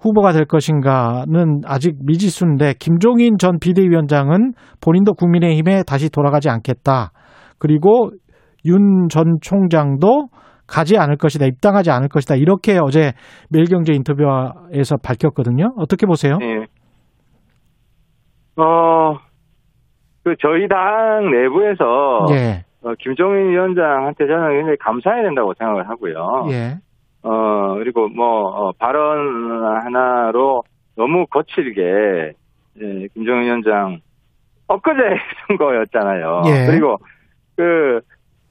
[0.00, 7.10] 후보가 될 것인가는 아직 미지수인데 김종인 전 비대위원장은 본인도 국민의힘에 다시 돌아가지 않겠다.
[7.58, 8.10] 그리고
[8.66, 10.28] 윤 전 총장도
[10.66, 12.34] 가지 않을 것이다, 입당하지 않을 것이다.
[12.34, 13.12] 이렇게 어제
[13.50, 15.72] 매일경제 인터뷰에서 밝혔거든요.
[15.78, 16.36] 어떻게 보세요?
[16.42, 16.66] 예.
[18.62, 19.16] 어,
[20.24, 26.48] 그 저희 당 내부에서 예, 어, 김종인 위원장한테 저는 굉장히 감사해야 된다고 생각을 하고요.
[26.50, 26.74] 예,
[27.28, 30.62] 어, 그리고 뭐, 어, 발언 하나로
[30.96, 32.32] 너무 거칠게,
[32.80, 34.00] 예, 김종인 위원장,
[34.66, 34.98] 엊그제
[35.48, 36.42] 선거였잖아요.
[36.46, 36.66] 예.
[36.66, 36.96] 그리고
[37.56, 38.00] 그,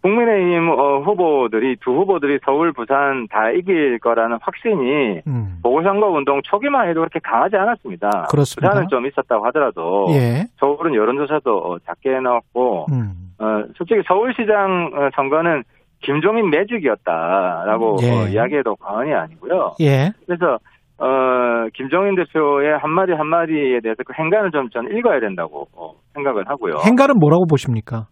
[0.03, 6.87] 국민의힘 어, 후보들이, 두 후보들이 서울, 부산 다 이길 거라는 확신이 음, 보궐선거 운동 초기만
[6.87, 8.27] 해도 그렇게 강하지 않았습니다.
[8.29, 8.69] 그렇습니다.
[8.69, 15.09] 부산은 좀 있었다고 하더라도, 예, 서울은 여론조사도 어, 작게 해놨고, 음, 어, 솔직히 서울시장 어,
[15.15, 15.63] 선거는
[16.01, 18.11] 김종인 매직이었다라고 예.
[18.11, 19.73] 어, 이야기해도 과언이 아니고요.
[19.81, 20.57] 예, 그래서
[20.99, 26.75] 어, 김종인 대표의 한마디 한마디에 대해서 그 행간을 좀 저는 읽어야 된다고 어, 생각을 하고요.
[26.85, 28.07] 행간은 뭐라고 보십니까?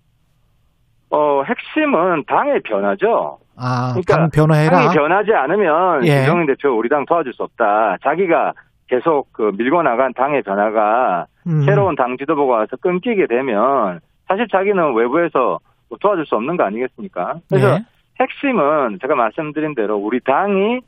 [1.10, 3.38] 어, 핵심은 당의 변화죠.
[3.58, 4.78] 아, 그러니까 당 변화해라.
[4.78, 6.18] 당이 변하지 않으면 예.
[6.18, 7.98] 김종인 대표 우리 당 도와줄 수 없다.
[8.04, 8.54] 자기가
[8.88, 14.96] 계속 그 밀고 나간 당의 변화가 음, 새로운 당 지도부가 와서 끊기게 되면 사실 자기는
[14.96, 15.60] 외부에서
[15.96, 17.40] 뭐 도와줄 수 없는 거 아니겠습니까?
[17.50, 17.86] 그래서 예.
[18.20, 20.82] 핵심은 제가 말씀드린 대로 우리 당이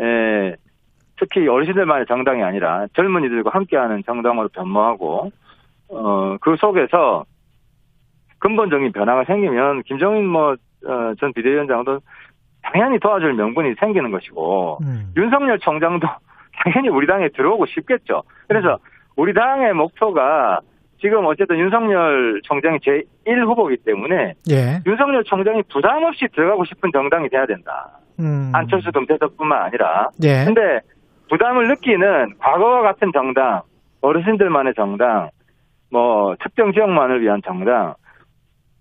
[0.00, 0.54] 에,
[1.18, 5.30] 특히 어르신들만의 정당이 아니라 젊은이들과 함께하는 정당으로 변모하고
[5.90, 7.24] 어, 그 속에서
[8.38, 12.00] 근본적인 변화가 생기면 김정인 뭐전 비대위원장도
[12.62, 15.12] 당연히 도와줄 명분이 생기는 것이고 음.
[15.16, 16.06] 윤석열 총장도
[16.62, 18.22] 당연히 우리 당에 들어오고 싶겠죠.
[18.46, 18.78] 그래서
[19.16, 20.60] 우리 당의 목표가
[21.00, 24.80] 지금 어쨌든 윤석열 총장이 제1 후보이기 때문에 예.
[24.86, 27.98] 윤석열 총장이 부담 없이 들어가고 싶은 정당이 돼야 된다.
[28.18, 28.50] 음.
[28.52, 30.10] 안철수 금태섭뿐만 아니라.
[30.24, 30.44] 예.
[30.44, 30.80] 근데
[31.28, 33.62] 부담을 느끼는 과거와 같은 정당,
[34.00, 35.30] 어르신들만의 정당,
[35.90, 37.94] 뭐 특정 지역만을 위한 정당,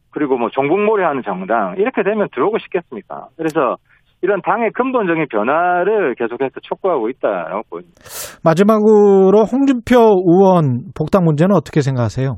[0.09, 3.27] 그리고 뭐 종북몰이하는 정당 이렇게 되면 들어오고 싶겠습니까?
[3.37, 3.77] 그래서
[4.21, 7.95] 이런 당의 근본적인 변화를 계속해서 촉구하고 있다라고 보입니다.
[8.43, 9.95] 마지막으로 홍준표
[10.25, 12.35] 의원 복당 문제는 어떻게 생각하세요?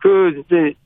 [0.00, 0.76] 그 이제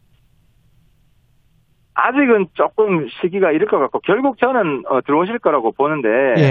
[1.94, 6.44] 아직은 조금 시기가 이를 것 같고 결국 저는 어, 들어오실 거라고 보는데 예.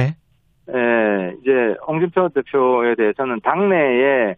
[0.67, 1.51] 에, 이제
[1.87, 4.35] 홍준표 대표에 대해서는 당내에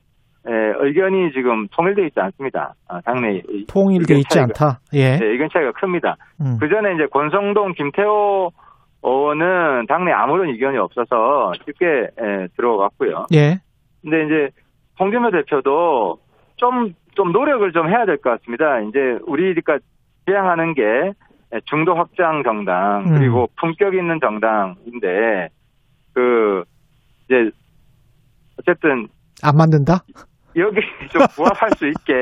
[0.48, 2.74] 에, 의견이 지금 통일되어 있지 않습니다.
[2.88, 4.80] 아, 당내 통일돼 있지 차이가- 않다.
[4.94, 5.18] 예.
[5.18, 6.16] 네, 의견 차이가 큽니다.
[6.42, 6.58] 음.
[6.60, 8.52] 그 전에 이제 권성동, 김태호
[9.04, 13.26] 의원은 당내 아무런 의견이 없어서 쉽게 에, 들어갔고요.
[13.34, 13.60] 예.
[14.02, 14.50] 근데 이제
[15.00, 16.18] 홍준표 대표도
[16.56, 18.80] 좀, 좀 노력을 좀 해야 될 것 같습니다.
[18.82, 19.80] 이제 우리가
[20.26, 20.82] 지향하는 게
[21.66, 23.18] 중도 확장 정당, 음.
[23.20, 25.48] 그리고 품격 있는 정당인데,
[26.14, 26.64] 그,
[27.26, 27.50] 이제,
[28.60, 29.08] 어쨌든
[29.44, 30.00] 안 만든다?
[30.58, 30.82] 여기
[31.12, 32.14] 좀 부합할 수 있게,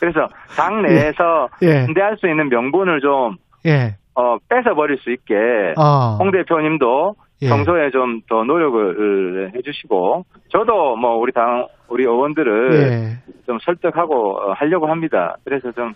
[0.00, 1.84] 그래서 당 내에서 예.
[1.86, 3.96] 반대할 수 있는 명분을 좀, 예.
[4.14, 5.34] 어, 뺏어 버릴 수 있게,
[5.76, 6.16] 어.
[6.18, 7.48] 홍 대표님도 예.
[7.48, 13.32] 평소에 좀 더 노력을 해주시고 저도 뭐 우리 당 우리 의원들을 예.
[13.46, 15.36] 좀 설득하고 어, 하려고 합니다.
[15.44, 15.92] 그래서 좀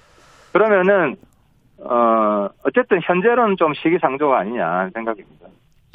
[0.52, 1.16] 그러면은
[1.78, 5.46] 어 어쨌든 현재로는 좀 시기상조가 아니냐 생각입니다.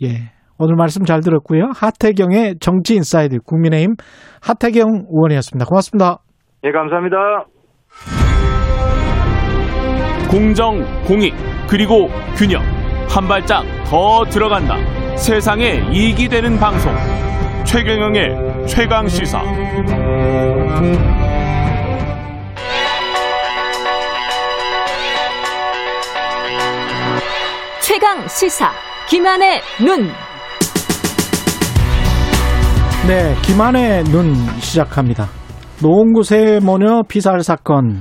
[0.03, 0.31] 예.
[0.59, 1.71] 오늘 말씀 잘 들었고요.
[1.75, 3.95] 하태경의 정치 인사이드 국민의힘
[4.41, 5.65] 하태경 의원이었습니다.
[5.65, 6.19] 고맙습니다.
[6.63, 7.17] 예 감사합니다.
[10.29, 11.33] 공정, 공익,
[11.67, 12.61] 그리고 균형.
[13.09, 14.77] 한 발짝 더 들어간다.
[15.15, 16.91] 세상에 이익이 되는 방송.
[17.65, 19.41] 최경영의 최강 시사.
[27.81, 28.71] 최강 시사
[29.07, 30.32] 김한의 눈.
[33.05, 35.25] 네, 김한의 눈 시작합니다.
[35.81, 37.97] 노원구 세모녀 피살 사건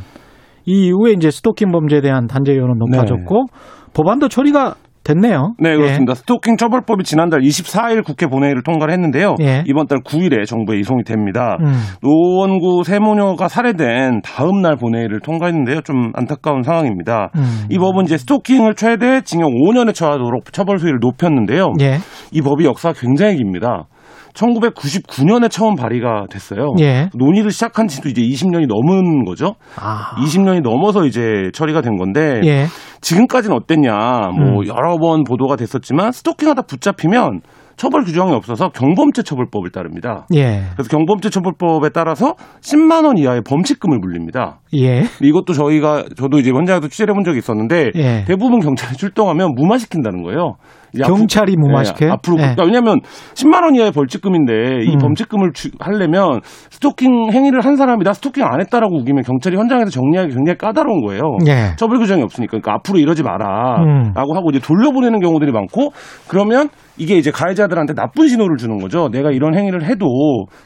[0.64, 3.46] 이 이후에 이제 스토킹 범죄에 대한 단죄 여론은 높아졌고
[3.94, 5.54] 법안도 처리가 됐네요.
[5.58, 5.76] 네, 예.
[5.76, 6.14] 그렇습니다.
[6.14, 9.34] 스토킹 처벌법이 지난달 24일 국회 본회의를 통과를 했는데요.
[9.40, 9.64] 예.
[9.66, 11.56] 이번 달 9일에 정부에 이송이 됩니다.
[11.60, 11.72] 음.
[12.02, 15.80] 노원구 세모녀가 살해된 다음 날 본회의를 통과했는데요.
[15.80, 17.30] 좀 안타까운 상황입니다.
[17.34, 17.66] 음.
[17.68, 21.72] 이 법은 이제 스토킹을 최대 징역 5년에 처하도록 처벌 수위를 높였는데요.
[21.80, 21.98] 예.
[22.30, 23.86] 이 법이 역사가 굉장히 깁니다.
[24.34, 26.74] 1999년에 처음 발의가 됐어요.
[26.80, 27.08] 예.
[27.14, 29.54] 논의를 시작한 지도 이제 20년이 넘은 거죠.
[29.76, 30.14] 아.
[30.22, 32.66] 20년이 넘어서 이제 처리가 된 건데 예.
[33.00, 33.92] 지금까지는 어땠냐?
[34.36, 34.66] 뭐 음.
[34.66, 37.40] 여러 번 보도가 됐었지만 스토킹하다 붙잡히면
[37.76, 40.26] 처벌 규정이 없어서 경범죄 처벌법을 따릅니다.
[40.34, 40.62] 예.
[40.74, 44.60] 그래서 경범죄 처벌법에 따라서 10만 원 이하의 범칙금을 물립니다.
[44.76, 45.02] 예.
[45.20, 48.24] 이것도 저희가 저도 이제 현장에서 취재를 해본 적이 있었는데 예.
[48.26, 50.56] 대부분 경찰이 출동하면 무마시킨다는 거예요.
[50.94, 52.08] 이제 앞으로- 경찰이 무마시켜요?
[52.08, 52.40] 네, 앞으로 예.
[52.40, 53.00] 그러니까 왜냐하면
[53.34, 54.98] 10만 원 이하의 벌칙금인데 이 음.
[54.98, 56.40] 범칙금을 주- 하려면
[56.70, 61.22] 스토킹 행위를 한 사람이 나 스토킹 안 했다라고 우기면 경찰이 현장에서 정리하기 굉장히 까다로운 거예요.
[61.46, 61.74] 예.
[61.76, 64.12] 처벌 규정이 없으니까 그러니까 앞으로 이러지 마라라고 음.
[64.36, 65.92] 하고 이제 돌려보내는 경우들이 많고
[66.28, 66.68] 그러면
[66.98, 69.08] 이게 이제 가해자들한테 나쁜 신호를 주는 거죠.
[69.10, 70.06] 내가 이런 행위를 해도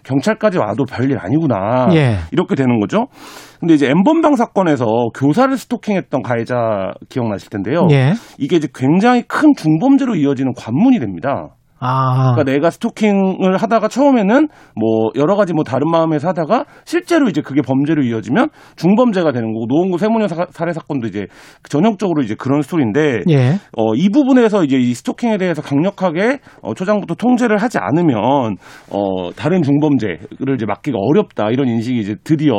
[0.04, 1.88] 경찰까지 와도 별일 아니구나.
[1.92, 2.16] 예.
[2.32, 3.06] 이렇게 되는 거죠.
[3.60, 7.88] 근데 이제 엠번방 사건에서 교사를 스토킹했던 가해자 기억나실 텐데요.
[7.90, 8.12] 예.
[8.38, 11.54] 이게 이제 굉장히 큰 중범죄로 이어지는 관문이 됩니다.
[11.78, 12.32] 아.
[12.34, 17.60] 그러니까 내가 스토킹을 하다가 처음에는 뭐 여러 가지 뭐 다른 마음에서 하다가 실제로 이제 그게
[17.60, 21.26] 범죄로 이어지면 중범죄가 되는 거고 노원구 세모녀 사- 살해 사건도 이제
[21.68, 23.50] 전형적으로 이제 그런 스토리인데 예.
[23.76, 28.56] 어, 이 부분에서 이제 이 스토킹에 대해서 강력하게 어, 초장부터 통제를 하지 않으면
[28.90, 32.54] 어, 다른 중범죄를 이제 막기가 어렵다 이런 인식이 이제 드디어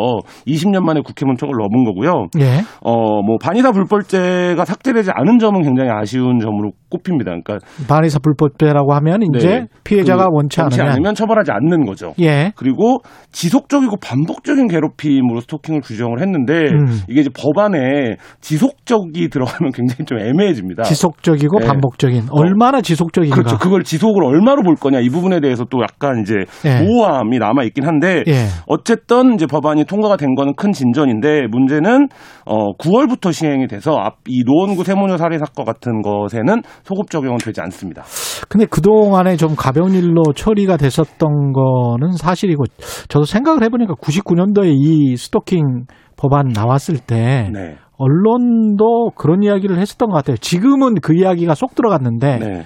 [0.45, 2.27] 20년 만에 국회 문턱을 넘은 거고요.
[2.39, 2.59] 예.
[2.81, 7.31] 어, 뭐 반의사 불법죄가 삭제되지 않은 점은 굉장히 아쉬운 점으로 꼽힙니다.
[7.31, 7.57] 그러니까
[7.87, 9.67] 반의사 불법죄라고 하면 이제 네.
[9.83, 12.13] 피해자가 그 원치 않으면, 처벌하지 않는 거죠.
[12.19, 12.51] 예.
[12.55, 12.99] 그리고
[13.31, 17.01] 지속적이고 반복적인 괴롭힘으로 스토킹을 규정을 했는데 음.
[17.07, 20.83] 이게 이제 법안에 지속적이 들어가면 굉장히 좀 애매해집니다.
[20.83, 21.67] 지속적이고 네.
[21.67, 23.35] 반복적인 얼마나 지속적인가?
[23.35, 23.57] 그렇죠.
[23.57, 26.35] 그걸 지속으로 얼마로 볼 거냐 이 부분에 대해서 또 약간 이제
[26.65, 26.83] 예.
[26.83, 28.45] 모호함이 남아 있긴 한데 예.
[28.67, 32.07] 어쨌든 이제 법안이 통과가 된 거는 큰 진전인데 문제는
[32.45, 37.61] 어 9월부터 시행이 돼서 앞 이 노원구 세모녀 살해 사건 같은 것에는 소급 적용은 되지
[37.61, 38.03] 않습니다.
[38.49, 42.65] 근데 그동 안에 좀 가벼운 일로 처리가 됐었던 거는 사실이고
[43.07, 45.85] 저도 생각을 해보니까 99년도에 이 스토킹
[46.17, 47.75] 법안 나왔을 때 네.
[47.97, 50.37] 언론도 그런 이야기를 했었던 것 같아요.
[50.37, 52.63] 지금은 그 이야기가 쏙 들어갔는데 네.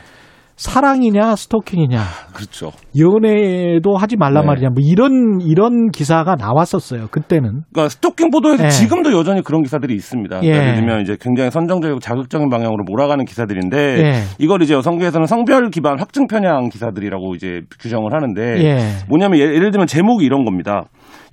[0.61, 1.99] 사랑이냐 스토킹이냐
[2.33, 2.71] 그렇죠.
[2.95, 4.47] 연애도 하지 말란 네.
[4.47, 7.07] 말이냐 뭐 이런 이런 기사가 나왔었어요.
[7.09, 8.69] 그때는 그러니까 스토킹 보도에서 예.
[8.69, 10.37] 지금도 여전히 그런 기사들이 있습니다.
[10.43, 10.47] 예.
[10.47, 14.13] 그러니까 예를 들면 이제 굉장히 선정적이고 자극적인 방향으로 몰아가는 기사들인데 예.
[14.37, 18.77] 이걸 이제 여성계에서는 성별 기반 확증 편향 기사들이라고 이제 규정을 하는데 예.
[19.09, 20.83] 뭐냐면 예를, 예를 들면 제목이 이런 겁니다.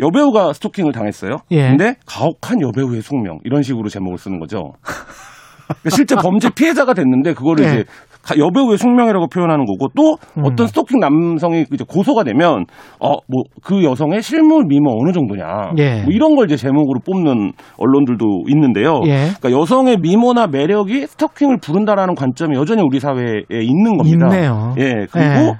[0.00, 1.36] 여배우가 스토킹을 당했어요.
[1.50, 1.68] 예.
[1.68, 4.72] 근데 가혹한 여배우의 숙명 이런 식으로 제목을 쓰는 거죠.
[5.66, 7.68] 그러니까 실제 범죄 피해자가 됐는데 그거를 예.
[7.68, 10.44] 이제 가- 여배우의 숙명이라고 표현하는 거고 또 음.
[10.44, 12.64] 어떤 스토킹 남성이 이제 고소가 되면
[13.00, 16.02] 어 뭐 그 여성의 실물 미모 어느 정도냐 예.
[16.02, 19.00] 뭐 이런 걸 이제 제목으로 뽑는 언론들도 있는데요.
[19.06, 19.30] 예.
[19.38, 24.26] 그러니까 여성의 미모나 매력이 스토킹을 부른다라는 관점이 여전히 우리 사회에 있는 겁니다.
[24.26, 24.74] 있네요.
[24.78, 25.54] 예 그리고 예.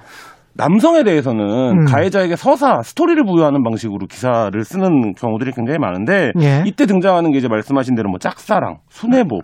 [0.55, 1.85] 남성에 대해서는 음.
[1.85, 6.63] 가해자에게 서사, 스토리를 부여하는 방식으로 기사를 쓰는 경우들이 굉장히 많은데 예.
[6.65, 9.39] 이때 등장하는 게 이제 말씀하신 대로 뭐 짝사랑, 순애보,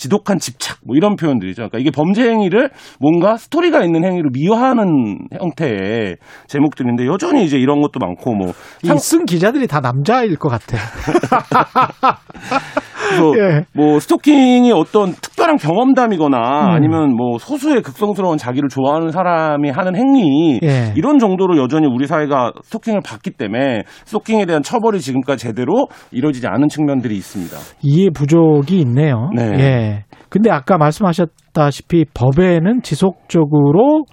[0.00, 1.68] 지독한 집착 뭐 이런 표현들이죠.
[1.68, 6.16] 그러니까 이게 범죄 행위를 뭔가 스토리가 있는 행위로 미화하는 형태의
[6.48, 10.78] 제목들인데 여전히 이제 이런 것도 많고 뭐 이쓴 기자들이 다 남자일 것 같아.
[13.08, 13.64] 그래서 예.
[13.74, 16.70] 뭐 스토킹이 어떤 특별한 경험담이거나 음.
[16.70, 20.92] 아니면 뭐 소수의 극성스러운 자기를 좋아하는 사람이 하는 행위 예.
[20.96, 26.68] 이런 정도로 여전히 우리 사회가 스토킹을 봤기 때문에 스토킹에 대한 처벌이 지금까지 제대로 이루어지지 않은
[26.68, 27.56] 측면들이 있습니다.
[27.82, 29.30] 이해 부족이 있네요.
[29.34, 29.50] 네.
[29.58, 30.04] 예.
[30.28, 34.04] 근데 아까 말씀하셨다시피 법에는 지속적으로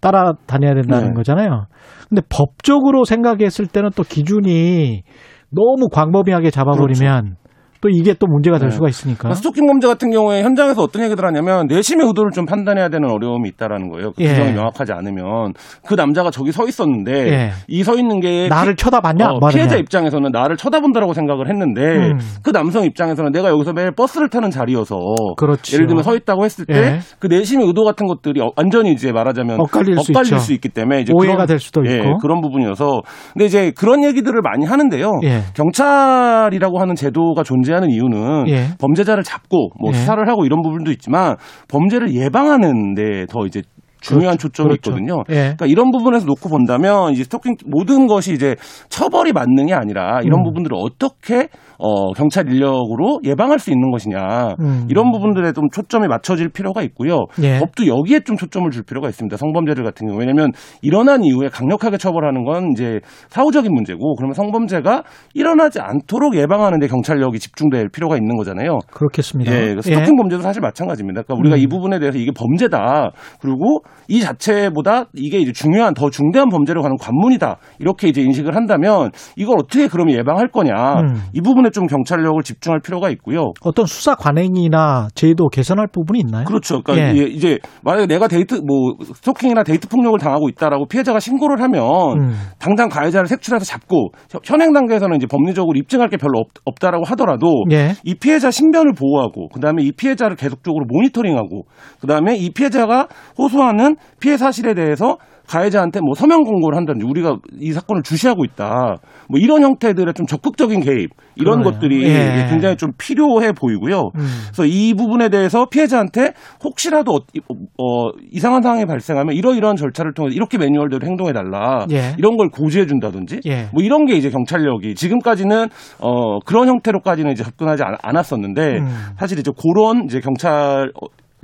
[0.00, 1.14] 따라다녀야 된다는 네.
[1.14, 1.66] 거잖아요.
[2.08, 5.02] 근데 법적으로 생각했을 때는 또 기준이
[5.50, 7.36] 너무 광범위하게 잡아버리면
[7.80, 8.68] 또 이게 또 문제가 될.
[8.68, 8.74] 네.
[8.74, 9.32] 수가 있으니까.
[9.34, 13.88] 스토킹 범죄 같은 경우에 현장에서 어떤 얘기들 하냐면 내심의 의도를 좀 판단해야 되는 어려움이 있다라는
[13.90, 14.12] 거예요.
[14.12, 14.28] 그 예.
[14.28, 15.54] 규정이 명확하지 않으면
[15.86, 17.50] 그 남자가 저기 서 있었는데 예.
[17.68, 19.26] 이서 있는 게 나를 쳐다봤냐?
[19.40, 19.48] 어?
[19.48, 22.18] 피해자 입장에서는 나를 쳐다본다라고 생각을 했는데 음.
[22.42, 24.96] 그 남성 입장에서는 내가 여기서 매일 버스를 타는 자리여서
[25.36, 25.74] 그렇죠.
[25.74, 26.98] 예를 들면 서 있다고 했을 때 예.
[27.18, 30.52] 그 내심의 의도 같은 것들이 어- 완전히 이제 말하자면 엇갈릴 수 있죠.
[30.52, 32.18] 있기 때문에 이제 오해가 그런, 될 수도 예, 있고.
[32.18, 33.00] 그런 부분이어서
[33.32, 35.10] 근데 이제 그런 얘기들을 많이 하는데요.
[35.24, 35.40] 예.
[35.54, 38.68] 경찰이라고 하는 제도가 존재 하는 이유는 예.
[38.78, 39.96] 범죄자를 잡고 뭐 예.
[39.96, 41.36] 수사를 하고 이런 부분도 있지만
[41.68, 43.62] 범죄를 예방하는 데 더 이제
[44.00, 44.90] 중요한 초점이 그렇죠.
[44.90, 45.22] 있거든요.
[45.28, 45.34] 예.
[45.34, 48.56] 그러니까 이런 부분에서 놓고 본다면 이제 스토킹 모든 것이 이제
[48.88, 50.44] 처벌이 만능이 아니라 이런 음.
[50.44, 51.48] 부분들을 어떻게
[51.80, 54.86] 어 경찰 인력으로 예방할 수 있는 것이냐 음.
[54.88, 57.24] 이런 부분들에 좀 초점이 맞춰질 필요가 있고요.
[57.42, 57.58] 예.
[57.58, 59.36] 법도 여기에 좀 초점을 줄 필요가 있습니다.
[59.36, 60.52] 성범죄들 같은 경우 왜냐하면
[60.82, 65.04] 일어난 이후에 강력하게 처벌하는 건 이제 사후적인 문제고 그러면 성범죄가
[65.34, 68.78] 일어나지 않도록 예방하는데 경찰력이 집중될 필요가 있는 거잖아요.
[68.90, 69.52] 그렇겠습니다.
[69.52, 71.22] 예, 그 스토킹 범죄도 사실 마찬가지입니다.
[71.22, 71.60] 그러니까 우리가 음.
[71.60, 73.12] 이 부분에 대해서 이게 범죄다.
[73.40, 77.56] 그리고 이 자체보다 이게 이제 중요한 더 중대한 범죄로 가는 관문이다.
[77.78, 81.00] 이렇게 이제 인식을 한다면 이걸 어떻게 그러면 예방할 거냐.
[81.00, 81.14] 음.
[81.32, 83.52] 이 부분에 좀 경찰력을 집중할 필요가 있고요.
[83.62, 86.44] 어떤 수사 관행이나 제도 개선할 부분이 있나요?
[86.44, 86.82] 그렇죠.
[86.82, 87.22] 그러니까 예.
[87.26, 91.82] 이제 만약에 내가 데이트 뭐 스토킹이나 데이트 폭력을 당하고 있다라고 피해자가 신고를 하면
[92.20, 92.32] 음.
[92.58, 97.64] 당장 가해자를 색출해서 잡고 현- 현행 단계에서는 이제 법리적으로 입증할 게 별로 없, 다라고 하더라도
[97.72, 97.92] 예.
[98.04, 101.62] 이 피해자 신변을 보호하고 그다음에 이 피해자를 계속적으로 모니터링하고
[102.00, 103.06] 그다음에 이 피해자가
[103.38, 105.16] 호소하는 피해 사실에 대해서
[105.50, 108.96] 가해자한테 뭐 서면 공고를 한다든지 우리가 이 사건을 주시하고 있다.
[109.28, 111.72] 뭐 이런 형태들의 좀 적극적인 개입 이런 그러네요.
[111.72, 112.46] 것들이 예.
[112.48, 114.10] 굉장히 좀 필요해 보이고요.
[114.14, 114.26] 음.
[114.46, 117.14] 그래서 이 부분에 대해서 피해자한테 혹시라도
[117.48, 121.84] 어, 어, 이상한 상황이 발생하면 이러이러한 절차를 통해서 이렇게 매뉴얼대로 행동해 달라.
[121.90, 122.14] 예.
[122.16, 123.68] 이런 걸 고지해 준다든지 예.
[123.72, 125.66] 뭐 이런 게 이제 경찰력이 지금까지는
[125.98, 128.86] 어 그런 형태로까지는 이제 접근하지 않, 않았었는데 음.
[129.18, 130.92] 사실 이제 그런 이제 경찰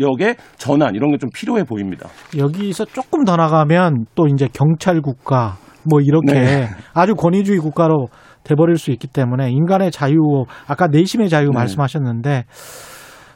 [0.01, 2.09] 역의 전환 이런 게 좀 필요해 보입니다.
[2.37, 5.57] 여기서 조금 더 나가면 또 이제 경찰 국가
[5.89, 6.69] 뭐 이렇게 네.
[6.95, 8.09] 아주 권위주의 국가로
[8.45, 11.53] 돼버릴 수 있기 때문에 인간의 자유, 아까 내심의 자유 네.
[11.55, 12.45] 말씀하셨는데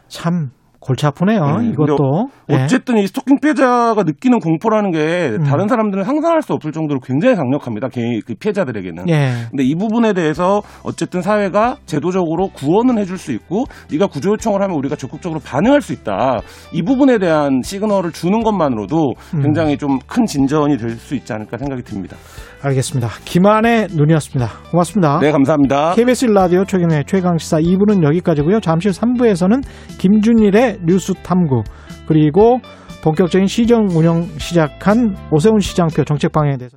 [0.09, 0.51] 참
[0.81, 1.59] 골치 아프네요.
[1.59, 2.29] 네, 이것도.
[2.51, 2.55] 예.
[2.65, 5.45] 어쨌든 이 스토킹 피해자가 느끼는 공포라는 게 음.
[5.45, 7.89] 다른 사람들은 상상할 수 없을 정도로 굉장히 강력합니다.
[7.89, 9.09] 개인 그 피해자들에게는.
[9.09, 9.33] 예.
[9.51, 14.77] 근데 이 부분에 대해서 어쨌든 사회가 제도적으로 구원은 해줄 수 있고 네가 구조 요청을 하면
[14.77, 16.41] 우리가 적극적으로 반응할 수 있다.
[16.73, 19.43] 이 부분에 대한 시그널을 주는 것만으로도 음.
[19.43, 22.17] 굉장히 좀 큰 진전이 될 수 있지 않을까 생각이 듭니다.
[22.63, 23.09] 알겠습니다.
[23.25, 24.51] 김한의 눈이었습니다.
[24.71, 25.19] 고맙습니다.
[25.21, 25.95] 네, 감사합니다.
[25.95, 28.61] KBS 라디오 최경의 최강시사 2부는 여기까지고요.
[28.61, 29.63] 잠시 후 3부에서는
[29.99, 31.63] 김준일의 뉴스 탐구
[32.07, 32.61] 그리고
[33.03, 36.77] 본격적인 시정 운영 시작한 오세훈 시장표 정책 방향에 대해서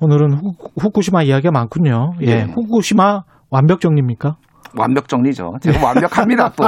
[0.00, 2.12] 오늘은 후, 후쿠시마 이야기가 많군요.
[2.22, 2.46] 예, 예.
[2.54, 4.36] 후쿠시마 완벽 정리입니까?
[4.76, 5.54] 완벽 정리죠.
[5.60, 6.64] 제가 완벽합니다 또.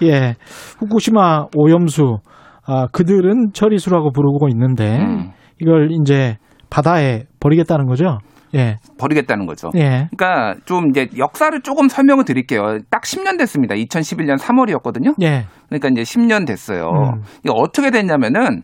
[0.06, 0.34] 예,
[0.78, 2.18] 후쿠시마 오염수
[2.66, 5.32] 아, 그들은 처리수라고 부르고 있는데 음.
[5.60, 6.36] 이걸 이제
[6.70, 8.18] 바다에 버리겠다는 거죠.
[8.54, 9.70] 예, 버리겠다는 거죠.
[9.74, 12.78] 예, 그러니까 좀 이제 역사를 조금 설명을 드릴게요.
[12.88, 13.74] 딱 10년 됐습니다.
[13.74, 15.14] 2011년 3월이었거든요.
[15.22, 16.88] 예, 그러니까 이제 10년 됐어요.
[16.90, 17.22] 음.
[17.42, 18.62] 이게 어떻게 됐냐면은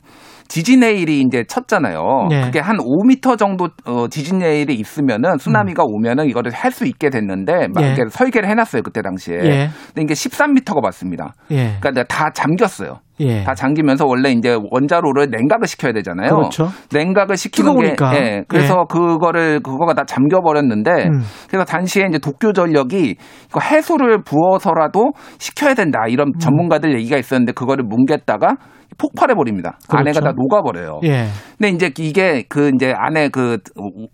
[0.51, 2.27] 지진 해일이 이제 쳤잖아요.
[2.29, 2.43] 네.
[2.43, 7.69] 그게 한 5m 정도 어, 지진 해일이 있으면은 쓰나미가 오면은 이거를 할 수 있게 됐는데
[7.75, 7.83] 막 음.
[7.83, 7.87] 예.
[7.95, 9.37] 이렇게 설계를 해놨어요 그때 당시에.
[9.45, 9.69] 예.
[9.95, 11.35] 근데 이게 13m가 맞습니다.
[11.53, 11.77] 예.
[11.81, 12.99] 그러니까 다 잠겼어요.
[13.21, 13.43] 예.
[13.45, 16.31] 다 잠기면서 원래 이제 원자로를 냉각을 시켜야 되잖아요.
[16.31, 16.69] 그렇죠.
[16.93, 18.11] 냉각을 시키는 뜨거우니까.
[18.11, 18.45] 게 예.
[18.49, 21.21] 그래서 그거를 그거가 다 잠겨 버렸는데 음.
[21.49, 23.17] 그래서 당시에 이제 도쿄 전력이
[23.49, 26.39] 이거 해수를 부어서라도 시켜야 된다 이런 음.
[26.39, 28.57] 전문가들 얘기가 있었는데 그거를 뭉갰다가
[28.99, 29.79] 폭발해 버립니다.
[29.89, 30.01] 그렇죠.
[30.01, 31.01] 안에가 다 녹아 버려요.
[31.05, 31.27] 예.
[31.59, 33.59] 근데 이제 이게 그 이제 안에 그,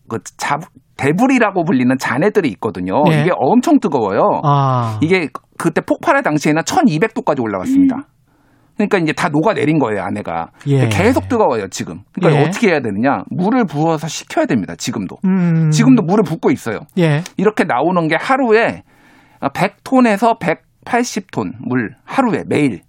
[0.08, 0.58] 그 자,
[0.96, 3.02] 대불이라고 불리는 잔해들이 있거든요.
[3.10, 3.22] 예.
[3.22, 4.40] 이게 엄청 뜨거워요.
[4.44, 4.98] 아.
[5.02, 5.28] 이게
[5.58, 7.96] 그때 폭발할 당시에는 1200도까지 올라갔습니다.
[8.76, 10.50] 그러니까 이제 다 녹아내린 거예요, 안에가.
[10.66, 10.88] 예.
[10.88, 12.00] 계속 뜨거워요, 지금.
[12.12, 12.46] 그러니까 예.
[12.46, 13.22] 어떻게 해야 되느냐?
[13.30, 15.16] 물을 부어서 식혀야 됩니다, 지금도.
[15.24, 15.70] 음.
[15.70, 16.80] 지금도 물을 붓고 있어요.
[16.98, 17.22] 예.
[17.36, 18.82] 이렇게 나오는 게 하루에
[19.40, 22.82] 100톤에서 180톤 물 하루에 매일.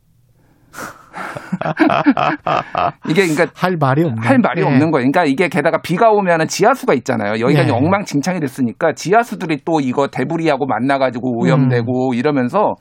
[3.09, 4.21] 이게 그러니까 할 말이 없네.
[4.21, 4.65] 할 말이 예.
[4.65, 5.09] 없는 거예요.
[5.09, 7.39] 그러니까 이게 게다가 비가 오면은 지하수가 있잖아요.
[7.39, 7.63] 여기가 네.
[7.63, 12.15] 이제 엉망진창이 됐으니까 지하수들이 또 이거 대부리하고 만나가지고 오염되고 음.
[12.15, 12.75] 이러면서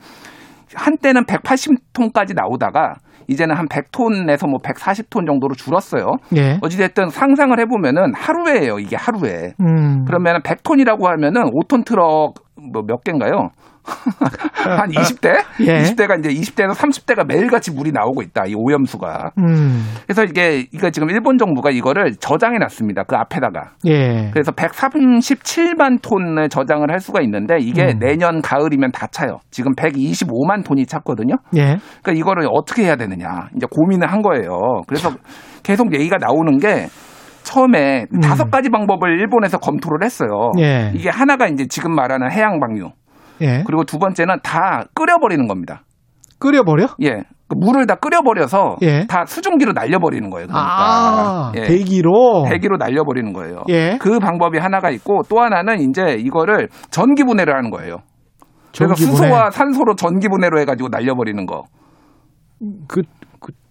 [0.73, 2.95] 한때는 180톤까지 나오다가
[3.29, 6.13] 이제는 한 100톤에서 뭐 140톤 정도로 줄었어요.
[6.37, 6.57] 예.
[6.61, 8.79] 어찌됐든 상상을 해보면은 하루에요.
[8.79, 9.53] 이게 하루에.
[9.59, 10.05] 음.
[10.05, 12.35] 그러면은 100톤이라고 하면은 5톤 트럭
[12.71, 13.49] 뭐 몇 개인가요?
[14.53, 15.43] 한 20대?
[15.61, 15.81] 예.
[15.83, 18.45] 20대가 이제 20대에서 30대가 매일같이 물이 나오고 있다.
[18.47, 19.31] 이 오염수가.
[19.39, 19.83] 음.
[20.05, 23.03] 그래서 이게 이거 지금 일본 정부가 이거를 저장해 놨습니다.
[23.03, 23.71] 그 앞에다가.
[23.85, 24.29] 예.
[24.31, 27.99] 그래서 137만 톤을 저장을 할 수가 있는데 이게 음.
[27.99, 29.39] 내년 가을이면 다 차요.
[29.51, 31.35] 지금 125만 톤이 찼거든요.
[31.55, 31.77] 예.
[32.01, 33.47] 그러니까 이거를 어떻게 해야 되느냐.
[33.55, 34.81] 이제 고민을 한 거예요.
[34.87, 35.11] 그래서
[35.63, 36.87] 계속 얘기가 나오는 게
[37.43, 38.19] 처음에 음.
[38.19, 40.51] 다섯 가지 방법을 일본에서 검토를 했어요.
[40.59, 40.91] 예.
[40.93, 42.89] 이게 하나가 이제 지금 말하는 해양 방류.
[43.41, 43.63] 예.
[43.65, 45.83] 그리고 두 번째는 다 끓여버리는 겁니다.
[46.39, 46.87] 끓여버려?
[47.03, 47.23] 예.
[47.47, 49.05] 그 물을 다 끓여버려서 예.
[49.07, 50.47] 다 수증기로 날려버리는 거예요.
[50.47, 50.69] 그러니까.
[50.69, 51.61] 아, 예.
[51.61, 52.45] 대기로.
[52.49, 53.63] 대기로 날려버리는 거예요.
[53.69, 53.97] 예.
[53.99, 57.99] 그 방법이 하나가 있고 또 하나는 이제 이거를 전기 분해를 하는 거예요.
[58.77, 59.27] 그래서 전기 분해.
[59.29, 61.63] 수소와 산소로 전기 분해로 해가지고 날려버리는 거.
[62.59, 63.01] 그, 그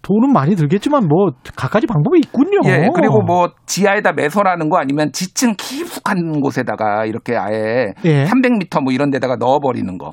[0.01, 2.59] 돈은 많이 들겠지만 뭐 갖가지 방법이 있군요.
[2.65, 8.23] 예, 그리고 뭐 지하에다 매설하는 거 아니면 지층 깊숙한 곳에다가 이렇게 아예 예.
[8.25, 10.11] 300m 뭐 이런 데다가 넣어버리는 거.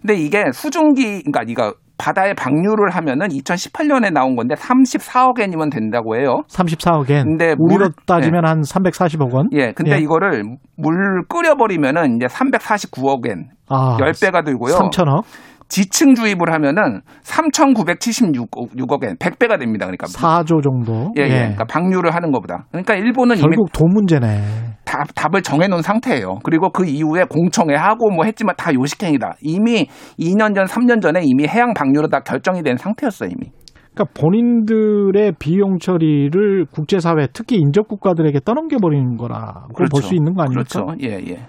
[0.00, 6.42] 근데 이게 수증기, 그러니까 이거 바다에 방류를 하면은 2018년에 나온 건데 34억 엔이면 된다고 해요.
[6.48, 7.24] 34억 엔.
[7.24, 9.48] 근데 우리로 물- 따지면 한 340억 원.
[9.52, 9.98] 예, 근데 예.
[9.98, 10.42] 이거를
[10.76, 13.48] 물 끓여버리면은 이제 349억 엔.
[13.68, 14.74] 아, 10배가 들고요.
[14.74, 15.22] 3천억.
[15.68, 19.86] 지층 주입을 하면은 3,976억 엔, 100배가 됩니다.
[19.86, 21.12] 그러니까 4조 정도.
[21.18, 21.28] 예, 예.
[21.28, 22.66] 그러니까 방류를 하는 것보다.
[22.70, 24.76] 그러니까 일본은 결국 돈 문제네.
[24.84, 26.38] 답, 답을 정해놓은 상태예요.
[26.44, 29.36] 그리고 그 이후에 공청회 하고 뭐 했지만 다 요식행위다.
[29.40, 29.86] 이미
[30.18, 33.50] 2년 전, 3년 전에 이미 해양 방류로 다 결정이 된 상태였어요, 이미.
[33.94, 40.64] 그러니까 본인들의 비용 처리를 국제사회, 특히 인접 국가들에게 떠넘겨 버리는 거라고 볼수 있는 거 아닙니까?
[40.68, 40.94] 그렇죠.
[41.02, 41.46] 예, 예.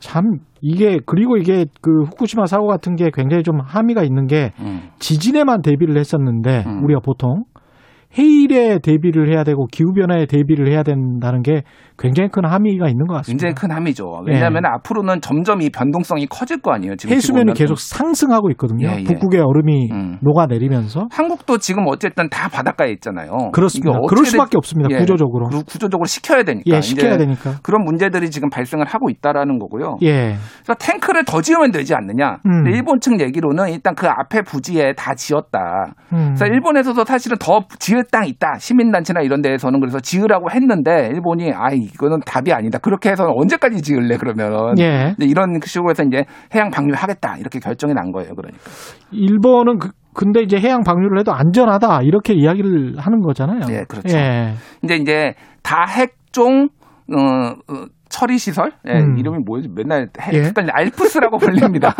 [0.00, 4.90] 참 이게 그리고 이게 그 후쿠시마 사고 같은 게 굉장히 좀 함의가 있는 게 음.
[4.98, 6.84] 지진에만 대비를 했었는데 음.
[6.84, 7.44] 우리가 보통
[8.18, 11.62] 해일에 대비를 해야 되고 기후 변화에 대비를 해야 된다는 게
[11.98, 13.30] 굉장히 큰 함의가 있는 것 같습니다.
[13.46, 14.22] 굉장히 큰 함이죠.
[14.26, 16.96] 왜냐하면 앞으로는 점점 이 변동성이 커질 거 아니에요.
[16.96, 17.52] 지금 해수면이.
[17.54, 18.88] 계속 상승하고 있거든요.
[18.88, 19.04] 예, 예.
[19.04, 20.18] 북극의 얼음이 음.
[20.22, 23.50] 녹아내리면서 한국도 지금 어쨌든 다 바닷가에 있잖아요.
[23.52, 23.98] 그렇습니다.
[24.08, 24.88] 그럴 수밖에 없습니다.
[24.94, 25.46] 예, 구조적으로.
[25.48, 26.64] 구- 구조적으로 시켜야 되니까.
[26.74, 27.56] 예, 시켜야 이제 되니까.
[27.62, 29.98] 그런 문제들이 지금 발생을 하고 있다라는 거고요.
[30.02, 30.36] 예.
[30.64, 32.38] 그래서 탱크를 더 지으면 되지 않느냐.
[32.46, 32.66] 음.
[32.66, 35.92] 일본 측 얘기로는 일단 그 앞에 부지에 다 지었다.
[36.12, 36.34] 음.
[36.34, 38.58] 그래서 일본에서도 사실은 더 지을 땅 있다.
[38.58, 42.78] 시민단체나 이런 데에서는 그래서 지으라고 했는데 일본이 아 이거는 답이 아니다.
[42.78, 44.78] 그렇게 해서 언제까지 지을래 그러면.
[44.80, 45.14] 예.
[45.18, 46.24] 이런 식으로 해서 이제
[46.54, 48.34] 해양 방류하겠다 이렇게 결정이 난 거예요.
[48.34, 48.60] 그러니까.
[49.12, 53.60] 일본은 그, 근데 이제 해양 방류를 해도 안전하다 이렇게 이야기를 하는 거잖아요.
[53.70, 54.16] 예, 그렇죠.
[54.16, 54.54] 예.
[54.82, 56.68] 이제 다 핵종
[57.12, 59.16] 어, 어, 처리 시설 예, 음.
[59.16, 60.52] 이름이 뭐지 맨날 핵 예.
[60.70, 61.94] 알프스라고 불립니다.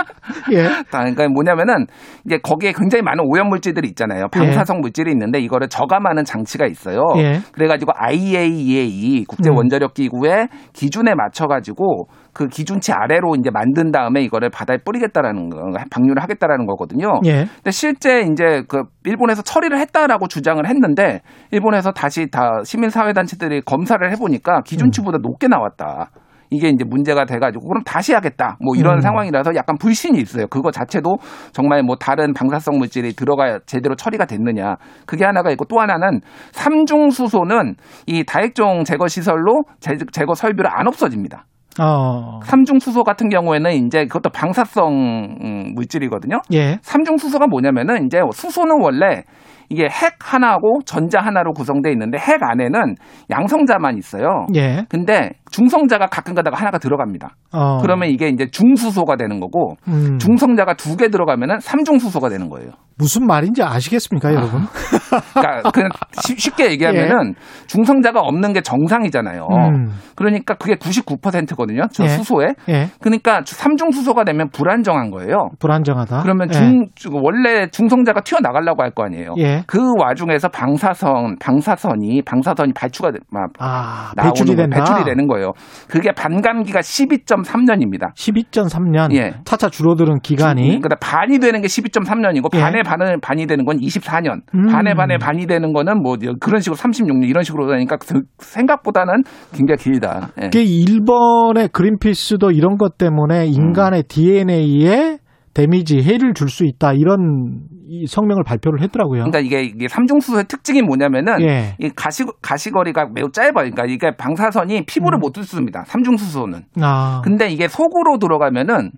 [0.53, 0.65] 예.
[0.91, 1.87] 다 그러니까 뭐냐면은
[2.27, 4.27] 이제 거기에 굉장히 많은 오염 물질들이 있잖아요.
[4.29, 7.05] 방사성 물질이 있는데 이거를 저감하는 장치가 있어요.
[7.19, 7.41] 예.
[7.53, 9.57] 그래가지고 IAEA 국제 음.
[9.57, 15.59] 원자력 기구의 기준에 맞춰가지고 그 기준치 아래로 이제 만든 다음에 이거를 바다에 뿌리겠다라는 거,
[15.91, 17.21] 방류를 하겠다라는 거거든요.
[17.27, 17.47] 예.
[17.57, 21.21] 근데 실제 이제 그 일본에서 처리를 했다라고 주장을 했는데
[21.51, 25.23] 일본에서 다시 다 시민사회단체들이 검사를 해보니까 기준치보다 음.
[25.23, 26.11] 높게 나왔다.
[26.53, 28.57] 이게 이제 문제가 돼가지고 그럼 다시 하겠다.
[28.61, 29.01] 뭐 이런 음.
[29.01, 30.49] 상황이라서 약간 불신이 있어요.
[30.49, 31.19] 그거 자체도
[31.53, 34.75] 정말 뭐 다른 방사성 물질이 들어가 제대로 처리가 됐느냐.
[35.07, 36.21] 그게 하나가 있고 또 하나는
[36.51, 37.77] 삼중 수소는
[38.07, 41.45] 이 다액종 제거 시설로 제- 제거 설비를 안 없어집니다.
[41.79, 42.41] 어.
[42.45, 46.43] 삼중수소 같은 경우에는 이제 그것도 방사성 음, 물질이거든요.
[46.53, 46.79] 예.
[46.83, 49.25] 삼중수소가 뭐냐면은 이제 수소는 원래
[49.71, 52.97] 이게 핵 하나하고 전자 하나로 구성되어 있는데 핵 안에는
[53.31, 54.47] 양성자만 있어요.
[54.55, 54.85] 예.
[54.89, 57.35] 근데 중성자가 가끔 가다가 하나가 들어갑니다.
[57.53, 57.79] 어.
[57.81, 60.19] 그러면 이게 이제 중수소가 되는 거고 음.
[60.19, 62.71] 중성자가 두 개 들어가면은 삼중수소가 되는 거예요.
[62.99, 64.61] 무슨 말인지 아시겠습니까, 여러분?
[65.35, 65.89] 그러니까 그냥
[66.21, 67.35] 쉽- 쉽게 얘기하면은
[67.69, 69.47] 중성자가 없는 게 정상이잖아요.
[69.51, 69.69] 예.
[69.69, 69.89] 음.
[70.17, 71.83] 그러니까 그게 99%거든요.
[71.93, 72.09] 저 예.
[72.09, 72.49] 수소에.
[72.69, 72.89] 예.
[73.01, 75.49] 그러니까 삼중수소가 되면 불안정한 거예요.
[75.59, 76.23] 불안정하다.
[76.23, 76.59] 그러면 예.
[76.59, 76.85] 중
[77.23, 79.35] 원래 중성자가 튀어나가려고 할 거 아니에요.
[79.61, 79.65] 예.
[79.67, 84.57] 그 와중에서 방사선 방사선이 방사선이 발추가 돼- 막 아, 배출이.
[84.57, 84.79] 된다.
[84.79, 85.53] 배출이 되는 거예요.
[85.89, 88.15] 그게 반감기가 12.3년입니다.
[88.15, 89.15] 12.3년.
[89.15, 89.35] 예.
[89.45, 90.63] 차차 줄어드는 기간이.
[90.81, 92.61] 그러니까 반이 되는 게 12.3년이고 예.
[92.61, 94.41] 반에 반은 반이 되는 건 24년.
[94.55, 94.67] 음.
[94.67, 99.23] 반에 반에 반이 되는 거는 뭐 그런 식으로 36년 이런 식으로 되니까 그 생각보다는
[99.53, 100.29] 굉장히 길다.
[100.43, 100.47] 예.
[100.47, 105.19] 이게 일본의 그린피스도 이런 것 때문에 인간의 DNA에
[105.55, 107.63] 데미지 해를 줄 수 있다 이런
[107.93, 109.25] 이 성명을 발표를 했더라고요.
[109.25, 111.75] 그러니까 이게, 이게 삼중수소의 특징이 뭐냐면은 예.
[111.81, 113.69] 이 가시 가시거리가 매우 짧아요.
[113.69, 115.21] 그러니까 이게 방사선이 피부를 음.
[115.21, 115.83] 못 뚫습니다.
[115.87, 116.63] 삼중수소는.
[116.81, 118.93] 아, 근데 이게 속으로 들어가면은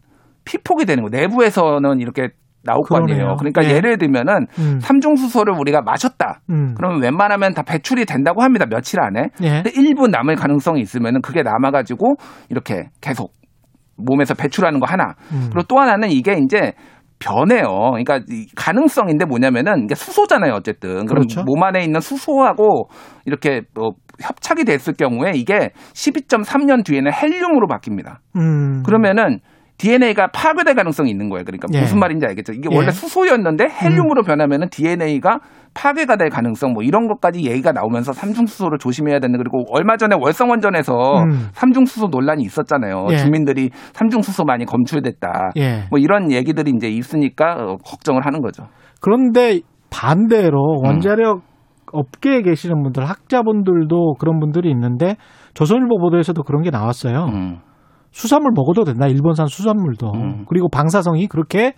[0.45, 1.23] 피폭이 되는 거예요.
[1.23, 2.29] 내부에서는 이렇게
[2.65, 3.17] 나올 거 그러네요.
[3.17, 3.37] 아니에요.
[3.39, 3.77] 그러니까 예.
[3.77, 4.79] 예를 들면은 음.
[4.81, 6.43] 삼중수소를 우리가 마셨다.
[6.51, 6.75] 음.
[6.77, 8.67] 그러면 웬만하면 다 배출이 된다고 합니다.
[8.69, 9.29] 며칠 안에.
[9.43, 9.63] 예.
[9.63, 12.17] 근데 일부 남을 가능성이 있으면은 그게 남아가지고
[12.51, 13.33] 이렇게 계속
[13.97, 15.15] 몸에서 배출하는 거 하나.
[15.33, 15.49] 음.
[15.51, 16.73] 그리고 또 하나는 이게 이제
[17.23, 17.91] 변해요.
[17.91, 20.53] 그러니까 이 가능성인데 뭐냐면은 이게 수소잖아요.
[20.55, 21.43] 어쨌든 그럼 그렇죠.
[21.45, 22.89] 몸 안에 있는 수소하고
[23.25, 28.19] 이렇게 뭐 협착이 됐을 경우에 이게 12.3년 뒤에는 헬륨으로 바뀝니다.
[28.37, 28.83] 음.
[28.85, 29.41] 그러면은
[29.79, 31.45] DNA가 파괴될 가능성이 있는 거예요.
[31.45, 31.81] 그러니까 예.
[31.81, 32.53] 무슨 말인지 알겠죠?
[32.53, 32.77] 이게 예.
[32.77, 33.71] 원래 수소였는데 음.
[33.71, 35.41] 헬륨으로 변하면은 DNA가
[35.75, 41.23] 파괴가 될 가능성 뭐 이런 것까지 얘기가 나오면서 삼중수소를 조심해야 되는 그리고 얼마 전에 월성원전에서
[41.23, 41.49] 음.
[41.53, 43.07] 삼중수소 논란이 있었잖아요.
[43.11, 43.17] 예.
[43.17, 45.53] 주민들이 삼중수소 많이 검출됐다.
[45.57, 45.85] 예.
[45.91, 48.69] 뭐 이런 얘기들이 이제 있으니까 어, 걱정을 하는 거죠.
[49.01, 50.87] 그런데 반대로 음.
[50.87, 51.43] 원자력
[51.93, 55.17] 업계에 계시는 분들, 학자분들도 그런 분들이 있는데
[55.55, 57.27] 조선일보 보도에서도 그런 게 나왔어요.
[58.13, 58.15] 음.
[58.15, 59.07] 수산물 먹어도 된다.
[59.07, 60.13] 일본산 수산물도.
[60.15, 60.45] 음.
[60.49, 61.75] 그리고 방사성이 그렇게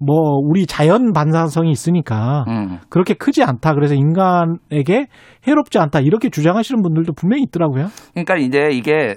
[0.00, 2.78] 뭐 우리 자연 반사성이 있으니까 음.
[2.88, 3.74] 그렇게 크지 않다.
[3.74, 5.06] 그래서 인간에게
[5.46, 6.00] 해롭지 않다.
[6.00, 7.88] 이렇게 주장하시는 분들도 분명히 있더라고요.
[8.14, 9.14] 그러니까 이제 이게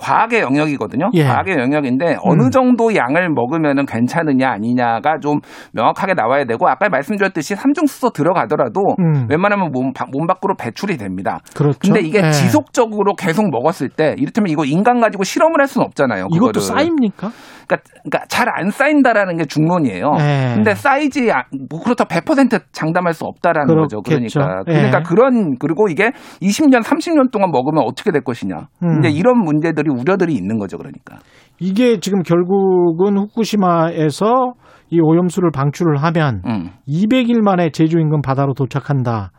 [0.00, 1.10] 과학의 영역이거든요.
[1.14, 1.24] 예.
[1.24, 2.50] 과학의 영역인데 어느 음.
[2.50, 5.38] 정도 양을 먹으면은 괜찮으냐 아니냐가 좀
[5.72, 9.26] 명확하게 나와야 되고 아까 말씀드렸듯이 삼중수소 들어가더라도 음.
[9.30, 11.38] 웬만하면 몸, 바- 몸 밖으로 배출이 됩니다.
[11.54, 11.78] 그렇죠.
[11.80, 12.30] 근데 이게 예.
[12.30, 16.26] 지속적으로 계속 먹었을 때 이를테면 이거 인간 가지고 실험을 할 수는 없잖아요.
[16.32, 16.60] 이것도 그거를.
[16.62, 17.30] 쌓입니까?
[17.68, 20.10] 그러니까, 그러니까 잘 안 쌓인다라는 게 중론이에요.
[20.20, 20.52] 예.
[20.54, 24.00] 근데 쌓이지 아- 뭐 그렇다 100% 장담할 수 없다라는 거죠.
[24.02, 24.40] 그렇겠죠.
[24.40, 24.72] 그러니까 예.
[24.74, 26.10] 그러니까 그런 그리고 이게
[26.42, 28.56] 20년 30년 동안 먹으면 어떻게 될 것이냐.
[28.82, 28.98] 음.
[28.98, 30.78] 이제 이런 문제들이 우려들이 있는 거죠.
[30.78, 31.18] 그러니까.
[31.60, 34.54] 이게 지금 결국은 후쿠시마에서
[34.90, 36.70] 이 오염수를 방출을 하면 음.
[36.88, 39.30] 200일 만에 제주 인근 바다로 도착한다.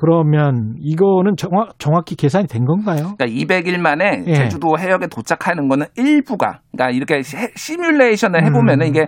[0.00, 3.12] 그러면 이거는 정확, 정확히 계산이 된 건가요?
[3.18, 4.32] 그러니까 200일 만에 예.
[4.32, 8.88] 제주도 해역에 도착하는 거는 일부가 그러니까 이렇게 시- 시뮬레이션을 해보면은 음.
[8.88, 9.02] 이게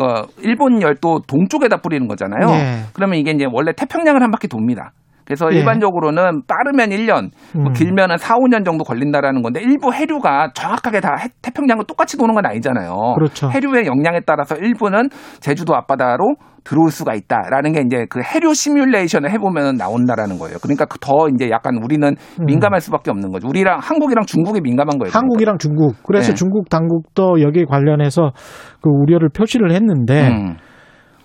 [0.00, 2.48] 어, 일본 열도 동쪽에다 뿌리는 거잖아요.
[2.54, 2.78] 예.
[2.94, 4.92] 그러면 이게 이제 원래 태평양을 한 바퀴 돕니다.
[5.28, 5.58] 그래서 예.
[5.58, 7.72] 일반적으로는 빠르면 1년, 뭐 음.
[7.74, 12.46] 길면은 4, 5년 정도 걸린다라는 건데 일부 해류가 정확하게 다 해- 태평양을 똑같이 도는 건
[12.46, 13.12] 아니잖아요.
[13.14, 13.50] 그렇죠.
[13.50, 15.10] 해류의 역량에 따라서 일부는
[15.40, 20.56] 제주도 앞바다로 들어올 수가 있다라는 게 이제 그 해류 시뮬레이션을 해보면 나온다라는 거예요.
[20.62, 22.44] 그러니까 그더 이제 약간 우리는 음.
[22.46, 23.48] 민감할 수밖에 없는 거죠.
[23.48, 25.10] 우리랑 한국이랑 중국이 민감한 거예요.
[25.12, 25.94] 한국이랑 중국.
[26.06, 26.34] 그래서 네.
[26.36, 28.32] 중국 당국도 여기에 관련해서
[28.80, 30.56] 그 우려를 표시를 했는데 음.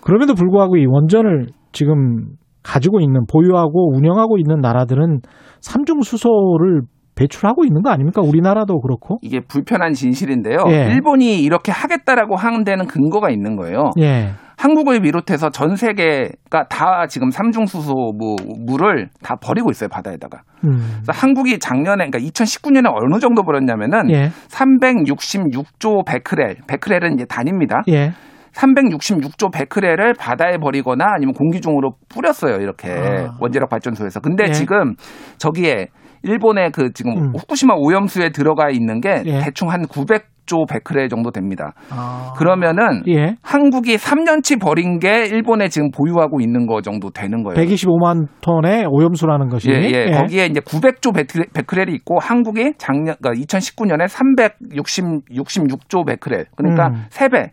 [0.02, 2.26] 그럼에도 불구하고 이 원전을 지금
[2.64, 5.20] 가지고 있는 보유하고 운영하고 있는 나라들은
[5.60, 6.82] 삼중 수소를
[7.14, 8.20] 배출하고 있는 거 아닙니까?
[8.22, 9.18] 우리나라도 그렇고.
[9.22, 10.56] 이게 불편한 진실인데요.
[10.68, 10.92] 예.
[10.92, 13.90] 일본이 이렇게 하겠다라고 하는 데는 근거가 있는 거예요.
[14.00, 14.30] 예.
[14.56, 18.36] 한국을 비롯해서 전 세계가 다 지금 삼중수소 뭐
[18.66, 20.42] 물을 다 버리고 있어요 바다에다가.
[20.64, 20.78] 음.
[21.02, 24.30] 그래서 한국이 작년에 그러니까 2019년에 어느 정도 버렸냐면은 예.
[24.48, 27.82] 366조 베크렐, 베크렐은 이제 단입니다.
[27.88, 28.12] 예.
[28.54, 33.36] 366조 베크렐을 바다에 버리거나 아니면 공기 중으로 뿌렸어요 이렇게 아.
[33.40, 34.20] 원자력 발전소에서.
[34.20, 34.52] 근데 예.
[34.52, 34.94] 지금
[35.38, 35.88] 저기에
[36.22, 37.32] 일본의 그 지금 음.
[37.36, 39.40] 후쿠시마 오염수에 들어가 있는 게 예.
[39.40, 41.74] 대충 한 900조 베크렐 정도 됩니다.
[41.90, 42.32] 아.
[42.38, 43.36] 그러면은 예.
[43.42, 47.60] 한국이 3년치 버린 게 일본에 지금 보유하고 있는 거 정도 되는 거예요.
[47.60, 49.70] 125만 톤의 오염수라는 것이.
[49.70, 50.10] 예, 예.
[50.12, 56.46] 거기에 이제 900조 베크렐, 베크렐이 있고 한국이 작년 그러니까 2019년에 366조 베크렐.
[56.56, 57.04] 그러니까 음.
[57.10, 57.50] 세 3배.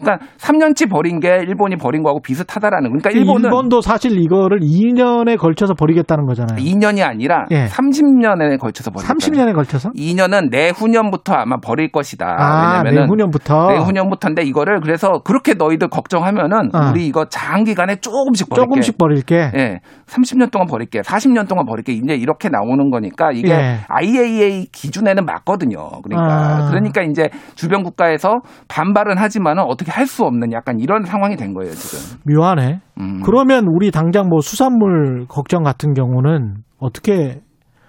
[0.00, 2.90] 그러니까 3년치 버린 게 일본이 버린 거하고 비슷하다라는.
[2.90, 6.58] 그러니까 일본은 일본도 사실 이거를 2년에 걸쳐서 버리겠다는 거잖아요.
[6.58, 7.66] 2년이 아니라 예.
[7.66, 9.90] 30년에 걸쳐서 버릴 30년에 걸쳐서?
[9.90, 12.26] 2년은 내후년부터 아마 버릴 것이다.
[12.38, 13.72] 아, 왜냐면은 내후년부터.
[13.72, 16.90] 내후년부터인데 이거를 그래서 그렇게 너희들 걱정하면은 아.
[16.90, 18.64] 우리 이거 장기간에 조금씩 버릴게.
[18.64, 19.50] 조금씩 버릴게.
[19.56, 19.80] 예.
[20.06, 21.00] 30년 동안 버릴게.
[21.00, 21.92] 40년 동안 버릴게.
[21.92, 23.78] 이제 이렇게 나오는 거니까 이게 예.
[23.88, 25.78] IAEA 기준에는 맞거든요.
[26.02, 26.68] 그러니까 아.
[26.68, 31.72] 그러니까 이제 주변 국가에서 반발은 하지만은 어떻게 할 수 없는 약간 이런 상황이 된 거예요,
[31.72, 32.18] 지금.
[32.34, 32.80] 묘하네.
[33.00, 33.20] 음.
[33.22, 37.40] 그러면 우리 당장 뭐 수산물 걱정 같은 경우는 어떻게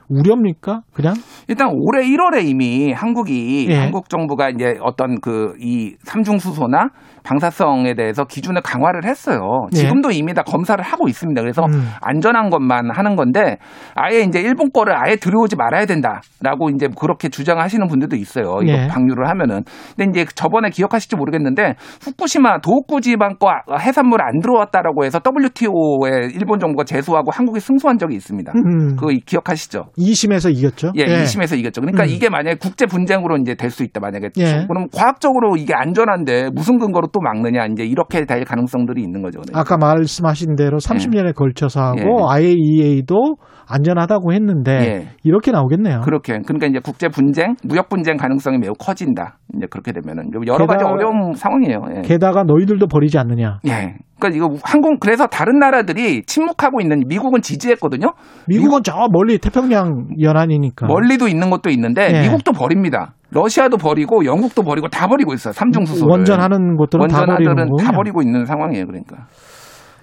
[0.10, 0.81] 우려입니까?
[0.94, 1.14] 그냥?
[1.48, 3.76] 일단 올해 1월에 이미 한국이 예.
[3.77, 6.90] 한국 정부가 이제 어떤 그 이 삼중 수소나
[7.23, 9.68] 방사성에 대해서 기준을 강화를 했어요.
[9.73, 9.77] 예.
[9.77, 11.41] 지금도 이미 다 검사를 하고 있습니다.
[11.41, 11.90] 그래서 음.
[12.02, 13.57] 안전한 것만 하는 건데
[13.94, 18.60] 아예 이제 일본 거를 아예 들여오지 말아야 된다라고 이제 그렇게 주장하시는 분들도 있어요.
[18.64, 18.88] 이거 예.
[18.88, 19.64] 방류를 하면은.
[19.98, 23.49] 근데 이제 저번에 기억하실지 모르겠는데 후쿠시마 도호쿠 지방 거
[23.80, 28.52] 해산물 안 들어왔다라고 해서 WTO에 일본 정부가 제소하고 한국이 승소한 적이 있습니다.
[28.56, 28.95] 음.
[28.95, 29.88] 그거 기억하시죠?
[29.99, 30.91] 2심에서 이겼죠?
[30.95, 31.81] 예, 2심에서 이겼죠.
[31.81, 32.09] 그러니까 음.
[32.09, 33.99] 이게 만약에 국제 분쟁으로 이제 될 수 있다.
[33.99, 34.65] 만약에 예.
[34.67, 39.41] 그럼 과학적으로 이게 안전한데 무슨 근거로 또 막느냐 이제 이렇게 될 가능성들이 있는 거죠.
[39.41, 39.59] 그러니까.
[39.59, 42.45] 아까 말씀하신 대로 30년에 걸쳐서 하고 예.
[42.45, 43.35] IAEA도
[43.67, 45.07] 안전하다고 했는데 예.
[45.23, 46.01] 이렇게 나오겠네요.
[46.01, 49.38] 그렇게 그러니까 이제 국제 분쟁, 무역 분쟁 가능성이 매우 커진다.
[49.55, 51.81] 이제 그렇게 되면은 여러 가지 게다가- 어려운 상황이에요.
[51.97, 52.01] 예.
[52.01, 53.59] 게다가 너희들도 버리지 않느냐.
[53.67, 53.95] 예.
[54.20, 58.14] 그러니까 이거 항공 그래서 다른 나라들이 침묵하고 있는 미국은 지지했거든요.
[58.48, 60.88] 미국은 저 멀리 태평양 연안이니까.
[60.88, 62.22] 멀리도 있는 것도 있는데 예.
[62.22, 63.14] 미국도 버립니다.
[63.32, 65.54] 러시아도 버리고 영국도 버리고 다 버리고 있어요.
[65.54, 66.12] 삼중 수소를.
[66.12, 67.70] 원전하는 곳들은 다 원전하들은.
[67.78, 68.86] 다 버리고 있는 상황이에요.
[68.86, 69.28] 그러니까.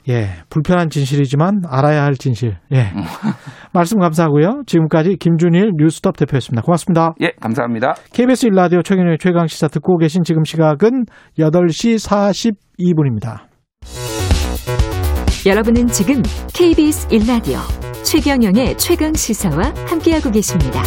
[0.08, 2.56] 예, 불편한 진실이지만 알아야 할 진실.
[2.72, 2.92] 예.
[2.94, 3.02] 음.
[3.74, 4.62] 말씀 감사하고요.
[4.66, 6.62] 지금까지 김준일 뉴스톱 대표였습니다.
[6.62, 7.14] 고맙습니다.
[7.22, 7.94] 예, 감사합니다.
[8.12, 11.06] KBS 일라디오 최경영의 최강 시사 듣고 계신 지금 시각은
[11.38, 13.45] 8시 42분입니다.
[15.46, 16.22] 여러분은 지금
[16.52, 17.58] KBS 1라디오
[18.04, 20.82] 최경영의 최강 시사와 함께하고 계십니다.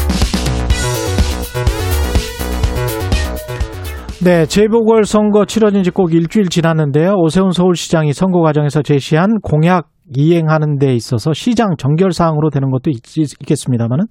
[4.21, 7.13] 네, 재보궐 선거 치러진 지 꼭 일주일 지났는데요.
[7.15, 12.97] 오세훈 서울시장이 선거 과정에서 제시한 공약 이행하는 데 있어서 시장 정결 사항으로 되는 것도 있,
[13.17, 14.05] 있겠습니다만은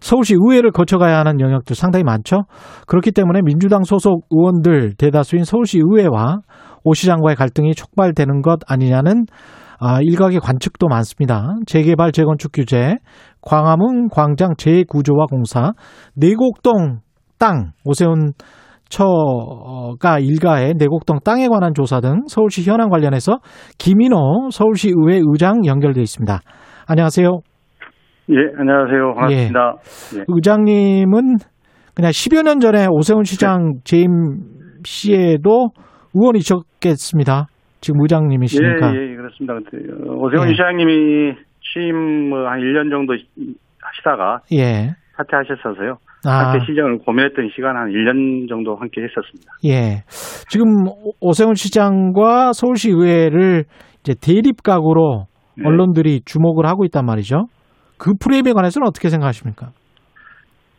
[0.00, 2.44] 서울시 의회를 거쳐가야 하는 영역도 상당히 많죠.
[2.86, 6.38] 그렇기 때문에 민주당 소속 의원들 대다수인 서울시 의회와
[6.84, 9.26] 오 시장과의 갈등이 촉발되는 것 아니냐는
[9.78, 11.54] 아, 일각의 관측도 많습니다.
[11.66, 12.96] 재개발 재건축 규제,
[13.42, 15.72] 광화문 광장 재구조화 공사,
[16.14, 17.00] 내곡동
[17.38, 18.32] 땅, 오세훈
[18.88, 23.38] 처가 일가의 내곡동 땅에 관한 조사 등 서울시 현안 관련해서
[23.78, 26.40] 김인호 서울시 의회 의장 연결돼 있습니다.
[26.86, 27.40] 안녕하세요.
[28.30, 29.14] 예, 안녕하세요.
[29.14, 29.74] 반갑습니다.
[30.16, 30.24] 예.
[30.28, 31.36] 의장님은
[31.94, 34.08] 그냥 10여 년 전에 오세훈 시장 재임
[34.84, 35.70] 시에도
[36.16, 37.46] 의원이셨겠습니다.
[37.80, 38.94] 지금 의장님이시니까.
[38.94, 39.54] 예, 예, 그렇습니다.
[39.54, 40.52] 근데, 어, 오세훈 예.
[40.52, 43.14] 시장님이 취임 뭐한 1년 정도
[43.80, 44.90] 하시다가 예.
[45.16, 45.98] 사퇴하셨어서요.
[46.26, 46.52] 아.
[46.52, 49.52] 사퇴 시정을 고민했던 시간 한 1년 정도 함께 했었습니다.
[49.66, 50.02] 예.
[50.48, 50.66] 지금
[51.20, 53.64] 오세훈 시장과 서울시 의회를
[54.00, 55.26] 이제 대립 각으로
[55.56, 55.64] 네.
[55.66, 57.46] 언론들이 주목을 하고 있단 말이죠.
[57.98, 59.70] 그 프레임에 관해서는 어떻게 생각하십니까?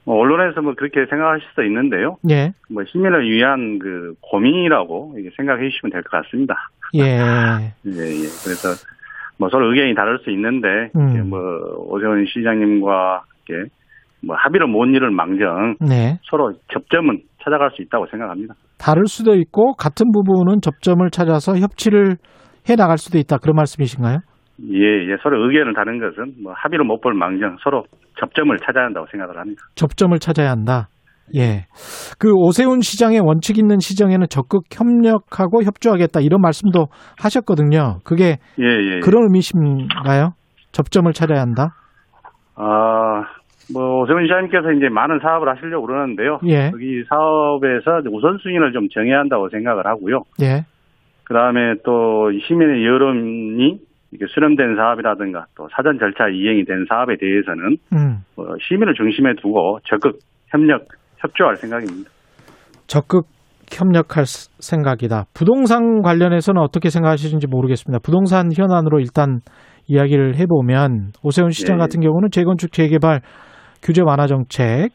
[0.07, 2.15] 뭐 언론에서 뭐 그렇게 생각하실 수도 있는데요.
[2.31, 2.51] 예.
[2.71, 6.55] 뭐 시민을 위한 그 고민이라고 생각해 주시면 될 것 같습니다.
[6.95, 7.03] 예.
[7.91, 8.27] 예, 예.
[8.41, 8.69] 그래서
[9.37, 11.29] 뭐 서로 의견이 다를 수 있는데 음.
[11.29, 11.39] 뭐
[11.91, 13.69] 오세훈 시장님과 이렇게
[14.25, 16.17] 뭐 합의를 못 이룰 망정 네.
[16.29, 18.55] 서로 접점은 찾아갈 수 있다고 생각합니다.
[18.79, 22.15] 다를 수도 있고 같은 부분은 접점을 찾아서 협치를
[22.69, 23.37] 해 나갈 수도 있다.
[23.39, 24.19] 그런 말씀이신가요?
[24.71, 25.17] 예, 예.
[25.21, 27.83] 서로 의견을 다른 것은 뭐 합의를 못 볼 망정 서로
[28.19, 29.61] 접점을 찾아야 한다고 생각을 합니다.
[29.75, 30.89] 접점을 찾아야 한다.
[31.35, 31.65] 예.
[32.19, 36.87] 그 오세훈 시장의 원칙 있는 시정에는 적극 협력하고 협조하겠다 이런 말씀도
[37.21, 37.99] 하셨거든요.
[38.05, 38.99] 그게 예, 예.
[39.01, 40.31] 그런 의미신가요?
[40.71, 41.75] 접점을 찾아야 한다.
[42.55, 43.23] 아,
[43.73, 46.39] 뭐 오세훈 시장님께서 이제 많은 사업을 하시려고 그러는데요.
[46.47, 46.71] 예.
[46.73, 50.21] 여기 사업에서 우선순위를 좀 정해야 한다고 생각을 하고요.
[50.41, 50.63] 예.
[51.25, 53.79] 그 다음에 또 시민의 여론이
[54.11, 58.23] 이렇게 수렴된 사업이라든가 또 사전 절차 이행이 된 사업에 대해서는 음.
[58.37, 60.85] 어, 시민을 중심에 두고 적극 협력,
[61.17, 62.09] 협조할 생각입니다.
[62.87, 63.25] 적극
[63.69, 65.25] 협력할 스- 생각이다.
[65.33, 67.99] 부동산 관련해서는 어떻게 생각하시는지 모르겠습니다.
[68.01, 69.39] 부동산 현안으로 일단
[69.87, 71.79] 이야기를 해보면 오세훈 시장 예.
[71.79, 73.19] 같은 경우는 재건축 재개발
[73.83, 74.89] 규제 완화 정책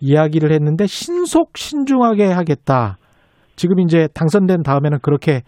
[0.00, 2.96] 이야기를 했는데 신속 신중하게 하겠다.
[3.56, 5.42] 지금 이제 당선된 다음에는 그렇게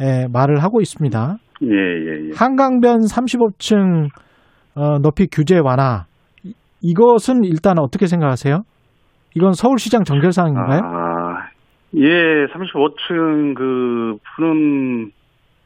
[0.00, 1.36] 에, 말을 하고 있습니다.
[1.62, 2.30] 예, 예, 예.
[2.36, 4.08] 한강변 35층
[4.76, 6.06] 어, 높이 규제 완화
[6.44, 8.62] 이- 이것은 일단 어떻게 생각하세요?
[9.34, 10.80] 이건 서울시장 정결 사항인가요?
[10.82, 11.48] 아,
[11.96, 15.10] 예, 35층 그 푸는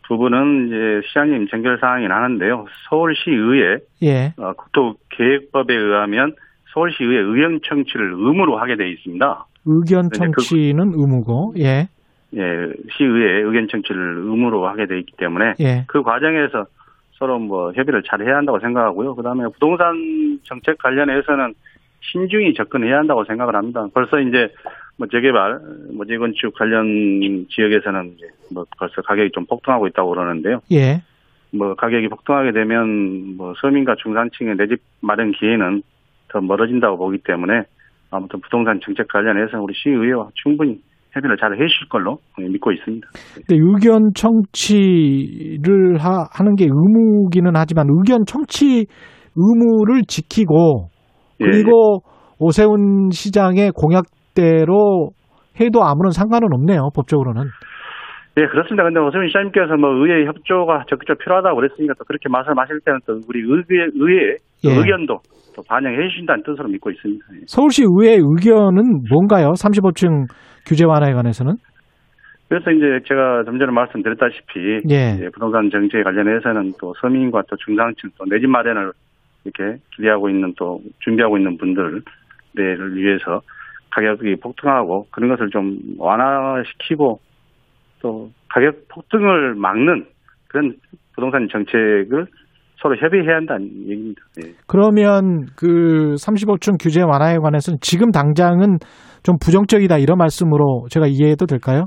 [0.09, 2.66] 부분은 이제 시장님 정결 사항이 나는데요.
[2.91, 4.35] 서울시의회 예.
[4.37, 6.35] 어, 국토계획법에 의하면
[6.75, 9.47] 서울시의회 의견 청취를 의무로 하게 돼 있습니다.
[9.66, 11.89] 의견 네, 그- 청취는 의무고, 예.
[12.36, 15.85] 예, 시의회 의견 청취를 의무로 하게 돼 있기 때문에 예.
[15.86, 16.66] 그 과정에서
[17.12, 19.15] 서로 뭐 협의를 잘 해야 한다고 생각하고요.
[19.15, 21.55] 그다음에 부동산 정책 관련해서는
[22.01, 23.86] 신중히 접근해야 한다고 생각을 합니다.
[23.94, 24.48] 벌써 이제
[24.97, 25.61] 뭐 재개발,
[25.94, 30.61] 뭐 재건축 관련 지역에서는 이제 뭐 벌써 가격이 좀 폭등하고 있다고 그러는데요.
[30.73, 31.02] 예.
[31.52, 35.82] 뭐 가격이 폭등하게 되면 뭐 서민과 중산층의 내 집 마련 기회는
[36.28, 37.62] 더 멀어진다고 보기 때문에
[38.11, 40.81] 아무튼 부동산 정책 관련해서 우리 시의회와 충분히
[41.15, 43.07] 협의를 잘 해주실 걸로 믿고 있습니다.
[43.35, 48.86] 근데 의견 청취를 하, 하는 게 의무기는 하지만 의견 청취
[49.36, 50.89] 의무를 지키고
[51.41, 52.01] 예, 그리고
[52.39, 55.11] 오세훈 시장의 공약대로
[55.61, 57.43] 해도 아무런 상관은 없네요, 법적으로는.
[58.36, 58.82] 예, 그렇습니다.
[58.82, 63.41] 근데 오세훈 시장님께서 뭐 의회 협조가 적극적으로 필요하다고 그랬으니까 또 그렇게 말씀하실 때는 또 우리
[63.41, 64.70] 의회, 의회 예.
[64.70, 65.19] 의견도
[65.55, 67.24] 또 반영해 주신다는 뜻으로 믿고 있습니다.
[67.35, 67.41] 예.
[67.47, 69.53] 서울시 의회 의견은 뭔가요?
[69.55, 70.27] 35층
[70.66, 71.55] 규제 완화에 관해서는?
[72.49, 75.28] 그래서 이제 제가 좀 전에 말씀드렸다시피 예.
[75.32, 78.93] 부동산 정책에 관련해서는 또 서민과 또 중상층 또 내 집 마련을
[79.45, 82.03] 이렇게 기대하고 있는 또 준비하고 있는 분들을
[82.97, 83.41] 위해서
[83.91, 87.20] 가격이 폭등하고 그런 것을 좀 완화시키고
[88.01, 90.07] 또 가격 폭등을 막는
[90.49, 90.74] 그런
[91.15, 92.27] 부동산 정책을
[92.77, 94.20] 서로 협의해야 한다는 얘기입니다.
[94.45, 94.53] 예.
[94.66, 98.78] 그러면 그 35층 규제 완화에 관해서는 지금 당장은
[99.25, 101.87] 좀 부정적이다 이런 말씀으로 제가 이해해도 될까요?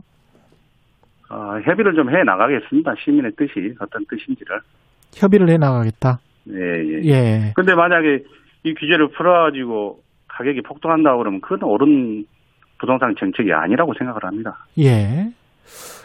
[1.29, 2.93] 아, 협의를 좀 해 나가겠습니다.
[3.03, 4.59] 시민의 뜻이 어떤 뜻인지를.
[5.13, 6.17] 협의를 해 나가겠다.
[6.49, 7.09] 예, 예.
[7.09, 7.53] 예.
[7.55, 8.23] 근데 만약에
[8.63, 12.25] 이 규제를 풀어가지고 가격이 폭등한다고 그러면 그건 옳은
[12.79, 14.65] 부동산 정책이 아니라고 생각을 합니다.
[14.79, 15.29] 예.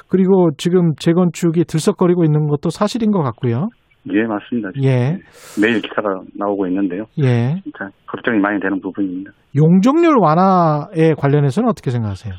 [0.09, 3.69] 그리고 지금 재건축이 들썩거리고 있는 것도 사실인 것 같고요.
[4.11, 4.71] 예, 맞습니다.
[4.83, 5.19] 예.
[5.61, 7.05] 매일 기사가 나오고 있는데요.
[7.19, 7.61] 예.
[7.63, 9.31] 진짜 걱정이 많이 되는 부분입니다.
[9.55, 12.35] 용적률 완화에 관련해서는 어떻게 생각하세요?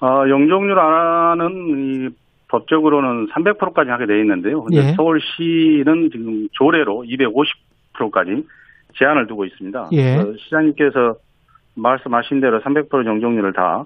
[0.00, 2.08] 아, 용적률 완화는 이
[2.48, 4.62] 법적으로는 300%까지 하게 돼 있는데요.
[4.62, 4.92] 근데 예.
[4.94, 8.46] 서울시는 지금 조례로 250%까지
[8.98, 9.90] 제한을 두고 있습니다.
[9.92, 10.16] 예.
[10.44, 11.14] 시장님께서
[11.76, 13.84] 말씀하신 대로 300% 용적률을 다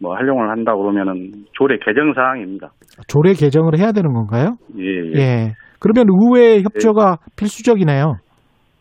[0.00, 2.70] 뭐 활용을 한다고 그러면은 조례 개정 사항입니다.
[3.06, 4.56] 조례 개정을 해야 되는 건가요?
[4.78, 5.54] 예, 예.
[5.84, 5.90] 예.
[5.92, 8.16] 그러면 의회 협조가 필수적이네요.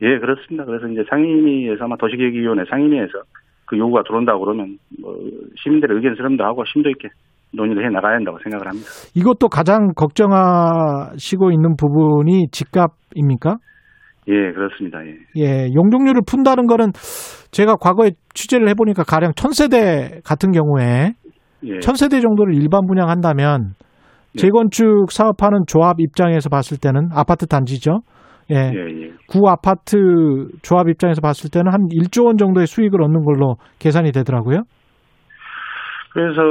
[0.02, 0.66] 예, 그렇습니다.
[0.66, 3.12] 그래서 이제 상임위에서 아마 도시계획위원회 상임위에서
[3.66, 5.16] 그 요구가 들어온다고 그러면 뭐
[5.64, 7.10] 시민들의 의견 수렴도 하고 심도 있게
[7.54, 8.88] 논의를 해 나가야 한다고 생각을 합니다.
[9.16, 13.58] 이것도 가장 걱정하시고 있는 부분이 집값입니까?
[14.28, 15.00] 예, 그렇습니다.
[15.06, 15.16] 예.
[15.38, 16.92] 예, 용적률을 푼다는 거는
[17.52, 21.14] 제가 과거에 취재를 해보니까 가령 천세대 같은 경우에
[21.66, 21.80] 예.
[21.80, 23.74] 천세대 정도를 일반 분양한다면
[24.36, 28.02] 재건축 사업하는 조합 입장에서 봤을 때는 아파트 단지죠.
[28.52, 28.56] 예.
[28.56, 29.12] 예, 예.
[29.28, 29.98] 구 아파트
[30.62, 34.64] 조합 입장에서 봤을 때는 한 1조 원 정도의 수익을 얻는 걸로 계산이 되더라고요.
[36.12, 36.42] 그래서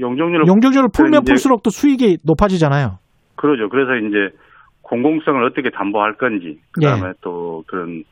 [0.00, 2.98] 용적률을 용적률을 풀면 이제 풀수록 또 수익이 높아지잖아요.
[3.36, 3.68] 그러죠.
[3.68, 4.36] 그래서 이제
[4.82, 8.02] 공공성을 어떻게 담보할 건지, 그 다음에 또 그런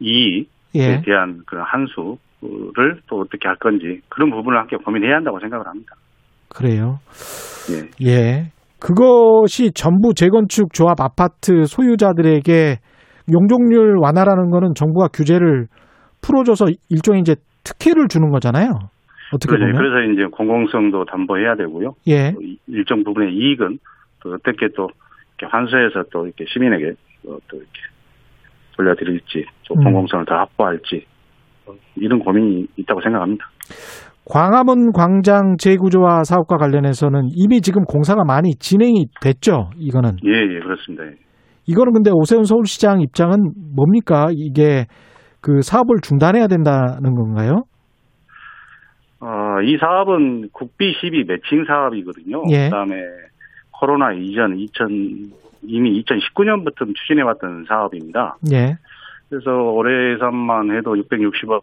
[0.00, 1.02] 이익에 예.
[1.04, 5.96] 대한 그런 한수를 또 어떻게 할 건지 그런 부분을 함께 고민해야 한다고 생각을 합니다.
[6.48, 6.98] 그래요.
[7.70, 8.06] 예.
[8.08, 8.52] 예.
[8.80, 12.76] 그것이 전부 재건축 조합 아파트 소유자들에게
[13.32, 15.66] 용적률 완화라는 거는 정부가 규제를
[16.22, 17.34] 풀어줘서 일종의 이제
[17.64, 18.70] 특혜를 주는 거잖아요.
[19.32, 19.72] 어떻게 그러죠.
[19.72, 19.76] 보면.
[19.76, 21.92] 그래서 이제 공공성도 담보해야 되고요.
[22.08, 22.32] 예.
[22.66, 23.78] 일정 부분의 이익은
[24.20, 24.88] 또 어떻게 또
[25.38, 26.92] 이렇게 환수해서 또 이렇게 시민에게
[27.26, 27.80] 어, 또 이렇게
[28.76, 29.84] 돌려드릴지, 또 음.
[29.84, 31.04] 공공성을 더 확보할지
[31.66, 33.44] 어, 이런 고민이 있다고 생각합니다.
[34.28, 39.70] 광화문 광장 재구조화 사업과 관련해서는 이미 지금 공사가 많이 진행이 됐죠.
[39.76, 40.16] 이거는.
[40.26, 41.04] 예, 예, 그렇습니다.
[41.06, 41.12] 예.
[41.66, 44.28] 이거는 근데 오세훈 서울시장 입장은 뭡니까?
[44.32, 44.86] 이게
[45.40, 47.62] 그 사업을 중단해야 된다는 건가요?
[49.20, 52.42] 어, 이 사업은 국비 12 매칭 사업이거든요.
[52.50, 52.64] 예.
[52.64, 52.96] 그다음에
[53.70, 55.32] 코로나 이전 2000
[55.62, 58.36] 이미 2019년부터 추진해왔던 사업입니다.
[58.52, 58.76] 예.
[59.28, 61.62] 그래서 올해 예산만 해도 660억,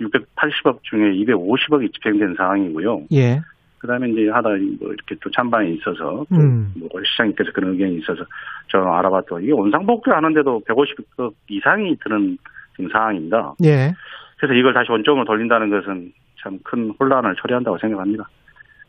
[0.00, 3.02] 680억 중에 250억이 집행된 상황이고요.
[3.12, 3.40] 예.
[3.78, 4.48] 그다음에 이제 하다
[4.80, 6.72] 뭐 이렇게 또 찬반이 있어서 또 음.
[6.78, 8.24] 뭐 시장님께서 그런 의견이 있어서
[8.72, 12.38] 저는 알아봤더니 이게 원상복귀 하는데도 150억 이상이 드는
[12.76, 13.54] 지금 상황입니다.
[13.64, 13.92] 예.
[14.38, 16.12] 그래서 이걸 다시 원점으로 돌린다는 것은
[16.42, 18.24] 참 큰 혼란을 초래한다고 생각합니다.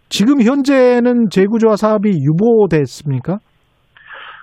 [0.10, 3.38] 지금 현재는 재구조화 사업이 유보됐습니까?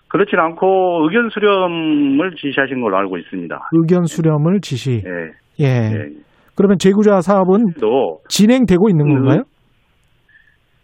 [0.09, 3.69] 그렇진 않고 의견 수렴을 지시하신 걸로 알고 있습니다.
[3.73, 5.03] 의견 수렴을 지시.
[5.05, 5.65] 예.
[5.65, 5.93] 예.
[5.93, 6.26] 예.
[6.57, 9.15] 그러면 재구조화 사업은 또 진행되고 있는 음.
[9.15, 9.43] 건가요?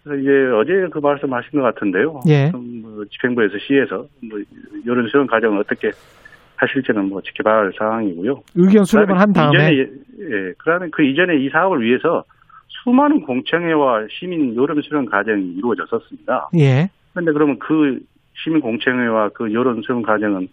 [0.05, 2.21] 그래서 이제 어제 그 말씀하신 것 같은데요.
[2.29, 2.51] 예.
[2.51, 4.39] 좀뭐 집행부에서 시에서 뭐
[4.85, 5.91] 이런 수련 과정을 어떻게
[6.57, 8.43] 하실지는 뭐 지켜봐야 할 상황이고요.
[8.57, 12.25] 의견 수렴을 한 다음에 이전에, 예, 그다음에 그 이전에 이 사업을 위해서
[12.69, 16.51] 수많은 공청회와 시민 여론 수련 과정이 이루어졌었습니다.
[16.59, 16.89] 예.
[17.13, 17.99] 그런데 그러면 그
[18.35, 20.49] 시민 공청회와 그 여론 수련 과정은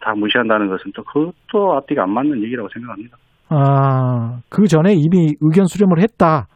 [0.00, 3.16] 다 무시한다는 것은 또 그것도 앞뒤가 안 맞는 얘기라고 생각합니다.
[3.52, 6.46] 아, 그 전에 이미 의견 수렴을 했다.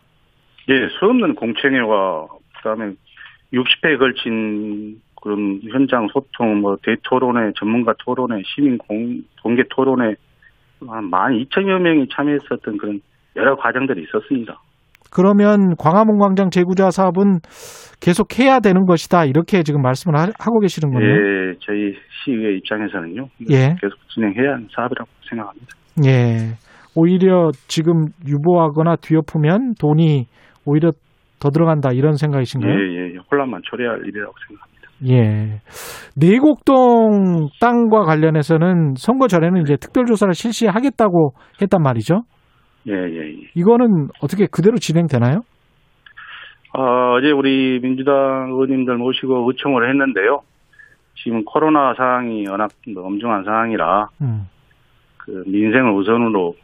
[0.68, 2.27] 예, 수없는 공청회와
[2.59, 2.93] 그다음에
[3.52, 10.14] 60회에 걸친 그런 현장 소통, 뭐 대토론회, 전문가 토론회, 시민 공, 공개 토론회
[10.86, 13.01] 한 12,000여 명이 참여했었던 그런
[13.36, 14.60] 여러 과정들이 있었습니다.
[15.10, 17.40] 그러면 광화문 광장 재구자 사업은
[18.01, 19.24] 계속 해야 되는 것이다.
[19.24, 21.10] 이렇게 지금 말씀을 하, 고 계시는 거네요.
[21.10, 21.94] 예, 저희
[22.24, 23.28] 시의회 입장에서는요.
[23.51, 23.74] 예.
[23.81, 25.66] 계속 진행해야 하는 사업이라고 생각합니다.
[26.06, 26.65] 예.
[26.97, 30.27] 오히려 지금 유보하거나 뒤엎으면 돈이
[30.64, 30.93] 오히려
[31.39, 32.73] 더 들어간다 이런 생각이신가요?
[32.73, 34.77] 예, 예, 혼란만 초래할 일이라고 생각합니다.
[35.10, 35.60] 예.
[36.16, 42.23] 내곡동 땅과 관련해서는 선거 전에는 이제 특별조사를 실시하겠다고 했단 말이죠.
[42.89, 43.51] 예, 예, 예.
[43.55, 45.40] 이거는 어떻게 그대로 진행되나요?
[46.73, 50.40] 어, 어제 우리 민주당 의원님들 모시고 의총을 했는데요.
[51.14, 54.47] 지금 코로나 상황이 워낙 엄중한 상황이라 음,
[55.16, 56.55] 그 민생을 우선으로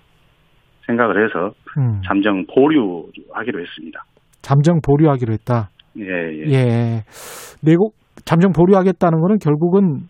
[0.87, 2.01] 생각을 해서 음.
[2.07, 4.03] 잠정 보류하기로 했습니다.
[4.43, 5.69] 잠정 보류하기로 했다.
[5.99, 6.53] 예, 예.
[6.53, 7.03] 예.
[7.63, 7.95] 내곡
[8.25, 10.09] 잠정 보류하겠다는 거는 결국은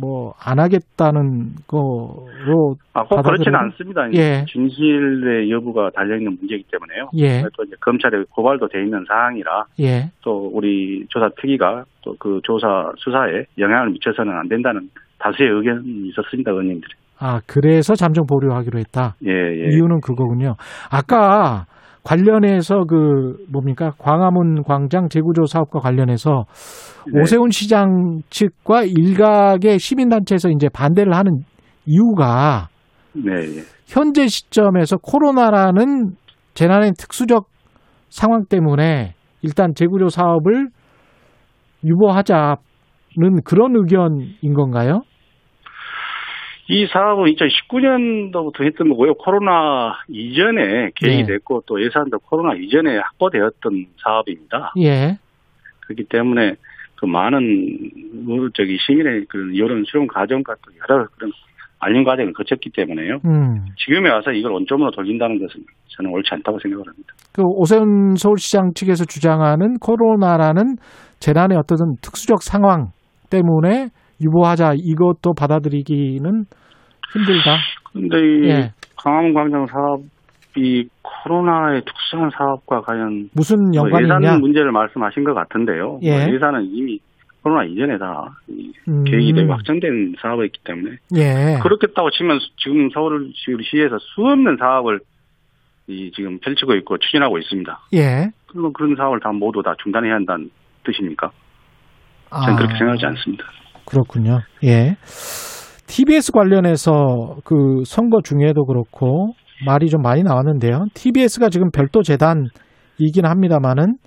[0.00, 3.54] 뭐 안 하겠다는 거로 아, 꼭 그렇지는?
[3.58, 4.10] 않습니다.
[4.14, 4.44] 예.
[4.50, 7.10] 진실의 여부가 달려 있는 문제이기 때문에요.
[7.18, 7.42] 예.
[7.56, 10.10] 또 이제 검찰에 고발도 돼 있는 사항이라 예.
[10.22, 14.88] 또 우리 조사 특위가 또 그 조사 수사에 영향을 미쳐서는 안 된다는
[15.18, 16.92] 다수의 의견이 있었습니다, 의원님들이.
[17.24, 19.14] 아, 그래서 잠정 보류하기로 했다.
[19.24, 19.76] 예, 예.
[19.76, 20.56] 이유는 그거군요.
[20.90, 21.66] 아까
[22.02, 26.46] 관련해서 그 뭡니까 광화문 광장 재구조 사업과 관련해서
[27.12, 27.20] 네.
[27.20, 31.44] 오세훈 시장 측과 일각의 시민 단체에서 이제 반대를 하는
[31.86, 32.66] 이유가
[33.12, 33.62] 네, 예.
[33.86, 36.16] 현재 시점에서 코로나라는
[36.54, 37.46] 재난의 특수적
[38.08, 40.70] 상황 때문에 일단 재구조 사업을
[41.84, 42.56] 유보하자는
[43.44, 45.02] 그런 의견인 건가요?
[46.68, 49.14] 이 사업은 2019년도부터 했던 거고요.
[49.14, 51.34] 코로나 이전에 계획이 네.
[51.34, 54.72] 됐고 또 예산도 코로나 이전에 확보되었던 사업입니다.
[54.80, 55.18] 예.
[55.80, 56.54] 그렇기 때문에
[56.96, 57.38] 그 많은
[58.28, 61.32] 어, 저기 시민의 그런 여론 수용 과정과 또 여러 그런
[61.80, 63.18] 알림 과정을 거쳤기 때문에요.
[63.24, 63.66] 음.
[63.76, 67.12] 지금에 와서 이걸 원점으로 돌린다는 것은 저는 옳지 않다고 생각을 합니다.
[67.32, 70.76] 그 오세훈 서울시장 측에서 주장하는 코로나라는
[71.18, 72.92] 재난의 어떤 특수적 상황
[73.30, 73.88] 때문에
[74.22, 76.44] 유보하자 이것도 받아들이기는
[77.12, 77.58] 힘들다.
[77.92, 78.72] 근데 이 예.
[78.96, 84.36] 광화문 광장 사업이 코로나의 특수한 사업과 과연 무슨 뭐 연관이 예산 있냐?
[84.38, 85.98] 문제를 말씀하신 것 같은데요.
[86.02, 86.10] 예.
[86.10, 86.98] 뭐 예산은 이미
[87.42, 88.38] 코로나 이전에 다
[88.88, 89.04] 음.
[89.04, 91.58] 계획이 되고 확정된 사업이기 때문에 예.
[91.62, 95.00] 그렇겠다고 치면 지금 서울시에서 수없는 사업을
[95.88, 97.80] 이 지금 펼치고 있고 추진하고 있습니다.
[97.94, 98.30] 예.
[98.46, 100.50] 그러면 그런 사업을 다 모두 다 중단해야 한다는
[100.84, 101.30] 뜻입니까?
[102.30, 102.56] 저는 아.
[102.56, 103.44] 그렇게 생각하지 않습니다.
[103.92, 104.40] 그렇군요.
[104.64, 104.96] 예.
[105.86, 109.34] TBS 관련해서 그 선거 중에도 그렇고
[109.66, 110.86] 말이 좀 많이 나왔는데요.
[110.94, 113.98] TBS가 지금 별도 재단이긴 합니다만은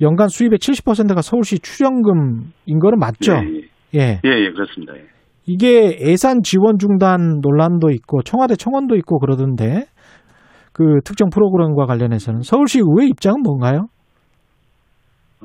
[0.00, 3.34] 연간 수입의 70%가 서울시 출연금인 거는 맞죠?
[3.34, 4.20] 예, 예.
[4.24, 4.94] 예, 예, 그렇습니다.
[4.96, 5.04] 예.
[5.46, 9.86] 이게 예산 지원 중단 논란도 있고 청와대 청원도 있고 그러던데
[10.72, 13.86] 그 특정 프로그램과 관련해서는 서울시 의회 입장은 뭔가요?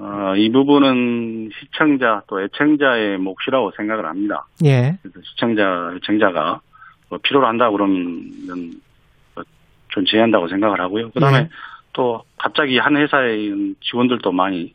[0.01, 4.47] 어, 이 부분은 시청자 또 애청자의 몫이라고 생각을 합니다.
[4.65, 4.97] 예.
[5.23, 6.59] 시청자, 애청자가
[7.09, 8.31] 뭐 필요로 한다 그러면
[9.35, 9.43] 뭐
[9.89, 11.11] 존재한다고 생각을 하고요.
[11.11, 11.49] 그 다음에 예.
[11.93, 14.73] 또 갑자기 한 회사의 지원들도 많이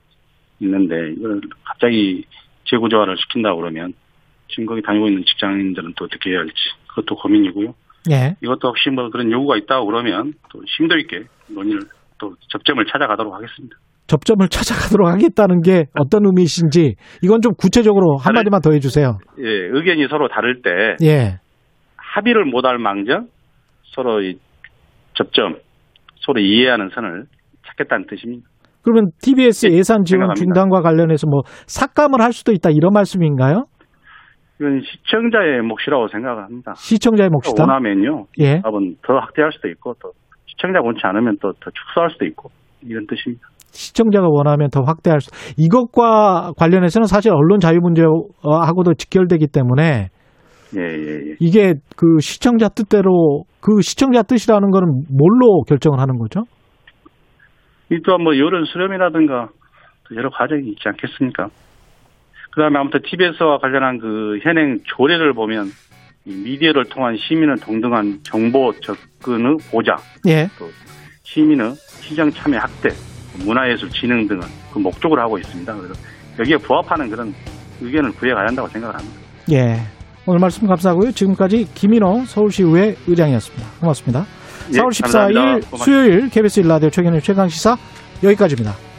[0.60, 2.24] 있는데 이걸 갑자기
[2.66, 3.94] 재구조화를 시킨다 그러면
[4.48, 6.54] 지금 거기 다니고 있는 직장인들은 또 어떻게 해야 할지
[6.86, 7.74] 그것도 고민이고요.
[8.12, 8.36] 예.
[8.40, 11.82] 이것도 혹시 뭐 그런 요구가 있다고 그러면 또 심도 있게 논의를
[12.18, 13.76] 또 접점을 찾아가도록 하겠습니다.
[14.06, 19.18] 접점을 찾아가도록 하겠다는 게 어떤 의미이신지 이건 좀 구체적으로 한마디만 더 해주세요.
[19.38, 21.38] 예, 의견이 서로 다를 때 예.
[21.96, 23.26] 합의를 못할 망정
[23.94, 24.38] 서로 이
[25.14, 25.56] 접점,
[26.16, 27.24] 서로 이해하는 선을
[27.66, 28.46] 찾겠다는 뜻입니다.
[28.82, 30.34] 그러면 TBS 예산 지원 생각합니다.
[30.44, 33.64] 중단과 관련해서 뭐 삭감을 할 수도 있다 이런 말씀인가요?
[34.60, 36.74] 이건 시청자의 몫이라고 생각합니다.
[36.76, 37.62] 시청자의 몫이다.
[37.62, 38.60] 원하면요, 예.
[38.60, 40.12] 사업은 더 확대할 수도 있고 또
[40.46, 42.50] 시청자 원치 않으면 또 더 축소할 수도 있고
[42.82, 43.48] 이런 뜻입니다.
[43.76, 45.30] 시청자가 원하면 더 확대할 수.
[45.56, 50.08] 이것과 관련해서는 사실 언론 자유 문제하고도 직결되기 때문에
[50.76, 51.36] 예, 예, 예.
[51.38, 56.42] 이게 그 시청자 뜻대로 그 시청자 뜻이라는 거는 뭘로 결정을 하는 거죠?
[57.90, 59.48] 이 또한 뭐 여론 수렴이라든가
[60.08, 61.48] 또 여러 과정이 있지 않겠습니까?
[62.52, 65.66] 그다음에 아무튼 TBS와 관련한 그 현행 조례를 보면
[66.24, 69.96] 이 미디어를 통한 시민의 동등한 정보 접근의 보장,
[70.26, 70.48] 예.
[71.22, 72.88] 시민의 시정 참여 확대,
[73.44, 74.42] 문화예술 진흥 등을
[74.72, 75.74] 그 목적으로 하고 있습니다.
[75.74, 75.94] 그래서
[76.38, 77.34] 여기에 부합하는 그런
[77.80, 79.16] 의견을 구해가야 한다고 생각을 합니다.
[79.52, 79.80] 예.
[80.26, 81.12] 오늘 말씀 감사하고요.
[81.12, 83.66] 지금까지 김인호 서울시의회 의장이었습니다.
[83.80, 84.26] 고맙습니다.
[84.72, 85.40] 예, 4월 14일 감사합니다.
[85.42, 85.84] 고맙습니다.
[85.84, 87.76] 수요일 KBS 일라디오 최경의 최강시사
[88.24, 88.95] 여기까지입니다.